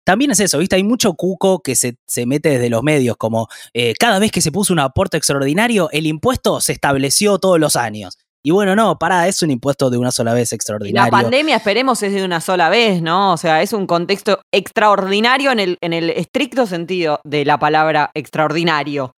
también 0.04 0.32
es 0.32 0.40
eso, 0.40 0.58
¿viste? 0.58 0.76
Hay 0.76 0.84
mucho 0.84 1.14
cuco 1.14 1.62
que 1.62 1.76
se, 1.76 1.96
mete 2.26 2.50
desde 2.50 2.70
los 2.70 2.84
medios, 2.84 3.18
como 3.18 3.48
eh, 3.74 3.94
cada 4.00 4.20
vez 4.20 4.32
que 4.32 4.42
se 4.42 4.52
puso 4.52 4.74
un 4.74 4.80
aporte 4.80 5.18
extraordinario, 5.18 5.90
el 5.92 6.08
impuesto 6.08 6.62
se 6.62 6.74
estableció 6.74 7.40
todos 7.40 7.60
los 7.60 7.76
años. 7.76 8.18
Y 8.46 8.52
bueno, 8.52 8.76
no, 8.76 9.00
para, 9.00 9.30
es 9.30 9.42
un 9.42 9.52
impuesto 9.52 9.90
de 9.90 9.98
una 9.98 10.12
sola 10.12 10.34
vez 10.34 10.52
extraordinario. 10.52 11.10
la 11.10 11.24
pandemia, 11.24 11.56
esperemos, 11.56 12.04
es 12.04 12.14
de 12.14 12.26
una 12.26 12.42
sola 12.42 12.68
vez, 12.68 13.02
¿no? 13.02 13.32
O 13.32 13.38
sea, 13.38 13.62
es 13.62 13.72
un 13.72 13.88
contexto 13.88 14.42
extraordinario 14.52 15.52
en 15.52 15.60
el, 15.62 15.78
en 15.80 15.94
el 15.94 16.10
estricto 16.10 16.66
sentido 16.66 17.22
de 17.24 17.46
la 17.46 17.58
palabra 17.58 18.12
extraordinario. 18.14 19.16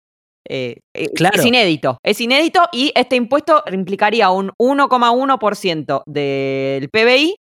Eh, 0.48 0.78
eh, 0.94 1.10
claro. 1.16 1.40
Es 1.40 1.46
inédito, 1.46 1.98
es 2.04 2.22
inédito 2.22 2.62
y 2.72 2.92
este 2.94 3.16
impuesto 3.16 3.64
implicaría 3.72 4.30
un 4.30 4.52
1,1% 4.60 6.04
del 6.06 6.90
PBI 6.90 7.36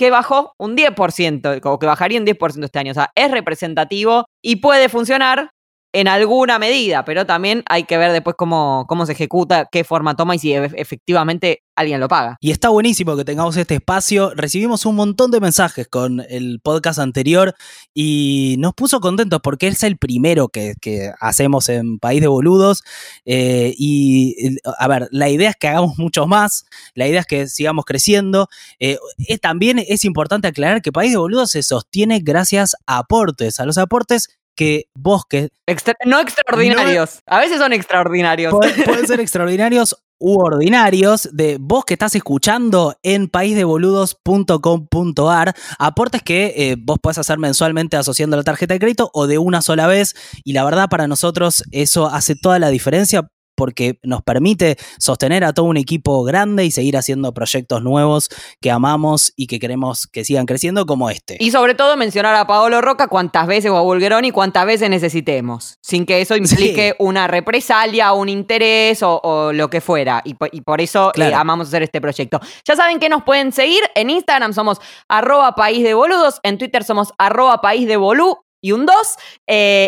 que 0.00 0.10
bajó 0.10 0.54
un 0.56 0.78
10%, 0.78 1.60
o 1.62 1.78
que 1.78 1.84
bajaría 1.84 2.18
un 2.18 2.24
10% 2.24 2.64
este 2.64 2.78
año. 2.78 2.92
O 2.92 2.94
sea, 2.94 3.12
es 3.14 3.30
representativo 3.30 4.24
y 4.40 4.56
puede 4.56 4.88
funcionar 4.88 5.50
en 5.92 6.08
alguna 6.08 6.58
medida, 6.58 7.04
pero 7.04 7.26
también 7.26 7.62
hay 7.66 7.84
que 7.84 7.98
ver 7.98 8.12
después 8.12 8.36
cómo, 8.36 8.86
cómo 8.88 9.06
se 9.06 9.12
ejecuta, 9.12 9.68
qué 9.70 9.84
forma 9.84 10.16
toma 10.16 10.36
y 10.36 10.38
si 10.38 10.52
efectivamente 10.52 11.62
alguien 11.74 11.98
lo 11.98 12.08
paga. 12.08 12.36
Y 12.40 12.50
está 12.50 12.68
buenísimo 12.68 13.16
que 13.16 13.24
tengamos 13.24 13.56
este 13.56 13.76
espacio. 13.76 14.32
Recibimos 14.34 14.86
un 14.86 14.96
montón 14.96 15.30
de 15.30 15.40
mensajes 15.40 15.88
con 15.88 16.20
el 16.28 16.60
podcast 16.62 16.98
anterior 16.98 17.54
y 17.94 18.56
nos 18.58 18.74
puso 18.74 19.00
contentos 19.00 19.40
porque 19.42 19.66
es 19.66 19.82
el 19.82 19.96
primero 19.96 20.48
que, 20.48 20.74
hacemos 21.20 21.68
en 21.68 21.98
País 21.98 22.20
de 22.20 22.28
Boludos. 22.28 22.82
Eh, 23.24 23.74
y 23.76 24.58
a 24.78 24.88
ver, 24.88 25.08
la 25.10 25.28
idea 25.28 25.50
es 25.50 25.56
que 25.56 25.68
hagamos 25.68 25.98
muchos 25.98 26.28
más, 26.28 26.66
la 26.94 27.08
idea 27.08 27.20
es 27.20 27.26
que 27.26 27.48
sigamos 27.48 27.84
creciendo. 27.84 28.48
Eh, 28.78 28.98
también 29.40 29.78
es 29.78 30.04
importante 30.04 30.48
aclarar 30.48 30.82
que 30.82 30.92
País 30.92 31.12
de 31.12 31.18
Boludos 31.18 31.50
se 31.50 31.62
sostiene 31.62 32.20
gracias 32.20 32.76
a 32.86 32.98
aportes, 32.98 33.58
a 33.58 33.66
los 33.66 33.78
aportes 33.78 34.39
que 34.56 34.84
vos 34.94 35.22
que 35.28 35.48
Extra- 35.66 35.94
no 36.04 36.20
extraordinarios. 36.20 37.20
A 37.26 37.40
veces 37.40 37.58
son 37.58 37.72
extraordinarios. 37.72 38.52
Pueden, 38.52 38.84
pueden 38.84 39.06
ser 39.06 39.20
extraordinarios 39.20 39.96
u 40.22 40.38
ordinarios 40.38 41.30
de 41.32 41.56
vos 41.58 41.84
que 41.86 41.94
estás 41.94 42.14
escuchando 42.14 42.94
en 43.02 43.28
paisdeboludos.com.ar. 43.28 45.54
Aportes 45.78 46.22
que 46.22 46.52
eh, 46.56 46.76
vos 46.78 46.98
podés 47.02 47.16
hacer 47.18 47.38
mensualmente 47.38 47.96
asociando 47.96 48.36
la 48.36 48.42
tarjeta 48.42 48.74
de 48.74 48.80
crédito 48.80 49.10
o 49.14 49.26
de 49.26 49.38
una 49.38 49.62
sola 49.62 49.86
vez. 49.86 50.14
Y 50.44 50.52
la 50.52 50.62
verdad, 50.64 50.88
para 50.90 51.08
nosotros 51.08 51.64
eso 51.72 52.06
hace 52.06 52.34
toda 52.34 52.58
la 52.58 52.68
diferencia 52.68 53.28
porque 53.60 53.98
nos 54.02 54.22
permite 54.22 54.78
sostener 54.98 55.44
a 55.44 55.52
todo 55.52 55.66
un 55.66 55.76
equipo 55.76 56.24
grande 56.24 56.64
y 56.64 56.70
seguir 56.70 56.96
haciendo 56.96 57.34
proyectos 57.34 57.82
nuevos 57.82 58.30
que 58.58 58.70
amamos 58.70 59.34
y 59.36 59.48
que 59.48 59.58
queremos 59.58 60.06
que 60.06 60.24
sigan 60.24 60.46
creciendo 60.46 60.86
como 60.86 61.10
este. 61.10 61.36
Y 61.40 61.50
sobre 61.50 61.74
todo 61.74 61.94
mencionar 61.98 62.34
a 62.36 62.46
Paolo 62.46 62.80
Roca 62.80 63.08
cuantas 63.08 63.46
veces 63.46 63.70
o 63.70 63.76
a 63.76 63.82
Bulgeroni 63.82 64.30
cuantas 64.30 64.64
veces 64.64 64.88
necesitemos, 64.88 65.76
sin 65.82 66.06
que 66.06 66.22
eso 66.22 66.36
implique 66.36 66.94
una 66.98 67.26
represalia, 67.26 68.14
un 68.14 68.30
interés 68.30 69.02
o, 69.02 69.20
o 69.22 69.52
lo 69.52 69.68
que 69.68 69.82
fuera. 69.82 70.22
Y, 70.24 70.34
po- 70.34 70.48
y 70.50 70.62
por 70.62 70.80
eso 70.80 71.12
eh, 71.14 71.34
amamos 71.34 71.68
hacer 71.68 71.82
este 71.82 72.00
proyecto. 72.00 72.40
Ya 72.64 72.76
saben 72.76 72.98
que 72.98 73.10
nos 73.10 73.24
pueden 73.24 73.52
seguir. 73.52 73.82
En 73.94 74.08
Instagram 74.08 74.54
somos 74.54 74.78
arroba 75.06 75.54
país 75.54 75.82
de 75.82 75.92
boludos, 75.92 76.40
en 76.42 76.56
Twitter 76.56 76.82
somos 76.82 77.12
arroba 77.18 77.60
país 77.60 77.86
de 77.86 77.98
bolú. 77.98 78.38
Y 78.60 78.72
un 78.72 78.86
2, 78.86 78.94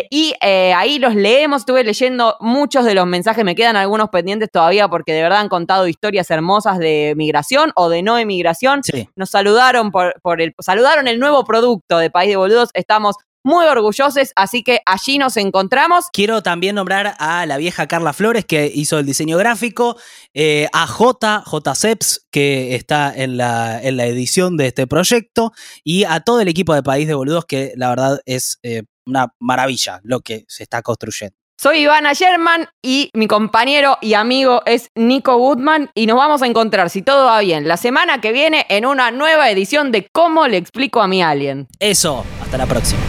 y 0.09 0.33
eh, 0.41 0.73
ahí 0.75 0.99
los 0.99 1.15
leemos. 1.15 1.61
Estuve 1.61 1.83
leyendo 1.83 2.35
muchos 2.39 2.85
de 2.85 2.95
los 2.95 3.05
mensajes, 3.05 3.43
me 3.45 3.55
quedan 3.55 3.75
algunos 3.75 4.09
pendientes 4.09 4.49
todavía 4.51 4.87
porque 4.87 5.13
de 5.13 5.21
verdad 5.21 5.39
han 5.39 5.49
contado 5.49 5.87
historias 5.87 6.29
hermosas 6.31 6.79
de 6.79 7.13
migración 7.15 7.71
o 7.75 7.89
de 7.89 8.01
no 8.03 8.17
emigración 8.17 8.83
Sí. 8.83 9.07
nos 9.15 9.29
saludaron 9.29 9.91
por, 9.91 10.19
por 10.21 10.41
el 10.41 10.53
saludaron 10.59 11.07
el 11.07 11.19
nuevo 11.19 11.43
producto 11.43 11.97
de 11.97 12.09
País 12.09 12.29
de 12.29 12.37
Boludos. 12.37 12.69
Estamos 12.73 13.15
muy 13.43 13.65
orgullosos, 13.65 14.31
así 14.35 14.63
que 14.63 14.81
allí 14.85 15.17
nos 15.17 15.37
encontramos. 15.37 16.05
Quiero 16.11 16.41
también 16.41 16.75
nombrar 16.75 17.15
a 17.19 17.45
la 17.45 17.57
vieja 17.57 17.87
Carla 17.87 18.13
Flores, 18.13 18.45
que 18.45 18.71
hizo 18.73 18.99
el 18.99 19.05
diseño 19.05 19.37
gráfico, 19.37 19.97
eh, 20.33 20.67
a 20.73 20.87
J, 20.87 21.43
J 21.45 21.75
Seps, 21.75 22.27
que 22.31 22.75
está 22.75 23.13
en 23.15 23.37
la, 23.37 23.81
en 23.81 23.97
la 23.97 24.05
edición 24.05 24.57
de 24.57 24.67
este 24.67 24.87
proyecto, 24.87 25.51
y 25.83 26.05
a 26.05 26.21
todo 26.21 26.41
el 26.41 26.47
equipo 26.47 26.73
de 26.73 26.83
País 26.83 27.07
de 27.07 27.13
Boludos, 27.13 27.45
que 27.45 27.73
la 27.75 27.89
verdad 27.89 28.19
es 28.25 28.59
eh, 28.63 28.83
una 29.05 29.33
maravilla 29.39 29.99
lo 30.03 30.21
que 30.21 30.45
se 30.47 30.63
está 30.63 30.81
construyendo. 30.81 31.37
Soy 31.63 31.77
Ivana 31.77 32.13
Sherman 32.13 32.67
y 32.81 33.09
mi 33.13 33.27
compañero 33.27 33.97
y 34.01 34.15
amigo 34.15 34.63
es 34.65 34.89
Nico 34.95 35.37
Goodman 35.37 35.91
y 35.93 36.07
nos 36.07 36.17
vamos 36.17 36.41
a 36.41 36.47
encontrar, 36.47 36.89
si 36.89 37.03
todo 37.03 37.27
va 37.27 37.39
bien, 37.39 37.67
la 37.67 37.77
semana 37.77 38.19
que 38.19 38.33
viene 38.33 38.65
en 38.69 38.85
una 38.85 39.11
nueva 39.11 39.49
edición 39.49 39.91
de 39.91 40.07
Cómo 40.11 40.47
le 40.47 40.57
explico 40.57 41.01
a 41.01 41.07
mi 41.07 41.21
alien. 41.21 41.67
Eso, 41.79 42.25
hasta 42.41 42.57
la 42.57 42.65
próxima. 42.65 43.01